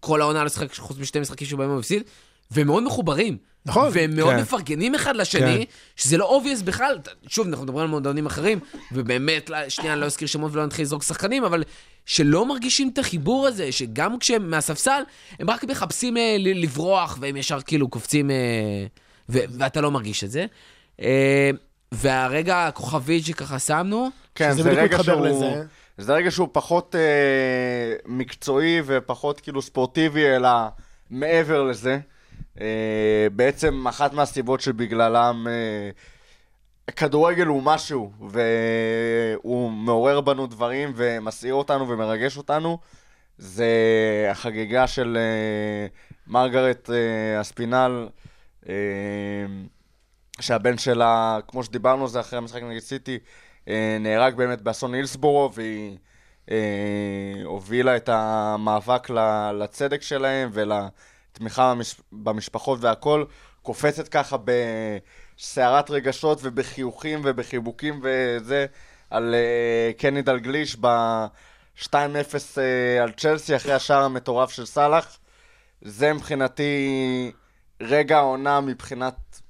[0.00, 2.02] כל העונה לא לשחק חוץ משתי משחקים שבהם הוא הפסיד,
[2.50, 3.36] והם מאוד מחוברים.
[3.66, 3.90] נכון.
[3.92, 4.40] והם מאוד כן.
[4.40, 5.64] מפרגנים אחד לשני,
[5.96, 6.98] שזה לא obvious בכלל.
[7.28, 8.58] שוב, אנחנו מדברים על מועדונים אחרים,
[8.92, 11.64] ובאמת, לא- שנייה, אני לא אזכיר שמות ולא נתחיל לזרוק שחקנים, אבל
[12.06, 15.02] שלא מרגישים את החיבור הזה, שגם כשהם מהספסל,
[15.40, 18.36] הם רק מחפשים אה, ל- לברוח, והם ישר כאילו קופצים, אה,
[19.28, 20.46] ו- ואתה לא מרגיש את זה.
[21.02, 21.50] אה,
[21.92, 25.26] והרגע הכוכבית שככה שמנו, כן, שזה זה בדיוק רגע מתחבר שהוא...
[25.26, 25.62] לזה.
[25.98, 30.48] זה רגע שהוא פחות אה, מקצועי ופחות כאילו ספורטיבי, אלא
[31.10, 31.98] מעבר לזה.
[32.60, 35.90] אה, בעצם אחת מהסיבות שבגללם אה,
[36.92, 42.78] כדורגל הוא משהו, והוא מעורר בנו דברים ומסעיר אותנו ומרגש אותנו,
[43.38, 43.68] זה
[44.30, 45.86] החגיגה של אה,
[46.26, 48.08] מרגרט אה, אספינל,
[48.68, 48.74] אה,
[50.40, 53.18] שהבן שלה, כמו שדיברנו על זה אחרי המשחק נגד סיטי,
[54.00, 55.98] נהרג באמת באסון הילסבורו, והיא
[56.50, 59.10] אה, הובילה את המאבק
[59.60, 63.24] לצדק שלהם ולתמיכה במש- במשפחות והכל,
[63.62, 64.36] קופצת ככה
[65.38, 68.66] בסערת רגשות ובחיוכים ובחיבוקים וזה,
[69.10, 71.94] על אה, קני דלגליש ב-2-0
[72.58, 75.18] אה, על צ'לסי אחרי השער המטורף של סאלח.
[75.82, 77.32] זה מבחינתי
[77.80, 79.40] רגע העונה מבחינת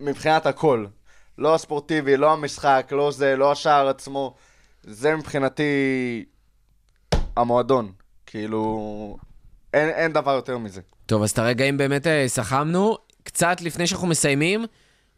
[0.00, 0.86] מבחינת הכל.
[1.38, 4.34] לא הספורטיבי, לא המשחק, לא זה, לא השער עצמו.
[4.82, 5.64] זה מבחינתי
[7.36, 7.92] המועדון.
[8.26, 9.16] כאילו,
[9.74, 10.80] אין, אין דבר יותר מזה.
[11.06, 12.96] טוב, אז את הרגעים באמת אה, סכמנו.
[13.22, 14.64] קצת לפני שאנחנו מסיימים,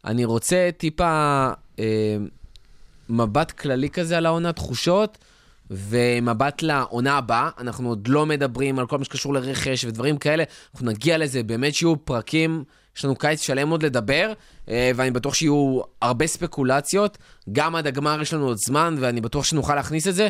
[0.05, 1.49] אני רוצה טיפה
[1.79, 2.17] אה,
[3.09, 5.17] מבט כללי כזה על העונה, תחושות,
[5.71, 10.43] ומבט לעונה הבאה, אנחנו עוד לא מדברים על כל מה שקשור לרכש ודברים כאלה,
[10.73, 12.63] אנחנו נגיע לזה, באמת שיהיו פרקים,
[13.01, 14.33] יש לנו קיץ שלם עוד לדבר,
[14.69, 17.17] אה, ואני בטוח שיהיו הרבה ספקולציות,
[17.51, 20.27] גם עד הגמר יש לנו עוד זמן, ואני בטוח שנוכל להכניס את זה.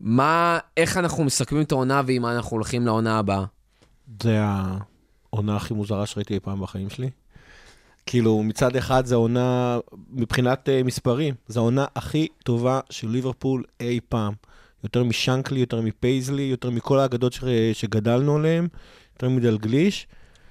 [0.00, 3.44] מה, איך אנחנו מסכמים את העונה ועם מה אנחנו הולכים לעונה הבאה?
[4.22, 4.38] זה
[5.32, 7.10] העונה הכי מוזרה שראיתי אי פעם בחיים שלי.
[8.06, 9.78] כאילו, מצד אחד זה העונה,
[10.10, 14.32] מבחינת uh, מספרים, זו העונה הכי טובה של ליברפול אי פעם.
[14.84, 17.44] יותר משנקלי, יותר מפייזלי, יותר מכל האגדות ש...
[17.72, 18.68] שגדלנו עליהן,
[19.14, 20.06] יותר מדלגליש,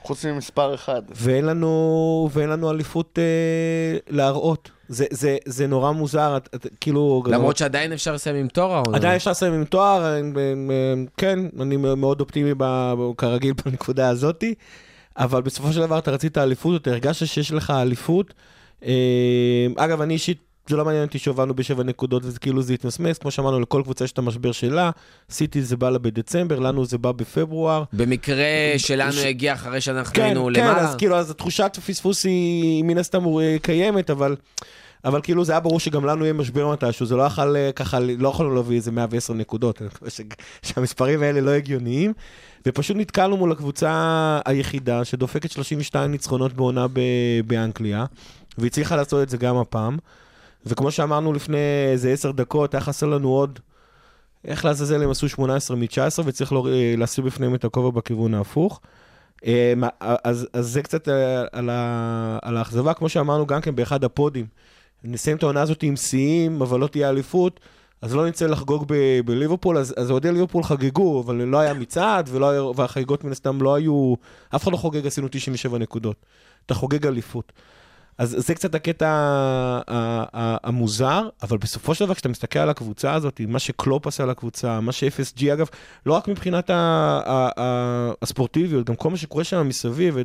[0.09, 1.01] חוץ ממספר אחד.
[1.15, 4.71] ואין לנו, ואין לנו אליפות אה, להראות.
[4.87, 7.23] זה, זה, זה נורא מוזר, את, את, כאילו...
[7.27, 8.97] למרות שעדיין אפשר לסיים עם תואר העונה.
[8.97, 14.53] עדיין אפשר לסיים עם תואר, אה, אה, כן, אני מאוד אופטימי ב- כרגיל בנקודה הזאתי,
[15.17, 18.33] אבל בסופו של דבר אתה רצית אליפות, אתה הרגשת שיש לך אליפות.
[18.85, 20.37] אה, אגב, אני אישית,
[20.69, 24.05] זה לא מעניין אותי שהובלנו בשבע נקודות וזה כאילו זה התמסמס, כמו שאמרנו, לכל קבוצה
[24.05, 24.91] יש את המשבר שלה,
[25.29, 27.83] סיטי זה בא לה בדצמבר, לנו זה בא בפברואר.
[27.93, 28.45] במקרה
[28.77, 30.79] שלנו הגיע אחרי שאנחנו כן, היינו כן, למעלה.
[30.89, 34.35] אז כאילו, אז תחושת הפספוס היא מן הסתם אה, קיימת, אבל...
[35.05, 37.99] אבל כאילו זה היה ברור שגם לנו יהיה משבר מתישהו, זה לא יכול אה, ככה,
[37.99, 40.21] לא יכולנו להביא איזה 110 נקודות, אני מקווה ש-
[40.61, 42.13] שהמספרים האלה לא הגיוניים,
[42.67, 43.91] ופשוט נתקלנו מול הקבוצה
[44.45, 46.99] היחידה שדופקת 32 ניצחונות בעונה ב-
[47.47, 48.05] באנגליה,
[48.57, 49.97] והצליחה לעשות את זה גם הפעם,
[50.65, 51.57] וכמו שאמרנו לפני
[51.91, 53.59] איזה 10 דקות, היה חסר לנו עוד,
[54.45, 55.87] איך לעזאזל הם עשו 18 מ-19,
[56.25, 56.67] וצריך לא-
[56.97, 58.79] להסיר בפניהם את הכובע בכיוון ההפוך.
[59.75, 64.03] מה- אז, אז זה קצת אה, על, ה, על האכזבה, כמו שאמרנו גם כן באחד
[64.03, 64.45] הפודים.
[65.03, 67.59] נסיים את העונה הזאת עם שיאים, אבל לא תהיה אליפות,
[68.01, 72.49] אז לא נצא לחגוג ב- בליברפול, אז אוהדי ליברפול חגגו, אבל לא היה מצעד, ולא
[72.49, 74.13] היה, והחגיגות מן הסתם לא היו...
[74.55, 76.15] אף אחד לא חוגג, עשינו 97 נקודות.
[76.65, 77.51] אתה חוגג אליפות.
[78.19, 79.09] אז זה קצת הקטע
[80.63, 84.91] המוזר, אבל בסופו של דבר, כשאתה מסתכל על הקבוצה הזאת, מה שקלופ עשה לקבוצה, מה
[84.91, 85.67] ש-FSG, אגב,
[86.05, 86.69] לא רק מבחינת
[88.21, 90.17] הספורטיביות, גם כל מה שקורה שם מסביב,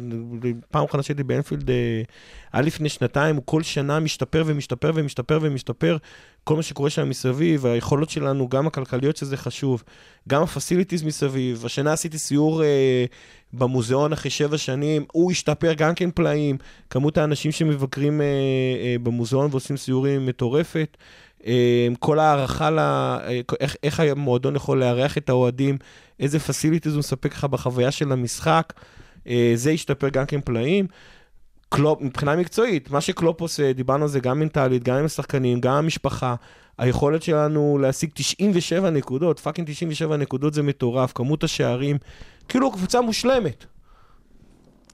[0.71, 2.03] פעם אחת שהייתי באנפילד, אה,
[2.53, 5.97] היה לפני שנתיים, הוא כל שנה משתפר ומשתפר ומשתפר ומשתפר,
[6.45, 9.83] כל מה שקורה שם מסביב, היכולות שלנו, גם הכלכליות שזה חשוב,
[10.29, 11.66] גם הפסיליטיז מסביב.
[11.66, 13.05] השנה עשיתי סיור אה,
[13.59, 16.57] במוזיאון אחרי שבע שנים, הוא השתפר גם כן פלאים,
[16.91, 20.97] כמות האנשים שמבקרים אה, אה, במוזיאון ועושים סיורים מטורפת.
[21.47, 25.79] אה, כל הערכה, ל, אה, איך, איך המועדון יכול לארח את האוהדים,
[26.21, 28.73] איזה facilities הוא מספק לך בחוויה של המשחק,
[29.29, 30.87] אה, זה השתפר גם כן פלאים.
[31.69, 35.75] קלופ, מבחינה מקצועית, מה שקלופ עושה, דיברנו על זה גם מנטלית, גם עם השחקנים, גם
[35.75, 36.35] המשפחה,
[36.79, 41.99] היכולת שלנו להשיג 97 נקודות, fucking 97 נקודות זה מטורף, כמות השערים,
[42.49, 43.65] כאילו קבוצה מושלמת.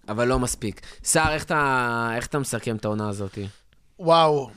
[0.08, 0.80] אבל לא מספיק.
[1.04, 3.38] סער, איך אתה, איך אתה מסכם את העונה הזאת?
[3.98, 4.50] וואו,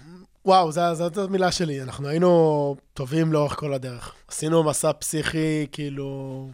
[0.45, 1.81] וואו, זו- זאת המילה שלי.
[1.81, 4.13] אנחנו היינו טובים לאורך כל הדרך.
[4.27, 6.49] עשינו מסע פסיכי, כאילו,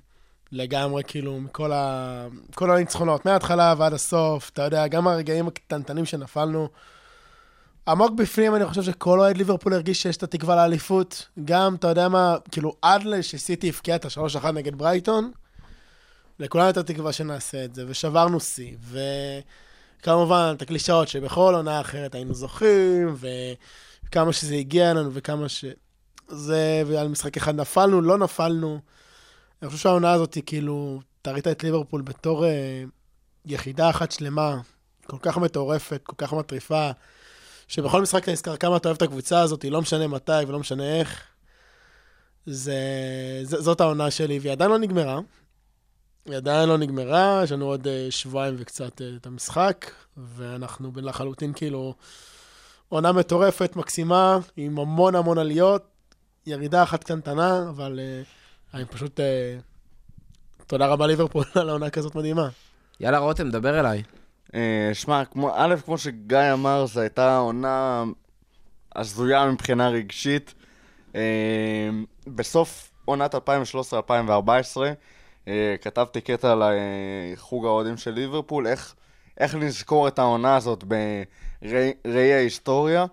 [0.52, 2.28] לגמרי, כאילו, מכל ה...
[2.56, 6.70] כל הניצחונות, מההתחלה ועד הסוף, אתה יודע, גם הרגעים הקטנטנים שנפלנו.
[7.88, 11.28] עמוק בפנים, אני חושב שכל אוהד ליברפול הרגיש שיש את התקווה לאליפות.
[11.46, 15.32] גם, אתה יודע מה, כאילו, עד שסיטי הבקיע את השלוש אחת נגד ברייטון,
[16.40, 18.76] לכולנו הייתה תקווה שנעשה את זה, ושברנו שיא,
[20.02, 23.16] וכמובן, את הקלישאות שבכל עונה אחרת היינו זוכים,
[24.06, 25.66] וכמה שזה הגיע לנו, וכמה ש...
[26.28, 28.80] זה, ועל משחק אחד נפלנו, לא נפלנו.
[29.62, 32.84] אני חושב שהעונה הזאת היא כאילו, אתה ראית את ליברפול בתור אה,
[33.46, 34.58] יחידה אחת שלמה,
[35.08, 36.92] כל כך מטורפת, כל כך מטריפה,
[37.68, 41.00] שבכל משחק אתה נזכר כמה אתה אוהב את הקבוצה הזאת, לא משנה מתי ולא משנה
[41.00, 41.24] איך.
[42.46, 42.74] זה,
[43.44, 45.20] זאת העונה שלי, והיא עדיין לא נגמרה.
[46.30, 51.54] היא עדיין לא נגמרה, יש לנו עוד אה, שבועיים וקצת אה, את המשחק, ואנחנו לחלוטין
[51.54, 51.94] כאילו
[52.90, 55.84] עונה מטורפת, מקסימה, עם המון המון עליות,
[56.46, 58.22] ירידה אחת קטנטנה, אבל אה,
[58.74, 59.20] אני פשוט...
[60.68, 62.50] תודה רבה ליברפול על העונה כזאת מדהימה.
[63.00, 64.04] יאללה, רותם, דבר אליי.
[64.94, 65.24] שמע,
[65.54, 68.04] א', כמו שגיא אמר, זו הייתה עונה
[68.96, 70.54] הזויה מבחינה רגשית.
[72.28, 73.38] בסוף עונת 2013-2014,
[74.78, 74.94] אה,
[75.82, 76.70] כתבתי קטע על אה,
[77.36, 78.96] חוג האוהדים של ליברפול, איך,
[79.38, 83.06] איך לזכור את העונה הזאת בראי ההיסטוריה,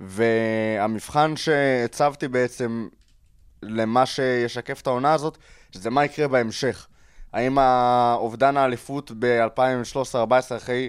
[0.00, 2.88] והמבחן שהצבתי בעצם
[3.62, 5.38] למה שישקף את העונה הזאת,
[5.72, 6.86] זה מה יקרה בהמשך.
[7.32, 10.88] האם האובדן האליפות ב-2013-2014 אחרי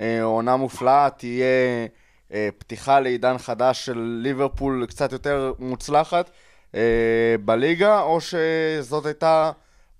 [0.00, 1.86] אה, עונה מופלאה תהיה
[2.32, 6.30] אה, פתיחה לעידן חדש של ליברפול קצת יותר מוצלחת
[6.74, 9.50] אה, בליגה, או שזאת הייתה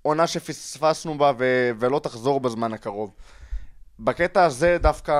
[0.01, 3.13] עונה שפספסנו בה ו- ולא תחזור בזמן הקרוב.
[3.99, 5.13] בקטע הזה דווקא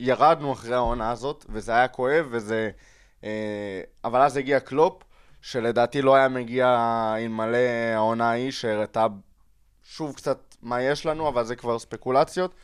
[0.00, 2.70] ירדנו אחרי העונה הזאת, וזה היה כואב, וזה...
[3.24, 5.02] אה, אבל אז הגיע קלופ,
[5.40, 6.76] שלדעתי לא היה מגיע
[7.18, 7.58] אלמלא
[7.94, 9.06] העונה ההיא, שהראתה
[9.82, 12.54] שוב קצת מה יש לנו, אבל זה כבר ספקולציות.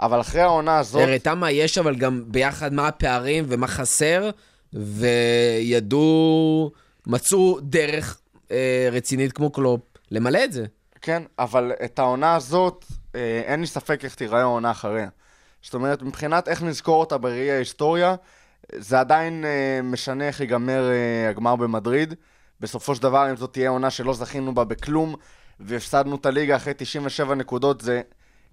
[0.00, 1.02] אבל אחרי העונה הזאת...
[1.02, 4.30] הראתה מה יש, אבל גם ביחד מה הפערים ומה חסר,
[4.72, 6.70] וידעו,
[7.06, 8.20] מצאו דרך
[8.50, 9.80] אה, רצינית כמו קלופ
[10.10, 10.66] למלא את זה.
[11.00, 12.84] כן, אבל את העונה הזאת,
[13.14, 15.08] אה, אין לי ספק איך תיראה העונה אחריה.
[15.62, 18.14] זאת אומרת, מבחינת איך נזכור אותה בראי ההיסטוריה,
[18.72, 22.14] זה עדיין אה, משנה איך ייגמר אה, הגמר במדריד.
[22.60, 25.14] בסופו של דבר, אם זאת תהיה עונה שלא זכינו בה בכלום,
[25.60, 28.00] והפסדנו את הליגה אחרי 97 נקודות, זה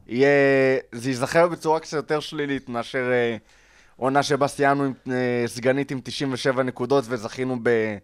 [0.07, 0.29] יהיה...
[0.91, 3.11] זה ייזכר בצורה קצת יותר שלילית מאשר
[3.95, 4.93] עונה שבה סיימנו עם
[5.47, 7.97] סגנית עם 97 נקודות וזכינו ב...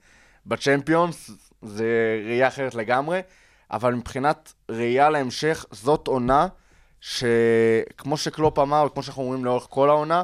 [0.45, 1.31] בצ'מפיונס,
[1.61, 3.22] זה ראייה אחרת לגמרי,
[3.72, 6.48] אבל מבחינת ראייה להמשך, זאת עונה
[7.02, 10.23] שכמו שקלופ אמר, וכמו שאנחנו אומרים לאורך כל העונה,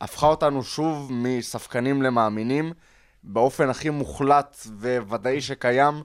[0.00, 2.72] הפכה אותנו שוב מספקנים למאמינים,
[3.22, 4.56] באופן הכי מוחלט
[5.06, 6.02] וודאי שקיים.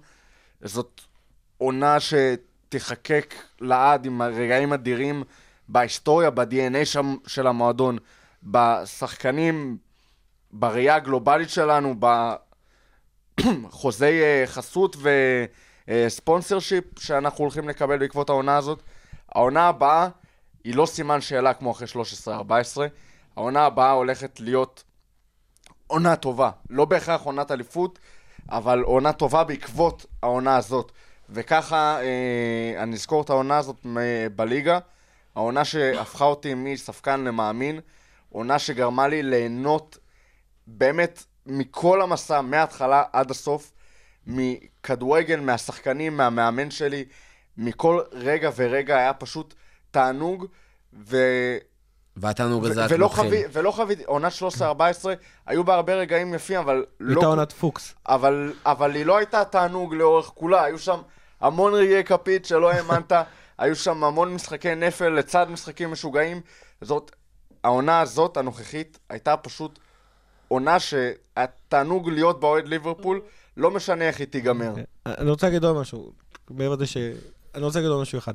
[0.62, 1.02] זאת
[1.58, 5.24] עונה שתיחקק לעד עם רגעים אדירים
[5.70, 7.98] בהיסטוריה, ב-DNA שם, של המועדון,
[8.44, 9.78] בשחקנים,
[10.52, 11.96] בראייה הגלובלית שלנו,
[13.40, 14.96] בחוזי אה, חסות
[15.88, 18.82] וספונסר שיפ שאנחנו הולכים לקבל בעקבות העונה הזאת.
[19.36, 20.10] העונה הבאה
[20.64, 21.88] היא לא סימן שאלה כמו אחרי
[22.26, 22.30] 13-14.
[23.36, 24.84] העונה הבאה הולכת להיות
[25.88, 26.52] עונה טובה.
[26.70, 28.00] לא בהכרח עונת אליפות,
[28.50, 30.92] אבל עונה טובה בעקבות העונה הזאת.
[31.30, 33.86] וככה אה, אני אזכור את העונה הזאת
[34.36, 34.80] בליגה.
[35.36, 37.80] העונה שהפכה אותי מספקן למאמין.
[38.30, 39.98] עונה שגרמה לי ליהנות
[40.68, 43.72] באמת מכל המסע, מההתחלה עד הסוף.
[44.28, 47.06] מכדורגל, מהשחקנים, מהמאמן שלי.
[47.58, 49.54] מכל רגע ורגע היה פשוט
[49.92, 50.46] תענוג.
[50.94, 51.18] ו...
[52.18, 53.24] והתענוג הזה רק ולא מתחיל.
[53.24, 54.64] חווי, ולא חוויתי, עונת 13-14,
[55.46, 57.20] היו בה הרבה רגעים יפים, אבל לא...
[57.20, 57.94] הייתה עונת פוקס.
[58.08, 61.00] אבל, אבל היא לא הייתה תענוג לאורך כולה, היו שם
[61.42, 63.12] המון רגעי כפית שלא האמנת,
[63.58, 66.42] היו שם המון משחקי נפל לצד משחקים משוגעים.
[66.82, 67.12] זאת,
[67.64, 69.80] העונה הזאת, הנוכחית, הייתה פשוט
[70.48, 73.22] עונה שהתענוג להיות באוהד ליברפול,
[73.58, 74.74] לא משנה איך היא תיגמר.
[75.06, 76.12] אני רוצה להגיד עוד משהו,
[76.50, 76.98] מעבר לזה ש...
[77.56, 78.34] אני רוצה להגיד עוד משהו אחד.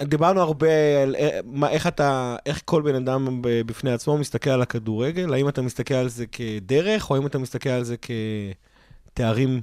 [0.00, 4.62] דיברנו הרבה על אה, מה, איך אתה, איך כל בן אדם בפני עצמו מסתכל על
[4.62, 7.96] הכדורגל, האם אתה מסתכל על זה כדרך, או האם אתה מסתכל על זה
[9.12, 9.60] כתארים,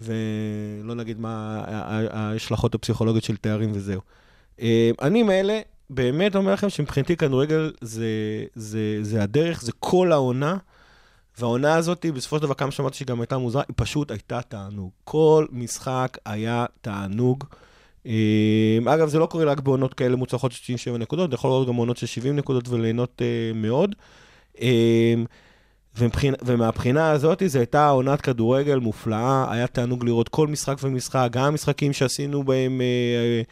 [0.00, 1.64] ולא נגיד מה
[2.10, 4.00] ההשלכות הפסיכולוגיות של תארים וזהו.
[4.60, 5.60] אה, אני מאלה,
[5.94, 8.06] באמת אומר לכם שמבחינתי כדורגל זה,
[8.54, 10.56] זה, זה הדרך, זה כל העונה.
[11.38, 14.90] והעונה הזאת, בסופו של דבר, כמה שאמרתי שהיא גם הייתה מוזרה, היא פשוט הייתה תענוג.
[15.04, 17.44] כל משחק היה תענוג.
[18.06, 21.68] אה, אגב, זה לא קורה רק בעונות כאלה מוצלחות של 97 נקודות, זה יכול להיות
[21.68, 23.94] גם בעונות של 70 נקודות וליהנות אה, מאוד.
[24.60, 25.14] אה,
[25.98, 31.44] ומבחינה, ומהבחינה הזאת, זו הייתה עונת כדורגל מופלאה, היה תענוג לראות כל משחק ומשחק, גם
[31.44, 33.42] המשחקים שעשינו בהם, אה,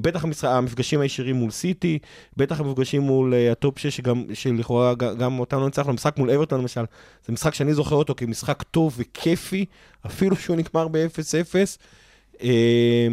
[0.00, 1.98] בטח המשחק, המפגשים הישירים מול סיטי,
[2.36, 6.84] בטח המפגשים מול אה, הטופ 6, שגם, שלכאורה גם אותנו ניצחנו, המשחק מול אברטון למשל,
[7.26, 9.64] זה משחק שאני זוכר אותו כמשחק טוב וכיפי,
[10.06, 11.54] אפילו שהוא נגמר ב-0-0.
[12.42, 13.08] אה,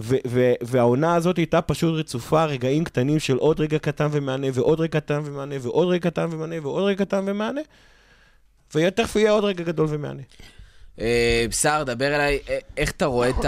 [0.00, 4.80] ו- ו- והעונה הזאת הייתה פשוט רצופה רגעים קטנים של עוד רגע קטן ומהנה, ועוד
[4.80, 7.60] רגע קטן ומהנה, ועוד רגע קטן ומהנה, ועוד רגע קטן ומהנה,
[8.74, 10.22] ותכף יהיה עוד רגע גדול ומענה.
[11.00, 13.44] אה, בשר, דבר אליי, אה, איך אתה רואה את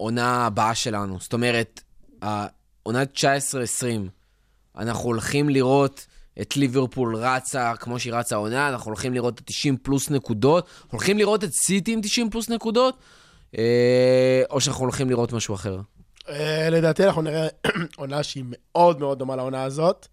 [0.00, 1.18] העונה הבאה שלנו?
[1.20, 1.80] זאת אומרת,
[2.22, 3.22] העונת 19-20,
[4.78, 6.06] אנחנו הולכים לראות
[6.40, 11.18] את ליברפול רצה כמו שהיא רצה העונה, אנחנו הולכים לראות את 90 פלוס נקודות, הולכים
[11.18, 12.96] לראות את סיטי עם 90 פלוס נקודות,
[13.58, 15.80] אה, או שאנחנו הולכים לראות משהו אחר?
[16.28, 17.46] אה, לדעתי אנחנו נראה
[17.96, 20.08] עונה שהיא מאוד מאוד דומה לעונה הזאת.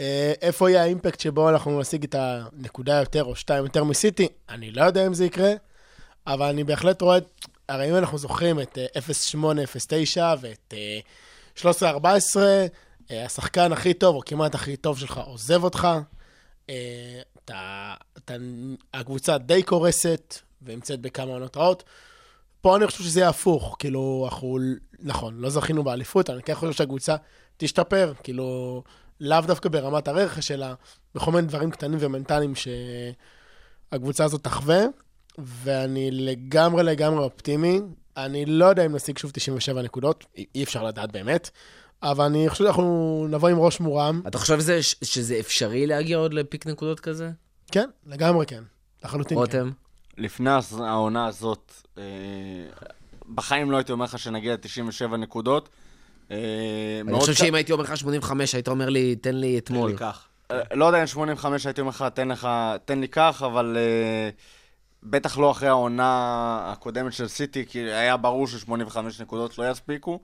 [0.00, 4.28] אה, איפה יהיה האימפקט שבו אנחנו נשיג את הנקודה יותר או שתיים יותר מסיטי?
[4.48, 5.52] אני לא יודע אם זה יקרה,
[6.26, 7.18] אבל אני בהחלט רואה,
[7.68, 9.00] הרי אם אנחנו זוכרים את אה,
[9.34, 11.00] 08-09 ואת אה,
[11.56, 12.36] 13-14,
[13.10, 15.88] אה, השחקן הכי טוב, או כמעט הכי טוב שלך, עוזב אותך.
[16.70, 18.34] אה, אתה, אתה,
[18.94, 21.84] הקבוצה די קורסת ונמצאת בכמה עונות רעות.
[22.60, 24.58] פה אני חושב שזה יהיה הפוך, כאילו, אנחנו,
[24.98, 27.16] נכון, לא זכינו באליפות, אני כן חושב שהקבוצה
[27.56, 28.82] תשתפר, כאילו,
[29.20, 30.66] לאו דווקא ברמת הרכש, אלא
[31.14, 32.52] בכל מיני דברים קטנים ומנטליים
[33.90, 34.84] שהקבוצה הזאת תחווה,
[35.38, 37.80] ואני לגמרי לגמרי אופטימי.
[38.16, 40.24] אני לא יודע אם נשיג שוב 97 נקודות,
[40.54, 41.50] אי אפשר לדעת באמת,
[42.02, 44.22] אבל אני חושב שאנחנו נבוא עם ראש מורם.
[44.26, 47.30] אתה חושב שזה, שזה אפשרי להגיע עוד לפיק נקודות כזה?
[47.72, 48.62] כן, לגמרי כן,
[49.04, 49.40] לחלוטין כן.
[49.40, 49.70] רותם?
[50.18, 52.02] לפני העונה הזאת, אה,
[53.34, 55.68] בחיים לא הייתי אומר לך שנגיע ל-97 נקודות.
[56.30, 56.36] אה,
[57.08, 59.96] אני חושב ק- שאם הייתי אומר לך 85, היית אומר לי, תן לי אתמול.
[60.50, 62.48] אה, לא יודע אם 85 הייתי אומר לך, תן לך,
[62.84, 64.30] תן לי כך, אבל אה,
[65.02, 70.20] בטח לא אחרי העונה הקודמת של סיטי, כי היה ברור ש-85 נקודות לא יספיקו.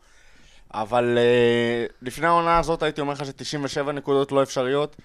[0.75, 4.97] אבל אה, לפני העונה הזאת הייתי אומר לך ש-97 נקודות לא אפשריות.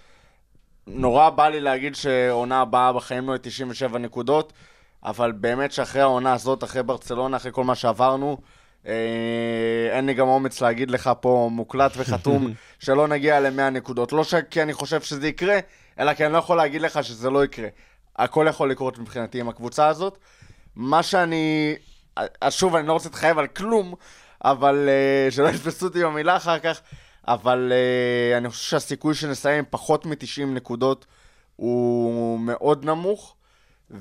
[0.88, 4.54] נורא בא לי להגיד שעונה הבאה בחיים לא יהיה 97 נקודות,
[5.04, 8.38] אבל באמת שאחרי העונה הזאת, אחרי ברצלונה, אחרי כל מה שעברנו,
[8.88, 8.94] אה,
[9.92, 14.14] אין לי גם אומץ להגיד לך פה מוקלט וחתום שלא נגיע ל-100 נקודות.
[14.14, 14.24] לא.
[14.50, 15.60] כי אני חושב שזה יקרה,
[16.00, 17.68] אלא כי אני לא יכול להגיד לך שזה לא יקרה.
[18.16, 20.18] הכל יכול לקרות מבחינתי עם הקבוצה הזאת.
[20.76, 21.76] מה שאני...
[22.42, 23.94] אז שוב, אני לא רוצה להתחייב על כלום,
[24.46, 24.90] אבל
[25.30, 26.82] uh, שלא יתפסו אותי במילה אחר כך,
[27.28, 31.06] אבל uh, אני חושב שהסיכוי שנסיים פחות מ-90 נקודות
[31.56, 33.36] הוא מאוד נמוך,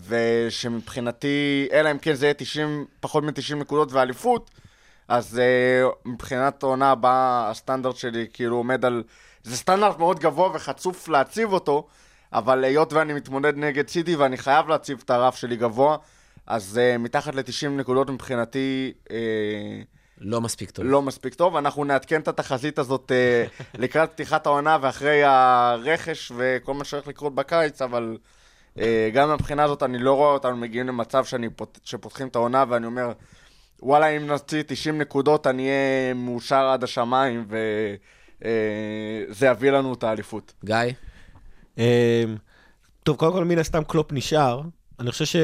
[0.08, 4.50] ושמבחינתי, אלא אם כן זה יהיה 90, פחות מ-90 נקודות ואליפות,
[5.08, 9.02] אז uh, מבחינת העונה הבאה, הסטנדרט שלי כאילו עומד על...
[9.42, 11.86] זה סטנדרט מאוד גבוה וחצוף להציב אותו,
[12.32, 15.96] אבל היות ואני מתמודד נגד סיטי ואני חייב להציב את הרף שלי גבוה,
[16.46, 18.92] אז uh, מתחת ל-90 נקודות מבחינתי...
[19.04, 19.12] Uh,
[20.20, 20.84] לא מספיק טוב.
[20.84, 21.56] לא מספיק טוב.
[21.56, 23.44] אנחנו נעדכן את התחזית הזאת אה,
[23.82, 28.18] לקראת פתיחת העונה ואחרי הרכש וכל מה שהולך לקרות בקיץ, אבל
[28.78, 31.78] אה, גם מבחינה הזאת אני לא רואה אותנו מגיעים למצב שאני פות...
[31.84, 33.12] שפותחים את העונה ואני אומר,
[33.82, 37.46] וואלה, אם נוציא 90 נקודות אני אהיה מאושר עד השמיים
[38.40, 40.52] וזה יביא לנו את האליפות.
[40.64, 40.76] גיא?
[41.78, 41.84] אמ,
[43.02, 44.60] טוב, קודם כל, מן הסתם קלופ נשאר.
[45.00, 45.36] אני חושב ש...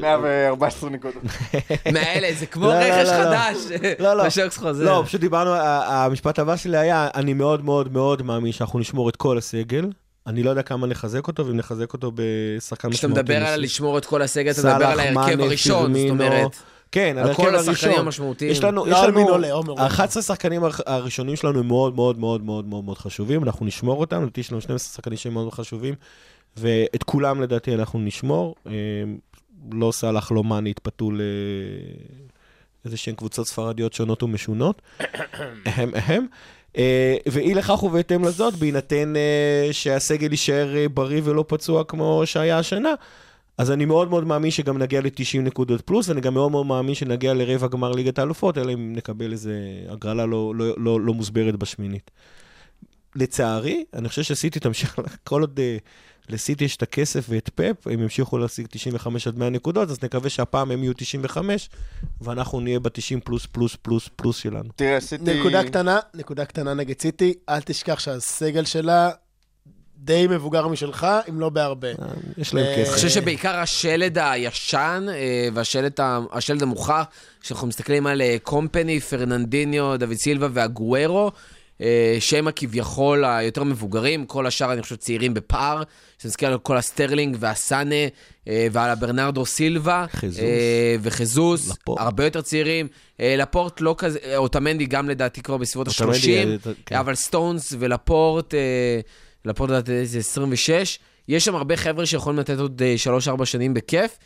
[0.00, 1.22] 114 נקודות.
[1.94, 3.24] מאלה, זה כמו לא, לא, רכש לא, לא.
[3.24, 3.56] חדש.
[3.98, 4.26] לא, לא.
[4.26, 4.84] בשוקס חוזר.
[4.84, 5.50] לא, פשוט דיברנו,
[5.86, 9.90] המשפט הבא שלי היה, אני מאוד מאוד מאוד מאמין שאנחנו נשמור את כל הסגל.
[10.26, 13.20] אני לא יודע כמה נחזק אותו, ואם נחזק אותו בשחקן כשאתה משמעותי.
[13.20, 13.60] מדבר על.
[13.60, 16.10] לשמור את כל הסגל, אתה מדבר על ההרכב הראשון, זאת.
[16.10, 16.56] אומרת.
[16.94, 17.92] כן, על כל השחקנים הראשון.
[18.06, 18.50] המשמעותיים.
[18.50, 19.82] יש לנו, יש לנו, לא עומר.
[19.82, 24.00] ה-11 שחקנים הר- הראשונים שלנו הם מאוד מאוד מאוד מאוד מאוד מאוד חשובים, אנחנו נשמור
[24.00, 25.94] אותם, לדעתי יש לנו 12 שחקנים שהם מאוד חשובים,
[26.56, 28.54] ואת כולם לדעתי אנחנו נשמור.
[28.66, 28.72] אה,
[29.72, 31.10] לא סאלח, לא מאני התפתו
[32.84, 34.82] לאיזה שהן קבוצות ספרדיות שונות ומשונות.
[35.66, 36.26] אהם אהם.
[36.76, 42.58] אה, ואי לכך ובהתאם לזאת, בהינתן אה, שהסגל יישאר אה, בריא ולא פצוע כמו שהיה
[42.58, 42.94] השנה,
[43.58, 46.94] אז אני מאוד מאוד מאמין שגם נגיע ל-90 נקודות פלוס, ואני גם מאוד מאוד מאמין
[46.94, 49.54] שנגיע לרבע גמר ליגת האלופות, אלא אם נקבל איזה
[49.88, 52.10] הגרלה לא, לא, לא, לא מוסברת בשמינית.
[53.16, 54.98] לצערי, אני חושב שסיטי תמשיך,
[55.28, 55.76] כל עוד אה,
[56.28, 60.30] לסיטי יש את הכסף ואת פאפ, הם ימשיכו להשיג 95 עד 100 נקודות, אז נקווה
[60.30, 61.70] שהפעם הם יהיו 95,
[62.20, 64.68] ואנחנו נהיה ב-90 פלוס פלוס פלוס פלוס שלנו.
[64.76, 65.40] תראה, סיטי...
[65.40, 69.10] נקודה קטנה, נקודה קטנה נגד סיטי, אל תשכח שהסגל שלה
[69.98, 71.88] די מבוגר משלך, אם לא בהרבה.
[71.88, 71.94] אה,
[72.38, 72.88] יש להם אה, כסף.
[72.88, 77.04] אני חושב שבעיקר השלד הישן אה, והשלד המוכח,
[77.40, 81.32] כשאנחנו מסתכלים על קומפני, פרננדיניו, דוד סילבה ואגוארו,
[82.20, 85.82] שהם הכביכול היותר מבוגרים, כל השאר אני חושב צעירים בפער.
[86.24, 87.94] כשנסתכל על כל הסטרלינג והסאנה
[88.46, 90.04] ועל הברנרדו סילבה.
[90.12, 90.38] חזוס.
[90.38, 92.00] אה, וחזוס, לפורט.
[92.00, 92.88] הרבה יותר צעירים.
[93.18, 96.96] לפורט לא כזה, אוטמנדי גם לדעתי כבר בסביבות אוטמנדי, ה-30, אה, כן.
[96.96, 98.54] אבל סטונס ולפורט,
[99.46, 100.98] אה, לפורט לדעתי זה 26.
[101.28, 102.82] יש שם הרבה חבר'ה שיכולים לתת עוד
[103.40, 104.18] 3-4 שנים בכיף.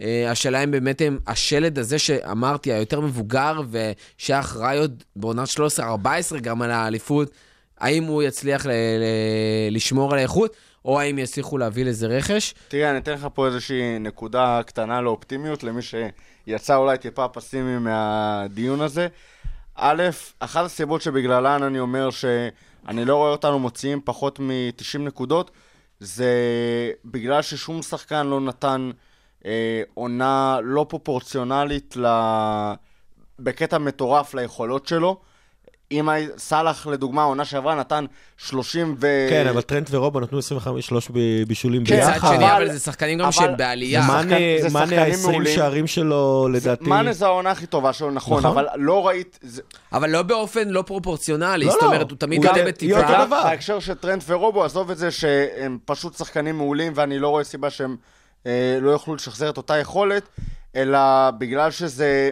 [0.00, 6.40] אה, השאלה אם באמת הם, השלד הזה שאמרתי, היותר מבוגר, ושהיה אחראי עוד בעונת 13-14
[6.42, 7.30] גם על האליפות,
[7.78, 12.54] האם הוא יצליח ל- ל- לשמור על האיכות, או האם יצליחו להביא לזה רכש?
[12.68, 18.80] תראה, אני אתן לך פה איזושהי נקודה קטנה לאופטימיות, למי שיצא אולי טיפה פסימי מהדיון
[18.80, 19.08] הזה.
[19.74, 20.02] א',
[20.40, 22.08] אחת הסיבות שבגללן אני אומר
[22.86, 25.50] שאני לא רואה אותנו מוציאים פחות מ-90 נקודות,
[26.00, 26.32] זה
[27.04, 28.90] בגלל ששום שחקן לא נתן
[29.46, 32.06] אה, עונה לא פרופורציונלית ל...
[33.38, 35.20] בקטע מטורף ליכולות שלו.
[35.92, 36.08] אם
[36.38, 38.04] סאלח, לדוגמה, העונה שעברה נתן
[38.36, 39.26] 30 ו...
[39.30, 40.90] כן, אבל טרנט ורובו נתנו 25
[41.46, 42.34] בישולים כן, מצד ביחד.
[42.34, 44.06] שני, אבל- זה שחקנים גם שהם בעלייה.
[44.06, 45.54] מאנה, שחקן- זה מאנה שחקנים ה-20 מעולים.
[45.54, 46.84] שערים שלו, לדעתי...
[46.84, 48.50] מאנה זה העונה הכי טובה שלו, נכון, נכון.
[48.58, 49.38] אבל לא ראית...
[49.92, 51.86] אבל לא באופן לא פרופורציונלי, לא, זאת לא.
[51.86, 53.26] אומרת, הוא תמיד עולה בטיפה.
[53.26, 57.70] בהקשר של טרנט ורובו, עזוב את זה שהם פשוט שחקנים מעולים, ואני לא רואה סיבה
[57.70, 57.96] שהם
[58.46, 60.22] אה, לא יוכלו לשחזר את אותה יכולת,
[60.76, 60.98] אלא
[61.38, 62.30] בגלל שזה...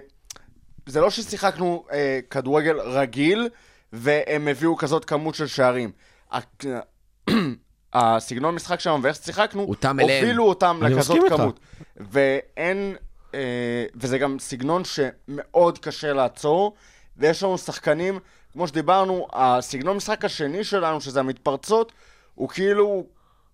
[0.88, 3.48] זה לא ששיחקנו אה, כדורגל רגיל,
[3.92, 5.92] והם הביאו כזאת כמות של שערים.
[7.92, 9.66] הסגנון משחק שלנו ואיך ששיחקנו,
[10.00, 10.24] אליהם.
[10.24, 11.18] הובילו אותם לכזאת.
[11.28, 11.60] כמות.
[11.96, 12.96] ואין,
[13.34, 16.74] אה, וזה גם סגנון שמאוד קשה לעצור,
[17.16, 18.18] ויש לנו שחקנים,
[18.52, 21.92] כמו שדיברנו, הסגנון משחק השני שלנו, שזה המתפרצות,
[22.34, 23.06] הוא כאילו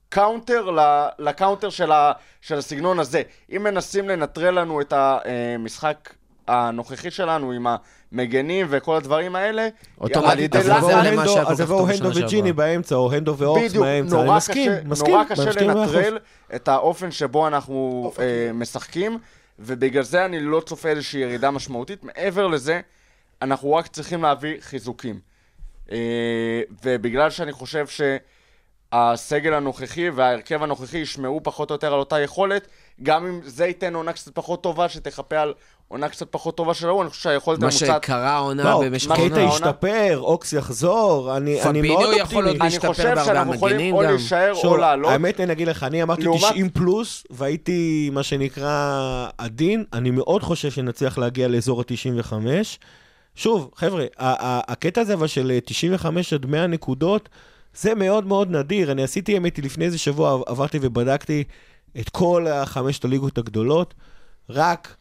[0.09, 3.23] counter ל- ל counter של, ה, של הסגנון הזה.
[3.57, 6.15] אם מנסים לנטרל לנו את המשחק
[6.49, 7.67] הנוכחי שלנו עם
[8.13, 9.69] המגנים וכל הדברים האלה,
[10.01, 12.53] על ידי אז אז יבואו לחץ, אז יבואו הנדו וג'יני.
[12.53, 15.51] באמצע, או הנדו ואורקס באמצע, אני מסכים, מסכים, נורא קשה.
[15.61, 16.19] לנטרל
[16.55, 19.19] את האופן שבו אנחנו אה, משחקים,
[19.59, 22.05] ובגלל זה אני לא צופה איזושהי ירידה משמעותית.
[22.05, 22.81] מעבר לזה,
[23.43, 25.21] אנחנו רק צריכים להביא חיזוקים.
[25.93, 27.87] אה, ובגלל שאני חושב
[28.93, 32.69] שהסגל הנוכחי וההרכב הנוכחי ישמעו פחות או יותר על אותה יכולת,
[33.03, 35.55] גם אם זה ייתן עונה קצת פחות טובה, שתכפה על
[35.89, 38.03] עונה קצת פחות טובה של ההוא, אני חושב שהיכולת מה הממוצעת...
[38.05, 39.51] שקרה העונה לא, במשך מה קייטה העונה.
[39.53, 39.67] העונה?
[39.71, 42.51] ישתפר, אוקס יחזור, אני אני פביניו מאוד יכול עוד אופטימי.
[42.51, 44.11] אני להשתפר חושב בהרבה שאנחנו יכולים או גם.
[44.11, 45.13] להישאר או לעלות.
[45.13, 49.01] האמת, אני אגיד לך, אני אמרתי לעומת- 90 פלוס, והייתי, מה שנקרא,
[49.39, 49.85] עדין.
[49.93, 52.33] אני מאוד חושב שנצליח להגיע לאזור ה-95.
[53.35, 57.29] שוב, חבר'ה, ה- ה- הקטע הזה אבל של 95 עד 100 נקודות,
[57.75, 58.93] זה מאוד מאוד נדיר.
[58.93, 61.45] אני עשיתי, האמת לפני איזה שבוע עברתי ובדקתי
[62.01, 63.95] את כל החמשת הליגות הגדולות.
[64.51, 64.97] רק,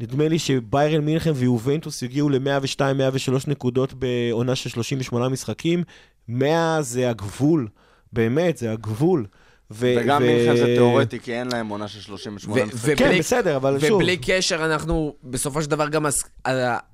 [0.00, 2.80] נדמה לי שביירן מינכן ויובנטוס הגיעו ל-102-103
[3.46, 5.82] נקודות בעונה של 38 משחקים.
[6.28, 7.68] 100 זה הגבול,
[8.12, 9.26] באמת, זה הגבול.
[9.70, 12.96] ו- וגם ו- מינכן זה תיאורטי, כי אין להם עונה של 38 ו- משחקים.
[12.96, 13.92] כן, ובלי- בסדר, אבל שוב.
[13.92, 16.06] ובלי קשר, אנחנו בסופו של דבר גם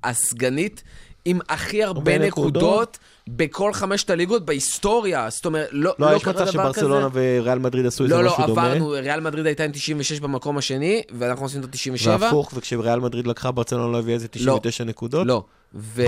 [0.03, 0.83] הסגנית
[1.25, 2.97] עם הכי הרבה נקודות נקודות.
[3.29, 5.29] בכל חמשת הליגות בהיסטוריה.
[5.29, 7.39] זאת אומרת, לא, לא, לא יש קרה מצב דבר שברצלונה כזה.
[7.41, 8.65] וריאל מדריד עשו איזה לא, לא, משהו דומה.
[8.65, 12.09] עברנו, ריאל מדריד הייתה עם 96 במקום השני, ואנחנו עשינו את ה-97.
[12.09, 15.27] והפוך, וכשריאל מדריד לקחה, ברצלונה לא הביאה איזה 99 נקודות.
[15.27, 15.43] לא.
[15.75, 16.03] ו...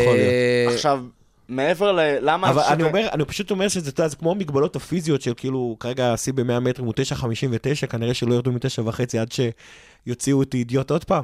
[0.68, 1.03] עכשיו,
[1.49, 1.99] מעבר ל...
[2.22, 2.49] למה...
[2.49, 6.14] אבל שזה- אני אומר, אני פשוט אומר שזה, זה כמו המגבלות הפיזיות של כאילו, כרגע
[6.14, 6.94] השיא ב-100 מטרים הוא
[7.81, 9.31] 9.59, כנראה שלא ירדו מ-9.5 עד
[10.06, 11.23] שיוציאו אותי אידיוט עוד פעם.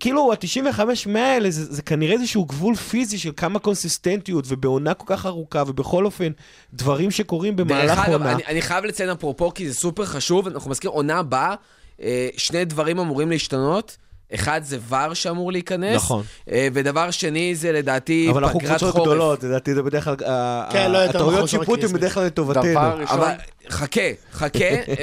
[0.00, 5.26] כאילו, ה-95-100 האלה, זה, זה כנראה איזשהו גבול פיזי של כמה קונסיסטנטיות, ובעונה כל כך
[5.26, 6.32] ארוכה, ובכל אופן,
[6.74, 8.32] דברים שקורים דרך במהלך אגב, עונה.
[8.32, 11.54] אני, אני חייב לציין אפרופו, כי זה סופר חשוב, אנחנו מזכיר, עונה הבאה,
[12.02, 13.96] אה, שני דברים אמורים להשתנות.
[14.34, 16.22] אחד זה ור שאמור להיכנס, נכון.
[16.50, 19.06] אה, ודבר שני זה לדעתי אבל אנחנו פגרת קבוצות חורף.
[19.06, 21.98] גדולות, לדעתי זה בדרך כלל, ה- כן, לא ה- יותר הטעויות מחוזור שיפוט הן כיסמי.
[21.98, 22.62] בדרך כלל לטובתנו.
[22.62, 23.32] דבר ראשון, אבל
[23.68, 24.00] חכה,
[24.32, 24.58] חכה.
[24.64, 24.94] אה,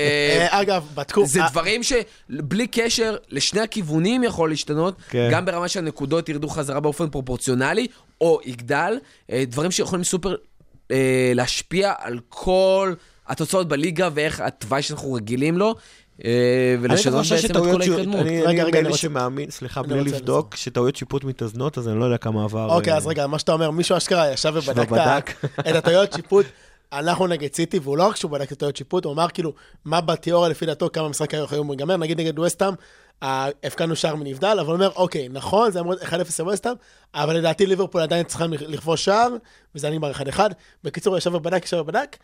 [0.51, 1.25] אה, אגב, בדקו...
[1.25, 5.29] זה אה, דברים שבלי קשר, לשני הכיוונים יכול להשתנות, כן.
[5.31, 7.87] גם ברמה שהנקודות ירדו חזרה באופן פרופורציונלי,
[8.21, 8.97] או יגדל,
[9.31, 10.35] אה, דברים שיכולים סופר
[10.91, 10.97] אה,
[11.35, 12.93] להשפיע על כל
[13.27, 15.73] התוצאות בליגה ואיך התוואי שאנחנו רגילים לו, אה,
[16.81, 18.22] ולשנות חושב בעצם את כל ההתקדמות.
[18.22, 21.99] אני רגע, אני רגע, אני מאלה שמאמין, סליחה, בלי לבדוק, שטעויות שיפוט מתאזנות, אז אני
[21.99, 22.76] לא יודע כמה עבר.
[22.76, 24.91] אוקיי, אה, אז רגע, מה שאתה אומר, מישהו אשכרה ישב ובדק
[25.60, 26.45] את הטעויות שיפוט.
[26.94, 29.53] אנחנו נגד סיטי, והוא לא רק שהוא בדק את הטעויות שיפוט, הוא אמר כאילו,
[29.85, 32.73] מה בתיאוריה לפי דעתו, כמה המשחק היה יכול להיגמר, נגיד נגד ווסטהאם,
[33.23, 36.76] אה, הפקענו שער מנבדל, אבל הוא אומר, אוקיי, נכון, זה אמור להיות 1-0 לווסטהאם,
[37.14, 39.30] אבל לדעתי ליברפול עדיין צריכה לכבוש שער,
[39.76, 40.39] וזה נגמר 1-1.
[40.84, 42.18] בקיצור, הוא ישב ובדק, ישב ובדק.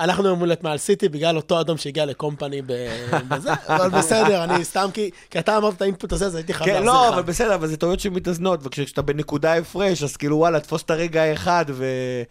[0.00, 2.88] אנחנו אמורים להיות מעל סיטי בגלל אותו אדום שהגיע לקומפני ב-
[3.28, 6.70] בזה, אבל בסדר, אני סתם כי, כי אתה אמרת את האינפוט הזה, אז הייתי חייב
[6.70, 7.14] כן, להחזיר לא, לך.
[7.14, 11.22] אבל בסדר, אבל זה טעויות שמתאזנות, וכשאתה בנקודה הפרש, אז כאילו וואלה, תפוס את הרגע
[11.22, 11.84] האחד, ו...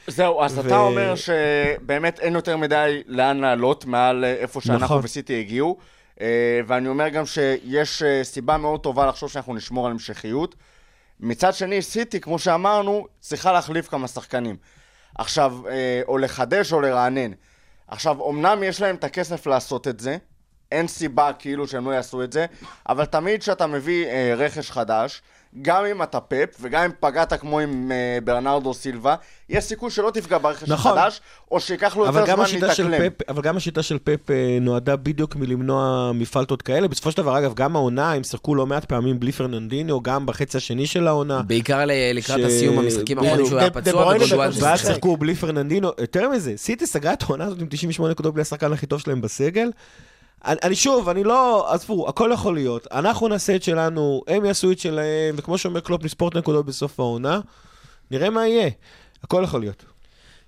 [0.07, 4.85] זהו, אז ו- אתה אומר שבאמת אין יותר מדי לאן לעלות מעל אה, איפה שאנחנו
[4.85, 5.01] נכון.
[5.03, 5.77] וסיטי הגיעו.
[6.21, 10.55] אה, ואני אומר גם שיש אה, סיבה מאוד טובה לחשוב שאנחנו נשמור על המשכיות.
[11.19, 14.55] מצד שני, סיטי, כמו שאמרנו, צריכה להחליף כמה שחקנים.
[15.17, 15.53] עכשיו,
[16.07, 17.31] או לחדש או לרענן.
[17.87, 20.17] עכשיו, אמנם יש להם את הכסף לעשות את זה,
[20.71, 22.45] אין סיבה כאילו שהם לא יעשו את זה,
[22.89, 25.21] אבל תמיד כשאתה מביא אה, רכש חדש,
[25.61, 29.15] גם אם אתה פפ, וגם אם פגעת כמו עם אה, ברנרדו סילבה,
[29.49, 30.97] יש סיכוי שלא תפגע ברכש נכון.
[30.97, 31.21] החדש,
[31.51, 33.01] או שייקח לו יותר זמן להתאקלם.
[33.29, 36.87] אבל גם השיטה של פפ אה, נועדה בדיוק למנוע מפלטות כאלה.
[36.87, 40.57] בסופו של דבר, אגב, גם העונה, הם שיחקו לא מעט פעמים בלי פרננדיניו, גם בחצי
[40.57, 41.41] השני של העונה.
[41.41, 43.45] בעיקר ל- לקראת ש- הסיום המשחקים האחרונים.
[43.45, 44.87] שהוא היה פצוע, ואז שיחק.
[44.91, 45.91] שיחקו בלי פרננדיניו.
[46.01, 49.21] יותר מזה, סיטי סגרה את העונה הזאת עם 98 נקודות בלי השחקן הכי טוב שלהם
[49.21, 49.69] בסגל.
[50.45, 52.87] אני, אני שוב, אני לא, עזבו, הכל יכול להיות.
[52.91, 56.99] אנחנו נעשה את שלנו, הם יעשו את שלהם, וכמו שאומר קלופ, נספור את הנקודות בסוף
[56.99, 57.39] העונה.
[58.11, 58.69] נראה מה יהיה.
[59.23, 59.85] הכל יכול להיות.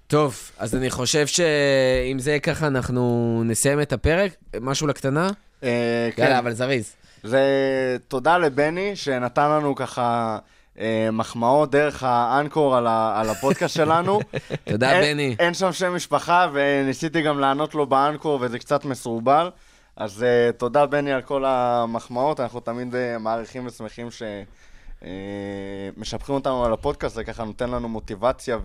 [0.08, 4.32] טוב, אז אני חושב שאם זה יהיה ככה, אנחנו נסיים את הפרק.
[4.62, 5.30] משהו לקטנה?
[5.64, 6.24] אה, כן.
[6.24, 6.94] יאללה, אבל זריז.
[7.24, 7.42] זה
[8.08, 10.38] תודה לבני, שנתן לנו ככה
[10.80, 14.20] אה, מחמאות דרך האנקור על, ה, על הפודקאסט שלנו.
[14.70, 15.36] תודה, בני.
[15.40, 19.50] אין שם שם משפחה, וניסיתי גם לענות לו באנקור, וזה קצת מסורבל.
[19.96, 22.40] אז uh, תודה, בני, על כל המחמאות.
[22.40, 24.08] אנחנו תמיד uh, מעריכים ושמחים
[25.02, 28.58] שמשבחים אותנו על הפודקאסט, זה ככה נותן לנו מוטיבציה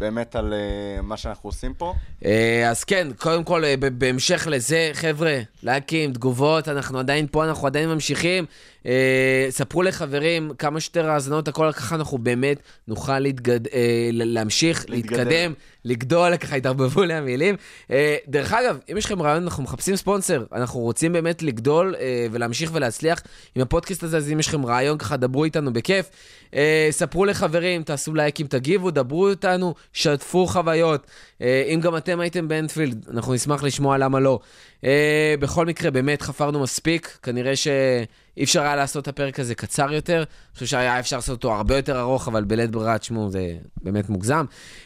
[0.00, 1.94] באמת על אה, מה שאנחנו עושים פה.
[2.24, 7.44] אה, אז כן, קודם כל, אה, ב- בהמשך לזה, חבר'ה, לייקים, תגובות, אנחנו עדיין פה,
[7.44, 8.46] אנחנו עדיין ממשיכים.
[8.88, 13.66] אה, ספרו לחברים כמה שיותר האזנות, הכל ככה אנחנו באמת נוכל להתגד...
[13.66, 15.16] אה, להמשיך, להתגדל.
[15.16, 15.52] להתקדם,
[15.84, 17.56] לגדול, ככה התערבבו לי המילים.
[17.90, 22.26] אה, דרך אגב, אם יש לכם רעיון, אנחנו מחפשים ספונסר, אנחנו רוצים באמת לגדול אה,
[22.30, 23.22] ולהמשיך ולהצליח
[23.54, 26.10] עם הפודקאסט הזה, אז אם יש לכם רעיון, ככה דברו איתנו בכיף.
[26.54, 31.06] אה, ספרו לחברים, תעשו לייקים, תגיבו, דברו איתנו, שתפו חוויות.
[31.42, 34.40] אה, אם גם אתם הייתם באנפילד, אנחנו נשמח לשמוע למה לא.
[34.84, 39.92] אה, בכל מקרה, באמת חפרנו מספיק, כנראה שאי אפשר היה לעשות את הפרק הזה קצר
[39.92, 40.16] יותר.
[40.16, 44.08] אני חושב שהיה אפשר לעשות אותו הרבה יותר ארוך, אבל בלית ברירה, תשמעו, זה באמת
[44.08, 44.44] מוגזם.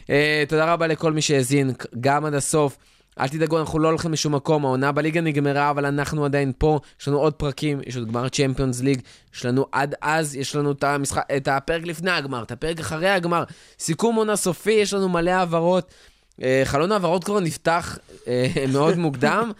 [0.09, 2.77] אה, תודה רבה לכל מי שהאזין, גם עד הסוף.
[3.19, 7.07] אל תדאגו, אנחנו לא הולכים לשום מקום, העונה בליגה נגמרה, אבל אנחנו עדיין פה, יש
[7.07, 9.01] לנו עוד פרקים, יש עוד גמר צ'מפיונס ליג,
[9.35, 13.09] יש לנו עד אז, יש לנו את, המשחק, את הפרק לפני הגמר, את הפרק אחרי
[13.09, 13.43] הגמר,
[13.79, 15.93] סיכום עונה סופי, יש לנו מלא העברות.
[16.41, 17.97] אה, חלון העברות כבר נפתח
[18.27, 19.51] אה, מאוד מוקדם.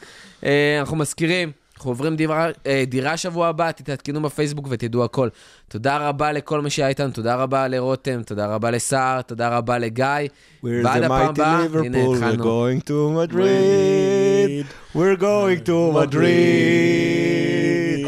[0.45, 2.47] אה, אנחנו מזכירים, אנחנו עוברים דירה,
[2.87, 5.29] דירה שבוע הבא, תתעדכנו בפייסבוק ותדעו הכל.
[5.67, 10.05] תודה רבה לכל מי שהיה איתנו, תודה רבה לרותם, תודה רבה לסער, תודה רבה לגיא.
[10.05, 12.43] We're ועד the הפעם mighty הבאה, הנה Liverpool, we're התחלנו.
[12.43, 16.23] going to Madrid, we're going to Madrid.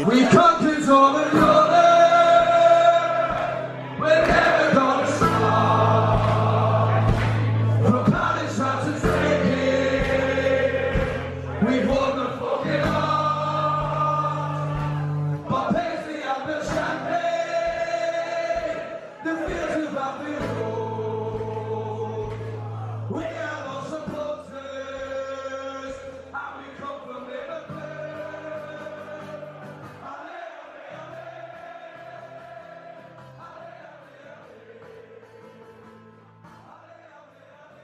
[0.08, 1.26] We captains all the